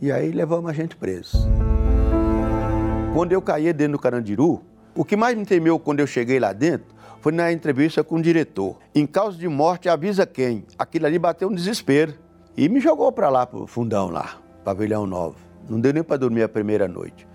E 0.00 0.10
aí 0.10 0.32
levamos 0.32 0.70
a 0.70 0.72
gente 0.72 0.96
preso. 0.96 1.46
Quando 3.12 3.32
eu 3.32 3.42
caí 3.42 3.70
dentro 3.72 3.92
do 3.92 3.98
Carandiru, 3.98 4.62
o 4.94 5.04
que 5.04 5.16
mais 5.16 5.36
me 5.36 5.44
temeu 5.44 5.78
quando 5.78 6.00
eu 6.00 6.06
cheguei 6.06 6.40
lá 6.40 6.52
dentro 6.52 6.91
foi 7.22 7.30
na 7.30 7.52
entrevista 7.52 8.02
com 8.02 8.16
o 8.16 8.20
diretor. 8.20 8.76
Em 8.92 9.06
causa 9.06 9.38
de 9.38 9.46
morte, 9.46 9.88
avisa 9.88 10.26
quem? 10.26 10.66
Aquilo 10.76 11.06
ali 11.06 11.20
bateu 11.20 11.48
um 11.48 11.54
desespero. 11.54 12.14
E 12.56 12.68
me 12.68 12.80
jogou 12.80 13.12
para 13.12 13.30
lá, 13.30 13.46
pro 13.46 13.64
fundão 13.64 14.10
lá, 14.10 14.40
pavilhão 14.64 15.06
9. 15.06 15.36
Não 15.70 15.80
deu 15.80 15.92
nem 15.92 16.02
para 16.02 16.16
dormir 16.16 16.42
a 16.42 16.48
primeira 16.48 16.88
noite. 16.88 17.26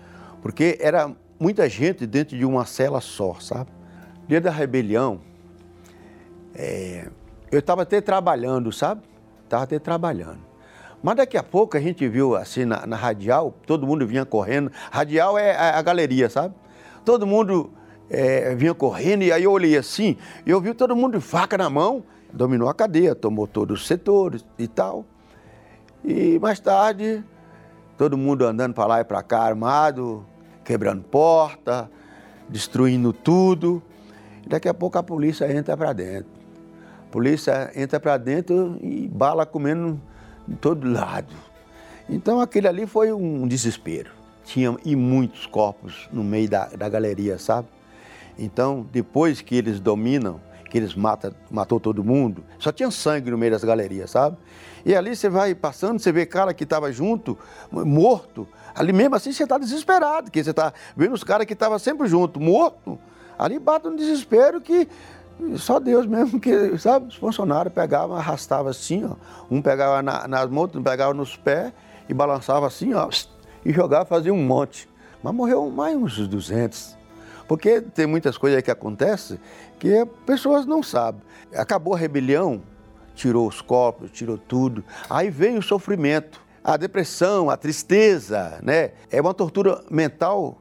Porque 0.42 0.78
era 0.82 1.10
muita 1.40 1.70
gente 1.70 2.06
dentro 2.06 2.38
de 2.38 2.44
uma 2.44 2.66
cela 2.66 3.00
só, 3.00 3.36
sabe? 3.40 3.72
Dia 4.28 4.42
da 4.42 4.52
rebelião, 4.52 5.22
é, 6.54 7.08
eu 7.50 7.60
estava 7.60 7.84
até 7.84 8.02
trabalhando, 8.02 8.74
sabe? 8.74 9.04
Estava 9.46 9.64
até 9.64 9.80
trabalhando. 9.80 10.40
Mas 11.02 11.16
daqui 11.16 11.38
a 11.38 11.44
pouco 11.44 11.78
a 11.78 11.80
gente 11.80 12.06
viu 12.10 12.36
assim 12.36 12.66
na, 12.66 12.86
na 12.86 12.98
radial, 12.98 13.56
todo 13.66 13.88
mundo 13.88 14.06
vinha 14.06 14.26
correndo. 14.26 14.70
Radial 14.92 15.38
é 15.38 15.56
a, 15.56 15.80
a 15.80 15.82
galeria, 15.82 16.30
sabe? 16.30 16.54
Todo 17.06 17.26
mundo 17.26 17.72
é, 18.10 18.56
vinha 18.56 18.74
correndo 18.74 19.24
e 19.24 19.32
aí 19.32 19.44
eu 19.44 19.52
olhei 19.52 19.78
assim, 19.78 20.18
e 20.46 20.50
eu 20.50 20.62
vi 20.62 20.74
todo 20.74 20.96
mundo 20.96 21.18
de 21.18 21.24
faca 21.24 21.58
na 21.58 21.70
mão, 21.70 22.04
dominou 22.32 22.70
a 22.70 22.74
cadeia, 22.74 23.16
tomou 23.16 23.48
todos 23.48 23.82
os 23.82 23.88
setores 23.88 24.46
e 24.58 24.68
tal. 24.68 25.06
E 26.04 26.40
mais 26.40 26.60
tarde, 26.60 27.24
todo 27.98 28.18
mundo 28.18 28.46
andando 28.46 28.74
para 28.74 28.86
lá 28.86 29.02
e 29.02 29.04
para 29.04 29.22
cá 29.24 29.42
armado, 29.42 30.26
quebrando 30.64 31.04
porta, 31.04 31.90
destruindo 32.48 33.12
tudo. 33.12 33.82
Daqui 34.46 34.70
a 34.70 34.74
pouco 34.74 34.98
a 34.98 35.04
polícia 35.04 35.52
entra 35.52 35.76
para 35.76 35.92
dentro. 35.94 36.32
A 37.08 37.12
polícia 37.12 37.72
entra 37.76 38.00
para 38.00 38.18
dentro 38.18 38.78
e 38.82 39.08
bala 39.08 39.46
comendo 39.46 40.00
de 40.48 40.56
todo 40.56 40.90
lado. 40.90 41.34
Então 42.10 42.40
aquele 42.40 42.68
ali 42.68 42.86
foi 42.86 43.12
um 43.12 43.48
desespero. 43.48 44.12
Tinha 44.46 44.78
e 44.86 44.96
muitos 44.96 45.46
corpos 45.46 46.08
no 46.12 46.24
meio 46.24 46.50
da, 46.50 46.68
da 46.68 46.88
galeria, 46.88 47.38
sabe? 47.38 47.68
Então, 48.38 48.86
depois 48.92 49.42
que 49.42 49.56
eles 49.56 49.80
dominam, 49.80 50.40
que 50.70 50.78
eles 50.78 50.94
matam, 50.94 51.34
matou 51.50 51.80
todo 51.80 52.04
mundo, 52.04 52.44
só 52.60 52.72
tinha 52.72 52.92
sangue 52.92 53.32
no 53.32 53.38
meio 53.38 53.52
das 53.52 53.64
galerias, 53.64 54.12
sabe? 54.12 54.38
E 54.86 54.96
ali 54.96 55.16
você 55.16 55.30
vai 55.30 55.56
passando, 55.56 56.00
você 56.00 56.12
vê 56.12 56.26
cara 56.26 56.54
que 56.54 56.64
estava 56.64 56.92
junto, 56.92 57.38
morto. 57.72 58.48
Ali 58.76 58.94
mesmo 58.94 59.16
assim 59.16 59.32
você 59.32 59.44
está 59.44 59.58
desesperado, 59.58 60.26
porque 60.26 60.44
você 60.44 60.52
está 60.52 60.74
vendo 60.96 61.14
os 61.14 61.24
caras 61.24 61.46
que 61.46 61.54
estavam 61.54 61.80
sempre 61.80 62.08
junto, 62.08 62.40
morto. 62.40 63.00
Ali 63.38 63.60
bate 63.60 63.88
um 63.88 63.96
desespero 63.96 64.62
que 64.62 64.88
só 65.56 65.80
Deus 65.80 66.06
mesmo 66.06 66.40
que, 66.40 66.78
sabe? 66.78 67.08
Os 67.08 67.16
funcionários 67.16 67.74
pegavam, 67.74 68.16
arrastavam 68.16 68.72
assim, 68.72 69.06
ó. 69.06 69.16
Um 69.50 69.62
pegava 69.62 70.02
na, 70.02 70.28
nas 70.28 70.50
mãos, 70.50 70.64
outro 70.64 70.82
pegava 70.82 71.14
nos 71.14 71.36
pés 71.36 71.72
e 72.10 72.14
balançava 72.14 72.66
assim, 72.66 72.94
ó. 72.94 73.10
E 73.64 73.72
jogava, 73.72 74.06
fazia 74.06 74.34
um 74.34 74.44
monte. 74.44 74.90
Mas 75.22 75.34
morreu 75.34 75.70
mais 75.70 75.96
uns 75.96 76.28
200. 76.28 76.97
Porque 77.48 77.82
tem 77.82 78.06
muitas 78.06 78.38
coisas 78.38 78.62
que 78.62 78.70
acontecem 78.70 79.40
que 79.80 80.06
pessoas 80.26 80.66
não 80.66 80.84
sabem. 80.84 81.22
Acabou 81.56 81.94
a 81.94 81.98
rebelião, 81.98 82.62
tirou 83.16 83.48
os 83.48 83.62
corpos, 83.62 84.12
tirou 84.12 84.38
tudo. 84.38 84.84
Aí 85.10 85.30
vem 85.30 85.58
o 85.58 85.62
sofrimento, 85.62 86.42
a 86.64 86.76
depressão, 86.76 87.50
a 87.50 87.56
tristeza, 87.56 88.60
né? 88.62 88.92
É 89.10 89.22
uma 89.22 89.34
tortura 89.34 89.82
mental 89.90 90.58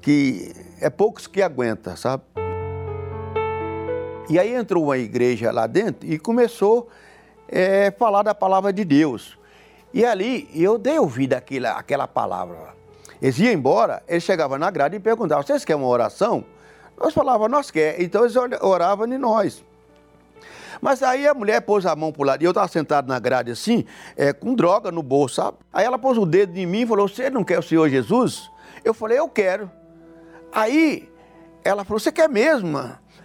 que 0.00 0.52
é 0.80 0.90
poucos 0.90 1.26
que 1.26 1.40
aguenta, 1.40 1.96
sabe? 1.96 2.24
E 4.28 4.38
aí 4.38 4.54
entrou 4.54 4.84
uma 4.84 4.98
igreja 4.98 5.50
lá 5.50 5.66
dentro 5.66 6.08
e 6.08 6.18
começou 6.18 6.88
a 7.50 7.58
é, 7.58 7.90
falar 7.90 8.22
da 8.22 8.34
palavra 8.34 8.72
de 8.72 8.84
Deus. 8.84 9.38
E 9.94 10.04
ali 10.04 10.50
eu 10.54 10.76
dei 10.76 10.98
ouvido 10.98 11.34
àquela, 11.34 11.72
àquela 11.72 12.06
palavra. 12.06 12.77
Eles 13.20 13.38
iam 13.38 13.52
embora, 13.52 14.02
eles 14.06 14.22
chegavam 14.22 14.58
na 14.58 14.70
grade 14.70 14.96
e 14.96 15.00
perguntavam: 15.00 15.44
vocês 15.44 15.64
querem 15.64 15.82
uma 15.82 15.88
oração? 15.88 16.44
Nós 16.98 17.14
falávamos, 17.14 17.50
nós 17.50 17.70
queremos. 17.70 18.04
Então 18.04 18.24
eles 18.24 18.36
oravam 18.60 19.06
em 19.06 19.18
nós. 19.18 19.64
Mas 20.80 21.02
aí 21.02 21.26
a 21.26 21.34
mulher 21.34 21.60
pôs 21.62 21.86
a 21.86 21.96
mão 21.96 22.12
pro 22.12 22.22
lado, 22.22 22.42
e 22.42 22.44
eu 22.44 22.50
estava 22.50 22.68
sentado 22.68 23.08
na 23.08 23.18
grade 23.18 23.50
assim, 23.50 23.84
é, 24.16 24.32
com 24.32 24.54
droga 24.54 24.92
no 24.92 25.02
bolso, 25.02 25.36
sabe? 25.36 25.58
Aí 25.72 25.84
ela 25.84 25.98
pôs 25.98 26.16
o 26.16 26.24
dedo 26.24 26.56
em 26.56 26.66
mim 26.66 26.82
e 26.82 26.86
falou: 26.86 27.08
Você 27.08 27.30
não 27.30 27.42
quer 27.42 27.58
o 27.58 27.62
Senhor 27.62 27.88
Jesus? 27.88 28.50
Eu 28.84 28.94
falei: 28.94 29.18
Eu 29.18 29.28
quero. 29.28 29.70
Aí 30.52 31.08
ela 31.64 31.84
falou: 31.84 31.98
Você 31.98 32.12
quer 32.12 32.28
mesmo? 32.28 32.78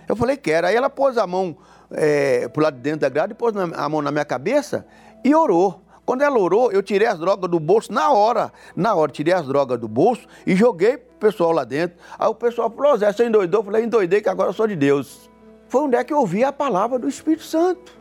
Eu 0.07 0.15
falei: 0.15 0.37
Quero. 0.37 0.67
Aí 0.67 0.75
ela 0.75 0.89
pôs 0.89 1.17
a 1.17 1.27
mão 1.27 1.55
é, 1.91 2.47
pro 2.47 2.63
lado 2.63 2.75
de 2.75 2.81
dentro 2.81 3.01
da 3.01 3.09
grade, 3.09 3.33
pôs 3.33 3.55
a 3.55 3.89
mão 3.89 4.01
na 4.01 4.11
minha 4.11 4.25
cabeça 4.25 4.85
e 5.23 5.33
orou. 5.35 5.82
Quando 6.05 6.21
ela 6.21 6.37
orou, 6.37 6.71
eu 6.71 6.83
tirei 6.83 7.07
as 7.07 7.17
drogas 7.17 7.49
do 7.49 7.59
bolso 7.59 7.91
na 7.91 8.11
hora. 8.11 8.51
Na 8.75 8.93
hora, 8.93 9.11
tirei 9.11 9.33
as 9.33 9.47
drogas 9.47 9.79
do 9.79 9.87
bolso 9.87 10.27
e 10.45 10.55
joguei 10.55 10.97
pro 10.97 11.29
pessoal 11.29 11.51
lá 11.51 11.63
dentro. 11.63 11.97
Aí 12.19 12.27
o 12.27 12.35
pessoal 12.35 12.69
falou, 12.69 12.97
Zé, 12.97 13.11
você 13.11 13.25
endoidou? 13.25 13.61
Eu 13.61 13.65
falei, 13.65 13.83
endoidei 13.85 14.21
que 14.21 14.29
agora 14.29 14.49
eu 14.49 14.53
sou 14.53 14.67
de 14.67 14.75
Deus. 14.75 15.29
Foi 15.69 15.81
onde 15.81 15.95
é 15.95 16.03
que 16.03 16.13
eu 16.13 16.19
ouvi 16.19 16.43
a 16.43 16.51
palavra 16.51 16.99
do 16.99 17.07
Espírito 17.07 17.43
Santo. 17.43 17.97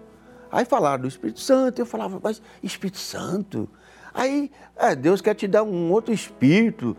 Aí 0.50 0.64
falaram 0.64 1.02
do 1.02 1.08
Espírito 1.08 1.40
Santo, 1.40 1.80
eu 1.80 1.86
falava, 1.86 2.20
mas 2.22 2.42
Espírito 2.62 2.98
Santo? 2.98 3.68
Aí, 4.12 4.50
é, 4.76 4.94
Deus 4.94 5.20
quer 5.20 5.34
te 5.34 5.48
dar 5.48 5.62
um 5.62 5.90
outro 5.90 6.12
espírito. 6.12 6.94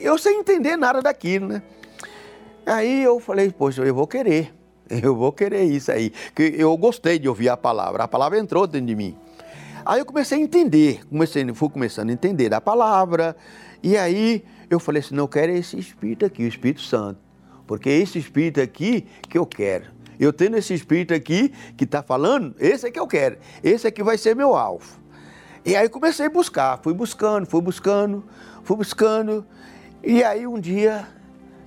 Eu 0.00 0.16
sem 0.16 0.38
entender 0.40 0.76
nada 0.76 1.02
daquilo, 1.02 1.48
né? 1.48 1.62
Aí 2.64 3.02
eu 3.02 3.20
falei, 3.20 3.50
poxa, 3.50 3.82
eu 3.82 3.94
vou 3.94 4.06
querer. 4.06 4.54
Eu 4.88 5.16
vou 5.16 5.32
querer 5.32 5.64
isso 5.64 5.90
aí. 5.90 6.12
Que 6.32 6.54
eu 6.56 6.76
gostei 6.76 7.18
de 7.18 7.28
ouvir 7.28 7.48
a 7.48 7.56
palavra. 7.56 8.04
A 8.04 8.08
palavra 8.08 8.38
entrou 8.38 8.68
dentro 8.68 8.86
de 8.86 8.94
mim. 8.94 9.18
Aí 9.86 10.00
eu 10.00 10.04
comecei 10.04 10.36
a 10.36 10.40
entender, 10.40 11.06
comecei, 11.08 11.46
fui 11.54 11.68
começando 11.68 12.10
a 12.10 12.12
entender 12.12 12.52
a 12.52 12.60
palavra, 12.60 13.36
e 13.80 13.96
aí 13.96 14.44
eu 14.68 14.80
falei 14.80 15.00
assim, 15.00 15.14
não, 15.14 15.22
eu 15.22 15.28
quero 15.28 15.52
esse 15.52 15.78
Espírito 15.78 16.26
aqui, 16.26 16.42
o 16.42 16.48
Espírito 16.48 16.80
Santo, 16.80 17.20
porque 17.68 17.88
é 17.88 17.92
esse 17.92 18.18
Espírito 18.18 18.60
aqui 18.60 19.06
que 19.28 19.38
eu 19.38 19.46
quero. 19.46 19.84
Eu 20.18 20.32
tendo 20.32 20.56
esse 20.56 20.74
Espírito 20.74 21.14
aqui 21.14 21.52
que 21.76 21.84
está 21.84 22.02
falando, 22.02 22.52
esse 22.58 22.88
é 22.88 22.90
que 22.90 22.98
eu 22.98 23.06
quero, 23.06 23.38
esse 23.62 23.86
aqui 23.86 24.02
vai 24.02 24.18
ser 24.18 24.34
meu 24.34 24.56
alvo. 24.56 24.98
E 25.64 25.76
aí 25.76 25.88
comecei 25.88 26.26
a 26.26 26.30
buscar, 26.30 26.80
fui 26.82 26.92
buscando, 26.92 27.46
fui 27.46 27.60
buscando, 27.60 28.24
fui 28.64 28.76
buscando, 28.76 29.46
e 30.02 30.24
aí 30.24 30.48
um 30.48 30.58
dia 30.58 31.06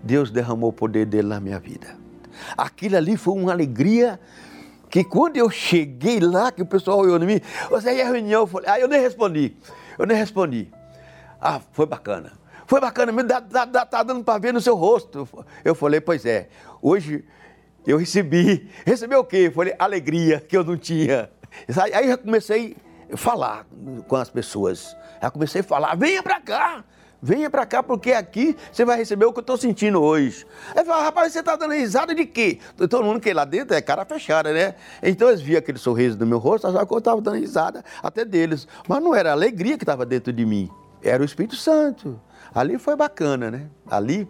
Deus 0.03 0.29
derramou 0.29 0.71
o 0.71 0.73
poder 0.73 1.05
dele 1.05 1.29
na 1.29 1.39
minha 1.39 1.57
vida. 1.57 1.95
Aquilo 2.57 2.97
ali 2.97 3.15
foi 3.15 3.33
uma 3.35 3.53
alegria 3.53 4.19
que 4.89 5.03
quando 5.03 5.37
eu 5.37 5.49
cheguei 5.49 6.19
lá, 6.19 6.51
que 6.51 6.61
o 6.61 6.65
pessoal 6.65 6.99
olhou 6.99 7.21
em 7.21 7.25
mim, 7.25 7.41
você 7.69 7.95
ia 7.95 8.07
à 8.07 8.11
reunião, 8.11 8.41
eu 8.41 8.47
falei, 8.47 8.69
ah, 8.69 8.79
eu 8.79 8.87
nem 8.87 8.99
respondi, 8.99 9.55
eu 9.97 10.05
nem 10.05 10.17
respondi. 10.17 10.71
Ah, 11.39 11.61
foi 11.71 11.85
bacana. 11.85 12.33
Foi 12.65 12.79
bacana, 12.79 13.11
me 13.11 13.23
dá, 13.23 13.39
dá, 13.39 13.65
dá, 13.65 13.85
tá 13.85 14.03
dando 14.03 14.23
para 14.23 14.39
ver 14.39 14.53
no 14.53 14.61
seu 14.61 14.75
rosto. 14.75 15.27
Eu 15.65 15.73
falei, 15.73 15.99
pois 15.99 16.25
é, 16.25 16.49
hoje 16.81 17.25
eu 17.85 17.97
recebi, 17.97 18.69
recebi 18.85 19.15
o 19.15 19.23
quê? 19.23 19.47
Eu 19.47 19.51
falei, 19.51 19.73
alegria 19.79 20.39
que 20.39 20.55
eu 20.55 20.63
não 20.63 20.77
tinha. 20.77 21.29
Aí 21.93 22.09
eu 22.09 22.17
comecei 22.17 22.75
a 23.11 23.17
falar 23.17 23.65
com 24.07 24.15
as 24.15 24.29
pessoas. 24.29 24.95
Aí 25.21 25.31
comecei 25.31 25.61
a 25.61 25.63
falar, 25.63 25.95
venha 25.95 26.21
para 26.21 26.39
cá, 26.39 26.83
Venha 27.21 27.49
para 27.49 27.65
cá 27.65 27.83
porque 27.83 28.13
aqui 28.13 28.55
você 28.71 28.85
vai 28.85 28.97
receber 28.97 29.25
o 29.25 29.33
que 29.33 29.39
eu 29.39 29.41
estou 29.41 29.57
sentindo 29.57 30.01
hoje. 30.01 30.45
Aí 30.73 30.85
fala, 30.85 31.03
rapaz, 31.03 31.33
você 31.33 31.39
está 31.39 31.55
dando 31.57 31.73
risada 31.73 32.15
de 32.15 32.25
quê? 32.25 32.59
Todo 32.77 33.03
mundo 33.03 33.19
que 33.19 33.33
lá 33.33 33.43
dentro 33.43 33.75
é 33.75 33.81
cara 33.81 34.05
fechada, 34.05 34.53
né? 34.53 34.75
Então 35.03 35.27
eles 35.27 35.41
viam 35.41 35.59
aquele 35.59 35.77
sorriso 35.77 36.17
no 36.17 36.25
meu 36.25 36.37
rosto, 36.37 36.67
achavam 36.67 36.87
que 36.87 36.93
eu 36.93 36.97
estava 36.99 37.21
dando 37.21 37.37
risada 37.37 37.83
até 38.01 38.23
deles. 38.23 38.67
Mas 38.87 39.03
não 39.03 39.13
era 39.13 39.31
a 39.31 39.33
alegria 39.33 39.77
que 39.77 39.83
estava 39.83 40.05
dentro 40.05 40.31
de 40.31 40.45
mim, 40.45 40.69
era 41.03 41.21
o 41.21 41.25
Espírito 41.25 41.57
Santo. 41.57 42.19
Ali 42.55 42.77
foi 42.79 42.95
bacana, 42.95 43.51
né? 43.51 43.67
Ali, 43.89 44.25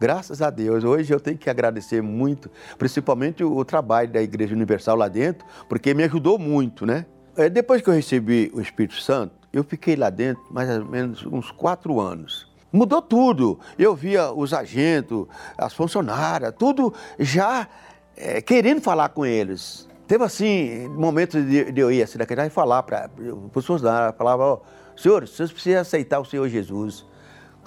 graças 0.00 0.40
a 0.40 0.48
Deus, 0.48 0.82
hoje 0.82 1.12
eu 1.12 1.20
tenho 1.20 1.36
que 1.36 1.50
agradecer 1.50 2.02
muito, 2.02 2.50
principalmente 2.78 3.44
o 3.44 3.62
trabalho 3.66 4.08
da 4.08 4.22
Igreja 4.22 4.54
Universal 4.54 4.96
lá 4.96 5.08
dentro, 5.08 5.46
porque 5.68 5.92
me 5.92 6.04
ajudou 6.04 6.38
muito, 6.38 6.86
né? 6.86 7.04
É, 7.36 7.48
depois 7.48 7.82
que 7.82 7.88
eu 7.88 7.94
recebi 7.94 8.50
o 8.54 8.60
Espírito 8.60 9.00
Santo, 9.00 9.34
eu 9.52 9.64
fiquei 9.64 9.96
lá 9.96 10.08
dentro 10.08 10.42
mais 10.50 10.70
ou 10.70 10.84
menos 10.84 11.26
uns 11.26 11.50
quatro 11.50 12.00
anos. 12.00 12.52
Mudou 12.72 13.02
tudo. 13.02 13.58
Eu 13.78 13.94
via 13.94 14.32
os 14.32 14.52
agentes, 14.52 15.26
as 15.58 15.72
funcionárias, 15.72 16.54
tudo 16.58 16.92
já 17.18 17.68
é, 18.16 18.40
querendo 18.40 18.80
falar 18.80 19.08
com 19.08 19.26
eles. 19.26 19.88
Teve 20.06 20.22
assim, 20.22 20.88
momentos 20.88 21.44
de, 21.44 21.72
de 21.72 21.80
eu 21.80 21.90
ir 21.90 22.02
assim 22.02 22.18
naquele 22.18 22.46
e 22.46 22.50
falar 22.50 22.82
para 22.82 23.10
os 23.54 23.64
funcionários, 23.64 24.16
falava, 24.16 24.54
oh, 24.54 24.60
senhores, 25.00 25.30
vocês 25.30 25.50
precisam 25.50 25.80
aceitar 25.80 26.20
o 26.20 26.24
Senhor 26.24 26.48
Jesus 26.48 27.06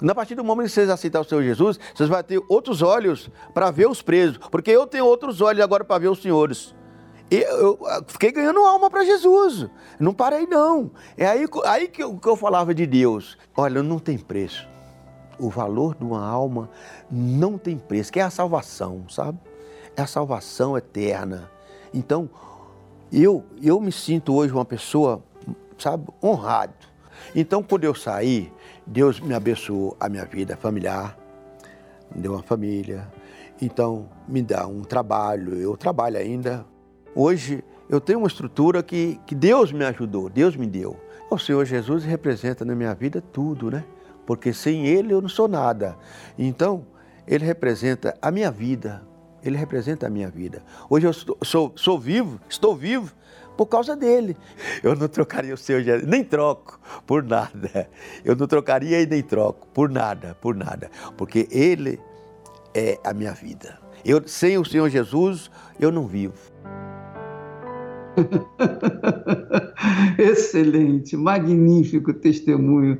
Na 0.00 0.14
partir 0.14 0.34
do 0.34 0.44
momento 0.44 0.68
que 0.68 0.72
vocês 0.72 0.88
aceitar 0.88 1.20
o 1.20 1.24
Senhor 1.24 1.42
Jesus, 1.42 1.78
vocês 1.94 2.08
vão 2.08 2.22
ter 2.22 2.40
outros 2.48 2.80
olhos 2.80 3.28
para 3.52 3.70
ver 3.70 3.88
os 3.88 4.00
presos, 4.00 4.38
porque 4.50 4.70
eu 4.70 4.86
tenho 4.86 5.04
outros 5.04 5.40
olhos 5.40 5.62
agora 5.62 5.84
para 5.84 5.98
ver 5.98 6.08
os 6.08 6.22
senhores. 6.22 6.74
E 7.30 7.36
eu 7.36 7.78
fiquei 8.06 8.32
ganhando 8.32 8.60
alma 8.60 8.88
para 8.88 9.04
Jesus. 9.04 9.66
Não 9.98 10.14
parei, 10.14 10.46
não. 10.46 10.90
É 11.16 11.26
aí, 11.26 11.44
aí 11.66 11.88
que, 11.88 12.02
eu, 12.02 12.16
que 12.16 12.28
eu 12.28 12.36
falava 12.36 12.74
de 12.74 12.86
Deus. 12.86 13.36
Olha, 13.56 13.82
não 13.82 13.98
tem 13.98 14.16
preço. 14.16 14.66
O 15.38 15.50
valor 15.50 15.94
de 15.94 16.04
uma 16.04 16.26
alma 16.26 16.70
não 17.10 17.58
tem 17.58 17.78
preço, 17.78 18.12
que 18.12 18.18
é 18.18 18.22
a 18.22 18.30
salvação, 18.30 19.04
sabe? 19.08 19.38
É 19.96 20.02
a 20.02 20.06
salvação 20.06 20.76
eterna. 20.76 21.50
Então, 21.92 22.30
eu, 23.12 23.44
eu 23.62 23.80
me 23.80 23.92
sinto 23.92 24.34
hoje 24.34 24.52
uma 24.52 24.64
pessoa, 24.64 25.22
sabe, 25.78 26.08
honrado. 26.22 26.74
Então, 27.34 27.62
quando 27.62 27.84
eu 27.84 27.94
saí, 27.94 28.52
Deus 28.86 29.20
me 29.20 29.34
abençoou 29.34 29.96
a 30.00 30.08
minha 30.08 30.24
vida 30.24 30.56
familiar, 30.56 31.16
me 32.14 32.22
deu 32.22 32.32
uma 32.32 32.42
família, 32.42 33.06
então 33.60 34.08
me 34.26 34.42
dá 34.42 34.66
um 34.66 34.82
trabalho, 34.82 35.54
eu 35.54 35.76
trabalho 35.76 36.16
ainda. 36.16 36.64
Hoje 37.20 37.64
eu 37.90 38.00
tenho 38.00 38.20
uma 38.20 38.28
estrutura 38.28 38.80
que, 38.80 39.18
que 39.26 39.34
Deus 39.34 39.72
me 39.72 39.84
ajudou, 39.84 40.30
Deus 40.30 40.54
me 40.54 40.68
deu. 40.68 40.96
O 41.28 41.36
Senhor 41.36 41.64
Jesus 41.64 42.04
representa 42.04 42.64
na 42.64 42.76
minha 42.76 42.94
vida 42.94 43.20
tudo, 43.20 43.72
né? 43.72 43.84
Porque 44.24 44.52
sem 44.52 44.86
Ele 44.86 45.12
eu 45.12 45.20
não 45.20 45.28
sou 45.28 45.48
nada. 45.48 45.96
Então, 46.38 46.86
Ele 47.26 47.44
representa 47.44 48.16
a 48.22 48.30
minha 48.30 48.52
vida, 48.52 49.02
Ele 49.42 49.56
representa 49.56 50.06
a 50.06 50.10
minha 50.10 50.28
vida. 50.28 50.62
Hoje 50.88 51.08
eu 51.08 51.12
sou, 51.12 51.36
sou, 51.42 51.72
sou 51.74 51.98
vivo, 51.98 52.40
estou 52.48 52.76
vivo, 52.76 53.12
por 53.56 53.66
causa 53.66 53.96
dele. 53.96 54.36
Eu 54.80 54.94
não 54.94 55.08
trocaria 55.08 55.52
o 55.52 55.58
Senhor 55.58 55.82
Jesus, 55.82 56.08
nem 56.08 56.22
troco 56.22 56.78
por 57.04 57.24
nada. 57.24 57.90
Eu 58.24 58.36
não 58.36 58.46
trocaria 58.46 59.02
e 59.02 59.06
nem 59.06 59.24
troco 59.24 59.66
por 59.74 59.90
nada, 59.90 60.36
por 60.40 60.54
nada, 60.54 60.88
porque 61.16 61.48
ele 61.50 61.98
é 62.72 62.96
a 63.02 63.12
minha 63.12 63.32
vida. 63.32 63.76
Eu 64.04 64.26
sem 64.26 64.56
o 64.56 64.64
Senhor 64.64 64.88
Jesus, 64.88 65.50
eu 65.80 65.90
não 65.90 66.06
vivo. 66.06 66.34
Excelente, 70.18 71.16
magnífico 71.16 72.12
testemunho 72.12 72.98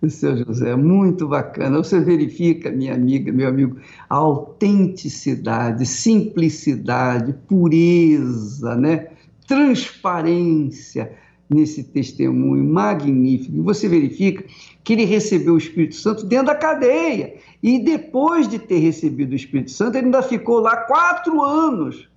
do 0.00 0.08
seu 0.08 0.36
José, 0.36 0.74
muito 0.76 1.28
bacana. 1.28 1.76
Você 1.78 2.00
verifica, 2.00 2.70
minha 2.70 2.94
amiga, 2.94 3.32
meu 3.32 3.48
amigo, 3.48 3.76
a 4.08 4.16
autenticidade, 4.16 5.84
simplicidade, 5.84 7.34
pureza, 7.46 8.76
né? 8.76 9.08
transparência 9.50 11.12
nesse 11.50 11.82
testemunho 11.82 12.64
magnífico. 12.64 13.60
Você 13.64 13.88
verifica 13.88 14.44
que 14.84 14.92
ele 14.92 15.04
recebeu 15.04 15.54
o 15.54 15.58
Espírito 15.58 15.96
Santo 15.96 16.24
dentro 16.24 16.46
da 16.46 16.54
cadeia. 16.54 17.34
E 17.60 17.80
depois 17.80 18.46
de 18.46 18.60
ter 18.60 18.78
recebido 18.78 19.32
o 19.32 19.34
Espírito 19.34 19.72
Santo, 19.72 19.98
ele 19.98 20.06
ainda 20.06 20.22
ficou 20.22 20.60
lá 20.60 20.76
quatro 20.76 21.42
anos. 21.42 22.08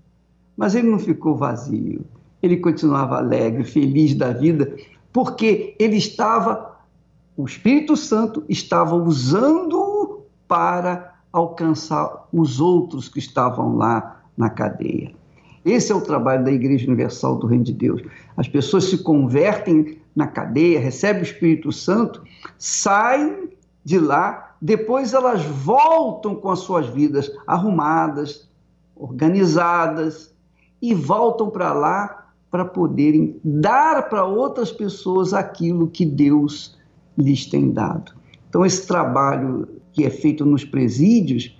Mas 0.55 0.75
ele 0.75 0.87
não 0.87 0.99
ficou 0.99 1.35
vazio. 1.35 2.05
Ele 2.43 2.57
continuava 2.57 3.17
alegre, 3.17 3.63
feliz 3.63 4.13
da 4.13 4.33
vida, 4.33 4.75
porque 5.13 5.75
ele 5.79 5.95
estava, 5.95 6.77
o 7.37 7.45
Espírito 7.45 7.95
Santo 7.95 8.43
estava 8.49 8.95
usando 8.95 10.23
para 10.45 11.15
alcançar 11.31 12.27
os 12.33 12.59
outros 12.59 13.07
que 13.07 13.19
estavam 13.19 13.77
lá 13.77 14.21
na 14.37 14.49
cadeia. 14.49 15.13
Esse 15.63 15.93
é 15.93 15.95
o 15.95 16.01
trabalho 16.01 16.43
da 16.43 16.51
Igreja 16.51 16.85
Universal 16.85 17.37
do 17.37 17.47
Reino 17.47 17.63
de 17.63 17.73
Deus. 17.73 18.01
As 18.35 18.49
pessoas 18.49 18.83
se 18.83 18.97
convertem 18.97 19.97
na 20.13 20.27
cadeia, 20.27 20.79
recebem 20.79 21.21
o 21.21 21.25
Espírito 21.25 21.71
Santo, 21.71 22.21
saem 22.57 23.49
de 23.85 23.97
lá, 23.97 24.55
depois 24.61 25.13
elas 25.13 25.43
voltam 25.43 26.35
com 26.35 26.49
as 26.49 26.59
suas 26.59 26.87
vidas 26.87 27.31
arrumadas, 27.47 28.49
organizadas 28.95 30.33
e 30.81 30.93
voltam 30.93 31.49
para 31.49 31.73
lá 31.73 32.22
para 32.53 32.65
poderem 32.65 33.35
dar 33.43 34.07
para 34.09 34.23
outras 34.23 34.71
pessoas 34.71 35.33
aquilo 35.33 35.87
que 35.87 36.05
Deus 36.05 36.77
lhes 37.17 37.47
tem 37.47 37.71
dado. 37.71 38.11
Então, 38.47 38.63
esse 38.63 38.85
trabalho 38.85 39.67
que 39.91 40.05
é 40.05 40.09
feito 40.11 40.45
nos 40.45 40.63
presídios 40.63 41.57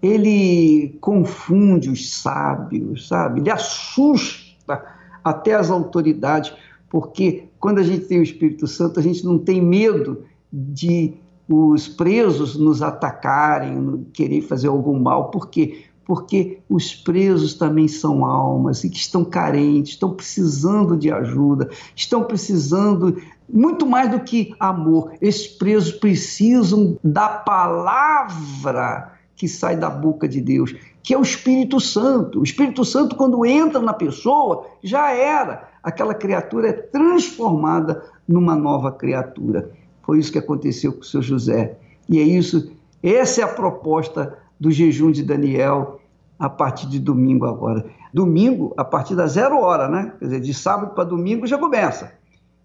ele 0.00 0.96
confunde 0.98 1.90
os 1.90 2.10
sábios, 2.14 3.06
sabe? 3.06 3.40
Ele 3.40 3.50
assusta 3.50 4.82
até 5.22 5.52
as 5.52 5.70
autoridades, 5.70 6.54
porque 6.88 7.48
quando 7.58 7.80
a 7.80 7.82
gente 7.82 8.06
tem 8.06 8.18
o 8.18 8.22
Espírito 8.22 8.66
Santo, 8.66 8.98
a 8.98 9.02
gente 9.02 9.22
não 9.26 9.38
tem 9.38 9.60
medo 9.60 10.22
de 10.50 11.12
os 11.46 11.86
presos 11.86 12.56
nos 12.56 12.80
atacarem, 12.80 14.06
querer 14.14 14.40
fazer 14.40 14.68
algum 14.68 14.98
mal. 14.98 15.30
Por 15.30 15.50
quê? 15.50 15.84
Porque 16.10 16.58
os 16.68 16.92
presos 16.92 17.54
também 17.54 17.86
são 17.86 18.24
almas 18.24 18.82
e 18.82 18.90
que 18.90 18.98
estão 18.98 19.24
carentes, 19.24 19.92
estão 19.92 20.12
precisando 20.12 20.96
de 20.96 21.08
ajuda, 21.08 21.70
estão 21.94 22.24
precisando 22.24 23.16
muito 23.48 23.86
mais 23.86 24.10
do 24.10 24.18
que 24.18 24.52
amor. 24.58 25.12
Esses 25.22 25.46
presos 25.46 25.92
precisam 25.92 26.98
da 27.04 27.28
palavra 27.28 29.12
que 29.36 29.46
sai 29.46 29.76
da 29.76 29.88
boca 29.88 30.26
de 30.26 30.40
Deus, 30.40 30.74
que 31.00 31.14
é 31.14 31.16
o 31.16 31.22
Espírito 31.22 31.78
Santo. 31.78 32.40
O 32.40 32.42
Espírito 32.42 32.84
Santo, 32.84 33.14
quando 33.14 33.46
entra 33.46 33.78
na 33.80 33.92
pessoa, 33.92 34.66
já 34.82 35.12
era. 35.12 35.70
Aquela 35.80 36.12
criatura 36.12 36.70
é 36.70 36.72
transformada 36.72 38.02
numa 38.26 38.56
nova 38.56 38.90
criatura. 38.90 39.70
Foi 40.02 40.18
isso 40.18 40.32
que 40.32 40.40
aconteceu 40.40 40.92
com 40.92 41.02
o 41.02 41.04
seu 41.04 41.22
José. 41.22 41.78
E 42.08 42.18
é 42.18 42.22
isso, 42.22 42.72
essa 43.00 43.42
é 43.42 43.44
a 43.44 43.48
proposta 43.48 44.36
do 44.58 44.72
jejum 44.72 45.12
de 45.12 45.22
Daniel 45.22 45.99
a 46.40 46.48
partir 46.48 46.88
de 46.88 46.98
domingo 46.98 47.44
agora. 47.44 47.84
Domingo, 48.12 48.72
a 48.76 48.82
partir 48.82 49.14
da 49.14 49.26
zero 49.26 49.60
hora, 49.60 49.88
né? 49.88 50.14
Quer 50.18 50.24
dizer, 50.24 50.40
de 50.40 50.54
sábado 50.54 50.94
para 50.94 51.04
domingo 51.04 51.46
já 51.46 51.58
começa. 51.58 52.12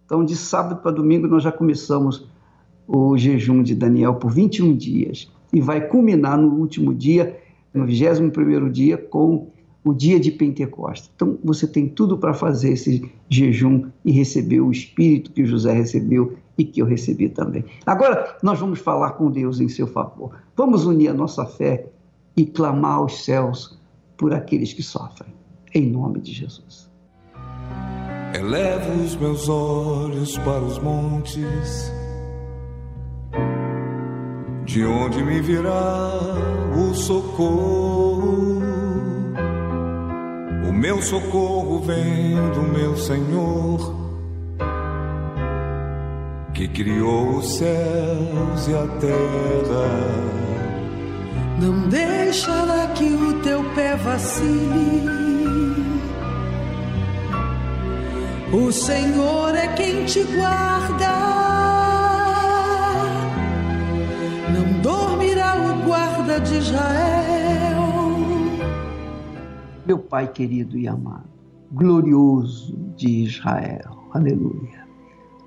Então, 0.06 0.24
de 0.24 0.36
sábado 0.36 0.82
para 0.82 0.92
domingo, 0.92 1.28
nós 1.28 1.44
já 1.44 1.52
começamos 1.52 2.26
o 2.88 3.18
jejum 3.18 3.62
de 3.62 3.76
Daniel 3.76 4.16
por 4.16 4.32
21 4.32 4.78
dias 4.78 5.30
e 5.52 5.60
vai 5.60 5.88
culminar 5.88 6.38
no 6.38 6.54
último 6.56 6.94
dia, 6.94 7.38
no 7.74 7.86
21 7.86 8.72
dia, 8.72 8.98
com 8.98 9.50
o 9.84 9.94
dia 9.94 10.20
de 10.20 10.32
Pentecostes. 10.32 11.12
Então 11.16 11.38
você 11.44 11.68
tem 11.68 11.88
tudo 11.88 12.18
para 12.18 12.34
fazer 12.34 12.72
esse 12.74 13.12
jejum 13.30 13.90
e 14.04 14.12
receber 14.12 14.62
o 14.62 14.72
Espírito 14.72 15.32
que 15.32 15.46
José 15.46 15.74
recebeu 15.74 16.38
e 16.58 16.64
que 16.64 16.82
eu 16.82 16.86
recebi 16.86 17.30
também. 17.30 17.66
Agora 17.86 18.38
nós 18.42 18.60
vamos 18.60 18.80
falar 18.80 19.12
com 19.12 19.30
Deus 19.30 19.60
em 19.60 19.68
seu 19.68 19.86
favor. 19.86 20.32
Vamos 20.56 20.86
unir 20.86 21.10
a 21.10 21.14
nossa 21.14 21.46
fé 21.46 21.88
e 22.36 22.46
clamar 22.46 22.96
aos 22.96 23.24
céus 23.24 23.80
por 24.18 24.34
aqueles 24.34 24.74
que 24.74 24.84
sofrem. 24.84 25.34
Em 25.74 25.90
nome 25.90 26.20
de 26.22 26.32
Jesus. 26.32 26.90
Elevo 28.34 29.04
os 29.04 29.16
meus 29.16 29.48
olhos 29.48 30.38
para 30.40 30.62
os 30.62 30.80
montes 30.80 31.92
de 34.76 34.84
onde 34.84 35.24
me 35.24 35.40
virá 35.42 36.12
o 36.76 36.94
socorro? 36.94 38.62
O 40.68 40.74
meu 40.74 41.02
socorro 41.02 41.80
vem 41.80 42.36
do 42.54 42.62
meu 42.62 42.98
Senhor, 42.98 43.96
que 46.54 46.68
criou 46.68 47.38
os 47.38 47.58
céus 47.58 48.68
e 48.68 48.74
a 48.74 48.88
terra. 49.00 50.55
Não 51.60 51.88
deixará 51.88 52.88
que 52.90 53.06
o 53.06 53.42
teu 53.42 53.64
pé 53.74 53.96
vacile. 53.96 55.06
O 58.54 58.72
Senhor 58.72 59.56
é 59.56 59.68
quem 59.76 60.06
te 60.06 60.24
guarda. 60.24 61.46
não 64.56 64.82
dormirá 64.82 65.56
o 65.56 65.86
guarda 65.86 66.40
de 66.40 66.56
Israel. 66.56 67.76
Meu 69.86 70.00
Pai 70.00 70.28
querido 70.32 70.78
e 70.78 70.88
amado, 70.88 71.30
glorioso 71.72 72.76
de 72.96 73.24
Israel, 73.24 74.08
aleluia. 74.12 74.86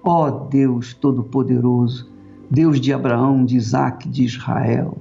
Ó 0.05 0.31
Deus 0.31 0.95
Todo-Poderoso, 0.95 2.11
Deus 2.51 2.81
de 2.81 2.93
Abraão, 2.93 3.45
de 3.45 3.57
Isaac, 3.57 4.09
de 4.09 4.25
Israel, 4.25 4.97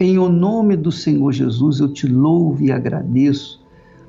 em 0.00 0.18
o 0.18 0.28
nome 0.28 0.76
do 0.76 0.92
Senhor 0.92 1.32
Jesus 1.32 1.80
eu 1.80 1.92
te 1.92 2.06
louvo 2.06 2.62
e 2.62 2.70
agradeço 2.70 3.60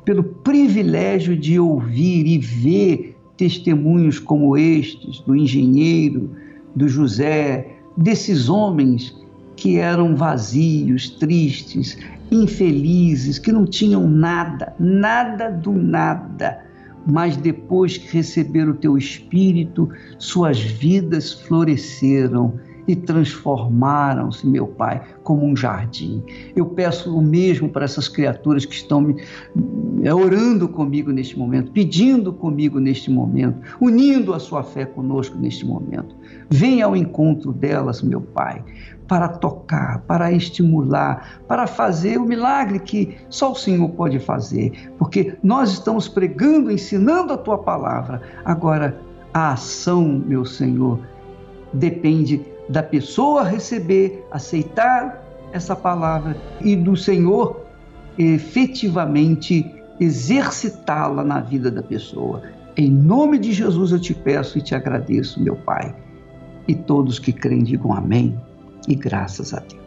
pelo 0.05 0.23
privilégio 0.23 1.35
de 1.35 1.59
ouvir 1.59 2.25
e 2.27 2.37
ver 2.37 3.17
testemunhos 3.37 4.19
como 4.19 4.57
estes 4.57 5.19
do 5.21 5.35
engenheiro, 5.35 6.31
do 6.75 6.87
José, 6.87 7.77
desses 7.97 8.49
homens 8.49 9.15
que 9.55 9.77
eram 9.77 10.15
vazios, 10.15 11.09
tristes, 11.09 11.97
infelizes, 12.31 13.39
que 13.39 13.51
não 13.51 13.65
tinham 13.65 14.07
nada, 14.07 14.73
nada 14.79 15.49
do 15.49 15.71
nada. 15.71 16.59
Mas 17.05 17.35
depois 17.35 17.97
que 17.97 18.15
receberam 18.15 18.71
o 18.71 18.75
teu 18.75 18.97
espírito, 18.97 19.89
suas 20.17 20.59
vidas 20.59 21.33
floresceram 21.33 22.53
e 22.89 22.95
transformaram-se, 22.95 24.47
meu 24.47 24.65
Pai, 24.65 24.99
como 25.21 25.45
um 25.45 25.55
jardim. 25.55 26.23
Eu 26.55 26.65
peço 26.65 27.15
o 27.15 27.21
mesmo 27.21 27.69
para 27.69 27.85
essas 27.85 28.07
criaturas 28.07 28.65
que 28.65 28.73
estão 28.73 28.99
me, 28.99 29.21
é, 30.01 30.11
orando 30.11 30.67
comigo 30.67 31.11
neste 31.11 31.37
momento, 31.37 31.71
pedindo 31.71 32.33
comigo 32.33 32.79
neste 32.79 33.11
momento, 33.11 33.59
unindo 33.79 34.33
a 34.33 34.39
sua 34.39 34.63
fé 34.63 34.85
conosco 34.85 35.37
neste 35.37 35.67
momento. 35.67 36.15
Venha 36.49 36.85
ao 36.87 36.95
encontro 36.95 37.53
delas, 37.53 38.01
meu 38.01 38.21
Pai, 38.21 38.63
para 39.07 39.27
tocar, 39.27 39.99
para 40.07 40.31
estimular, 40.31 41.43
para 41.47 41.67
fazer 41.67 42.17
o 42.17 42.25
milagre 42.25 42.79
que 42.79 43.17
só 43.29 43.51
o 43.51 43.55
Senhor 43.55 43.87
pode 43.89 44.17
fazer, 44.17 44.91
porque 44.97 45.37
nós 45.43 45.73
estamos 45.73 46.07
pregando, 46.07 46.71
ensinando 46.71 47.33
a 47.33 47.37
tua 47.37 47.59
palavra. 47.59 48.19
Agora, 48.43 48.99
a 49.31 49.51
ação, 49.51 50.23
meu 50.25 50.43
Senhor, 50.43 50.99
depende 51.71 52.41
da 52.69 52.83
pessoa 52.83 53.43
receber, 53.43 54.23
aceitar 54.31 55.23
essa 55.51 55.75
palavra 55.75 56.37
e 56.61 56.75
do 56.75 56.95
Senhor 56.95 57.65
efetivamente 58.17 59.65
exercitá-la 59.99 61.23
na 61.23 61.39
vida 61.39 61.71
da 61.71 61.81
pessoa. 61.81 62.43
Em 62.77 62.89
nome 62.89 63.39
de 63.39 63.51
Jesus 63.51 63.91
eu 63.91 63.99
te 63.99 64.13
peço 64.13 64.57
e 64.57 64.61
te 64.61 64.75
agradeço, 64.75 65.41
meu 65.41 65.55
Pai. 65.55 65.93
E 66.67 66.75
todos 66.75 67.17
que 67.17 67.33
creem 67.33 67.63
digam 67.63 67.91
amém 67.91 68.39
e 68.87 68.95
graças 68.95 69.53
a 69.53 69.59
Deus. 69.59 69.78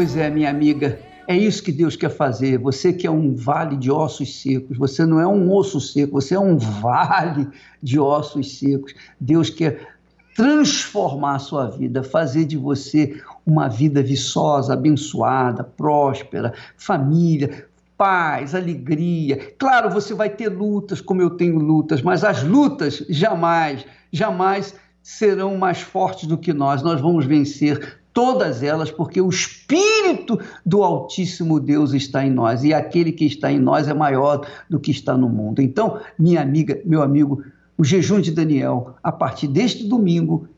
Pois 0.00 0.16
é, 0.16 0.30
minha 0.30 0.48
amiga, 0.48 0.98
é 1.28 1.36
isso 1.36 1.62
que 1.62 1.70
Deus 1.70 1.94
quer 1.94 2.08
fazer. 2.08 2.56
Você 2.56 2.90
que 2.90 3.06
é 3.06 3.10
um 3.10 3.34
vale 3.34 3.76
de 3.76 3.90
ossos 3.90 4.40
secos, 4.40 4.78
você 4.78 5.04
não 5.04 5.20
é 5.20 5.26
um 5.26 5.52
osso 5.52 5.78
seco, 5.78 6.12
você 6.12 6.34
é 6.34 6.40
um 6.40 6.56
vale 6.56 7.46
de 7.82 8.00
ossos 8.00 8.58
secos. 8.58 8.94
Deus 9.20 9.50
quer 9.50 9.86
transformar 10.34 11.34
a 11.34 11.38
sua 11.38 11.66
vida, 11.66 12.02
fazer 12.02 12.46
de 12.46 12.56
você 12.56 13.20
uma 13.44 13.68
vida 13.68 14.02
viçosa, 14.02 14.72
abençoada, 14.72 15.62
próspera, 15.62 16.54
família, 16.78 17.66
paz, 17.98 18.54
alegria. 18.54 19.52
Claro, 19.58 19.90
você 19.90 20.14
vai 20.14 20.30
ter 20.30 20.48
lutas, 20.48 21.02
como 21.02 21.20
eu 21.20 21.28
tenho 21.28 21.58
lutas, 21.58 22.00
mas 22.00 22.24
as 22.24 22.42
lutas 22.42 23.04
jamais, 23.10 23.84
jamais 24.10 24.74
serão 25.02 25.58
mais 25.58 25.82
fortes 25.82 26.26
do 26.26 26.38
que 26.38 26.54
nós. 26.54 26.82
Nós 26.82 27.02
vamos 27.02 27.26
vencer 27.26 27.99
todas 28.12 28.62
elas, 28.62 28.90
porque 28.90 29.20
o 29.20 29.28
Espírito 29.28 30.38
do 30.64 30.82
Altíssimo 30.82 31.60
Deus 31.60 31.92
está 31.92 32.24
em 32.24 32.30
nós 32.30 32.64
e 32.64 32.74
aquele 32.74 33.12
que 33.12 33.24
está 33.24 33.50
em 33.50 33.58
nós 33.58 33.88
é 33.88 33.94
maior 33.94 34.46
do 34.68 34.80
que 34.80 34.90
está 34.90 35.16
no 35.16 35.28
mundo. 35.28 35.60
Então, 35.60 36.00
minha 36.18 36.40
amiga, 36.40 36.80
meu 36.84 37.02
amigo, 37.02 37.42
o 37.76 37.84
jejum 37.84 38.20
de 38.20 38.30
Daniel, 38.30 38.94
a 39.02 39.10
partir 39.10 39.48
deste 39.48 39.86
domingo, 39.86 40.48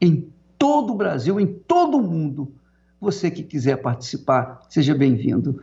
em 0.00 0.28
todo 0.58 0.92
o 0.92 0.96
Brasil, 0.96 1.38
em 1.38 1.46
todo 1.46 1.98
o 1.98 2.02
mundo, 2.02 2.52
você 3.00 3.30
que 3.30 3.42
quiser 3.42 3.76
participar, 3.76 4.62
seja 4.68 4.94
bem-vindo. 4.94 5.60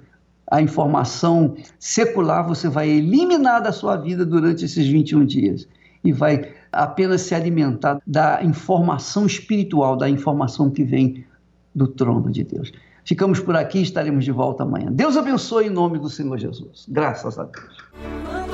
A 0.51 0.61
informação 0.61 1.55
secular 1.79 2.45
você 2.45 2.67
vai 2.67 2.89
eliminar 2.89 3.61
da 3.61 3.71
sua 3.71 3.95
vida 3.95 4.25
durante 4.25 4.65
esses 4.65 4.87
21 4.87 5.25
dias 5.25 5.67
e 6.03 6.11
vai 6.11 6.53
apenas 6.71 7.21
se 7.21 7.33
alimentar 7.33 8.01
da 8.05 8.43
informação 8.43 9.25
espiritual, 9.25 9.95
da 9.95 10.09
informação 10.09 10.69
que 10.69 10.83
vem 10.83 11.25
do 11.73 11.87
trono 11.87 12.31
de 12.31 12.43
Deus. 12.43 12.71
Ficamos 13.05 13.39
por 13.39 13.55
aqui, 13.55 13.81
estaremos 13.81 14.23
de 14.23 14.31
volta 14.31 14.63
amanhã. 14.63 14.87
Deus 14.91 15.17
abençoe 15.17 15.67
em 15.67 15.69
nome 15.69 15.97
do 15.97 16.09
Senhor 16.09 16.37
Jesus. 16.37 16.85
Graças 16.87 17.39
a 17.39 17.43
Deus. 17.43 18.48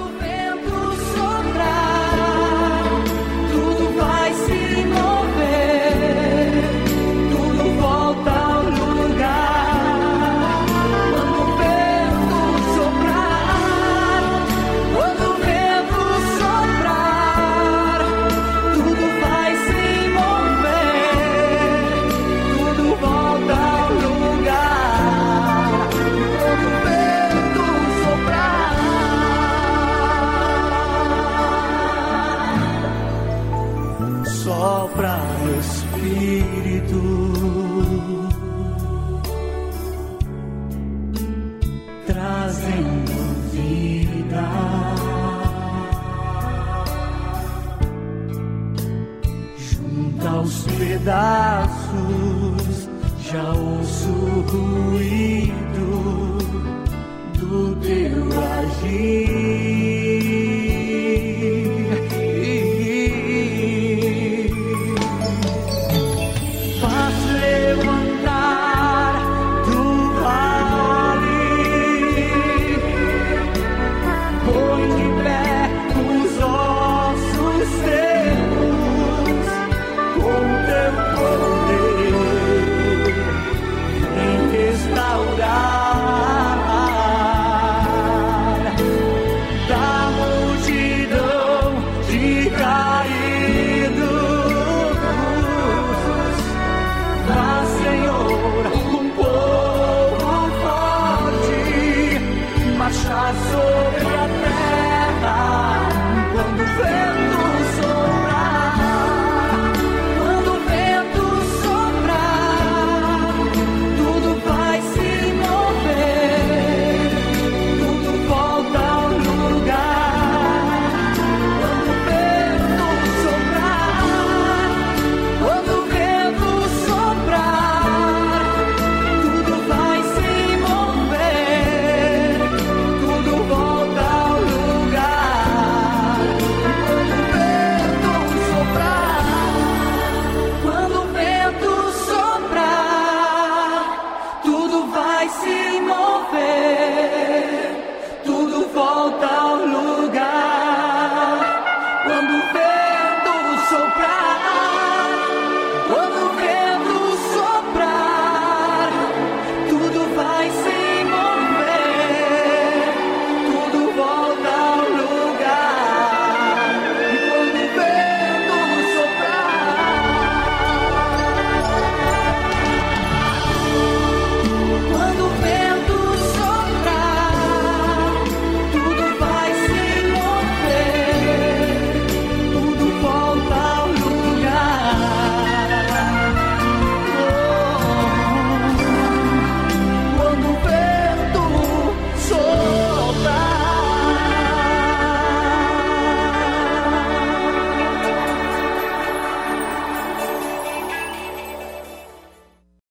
Agir. 58.85 59.24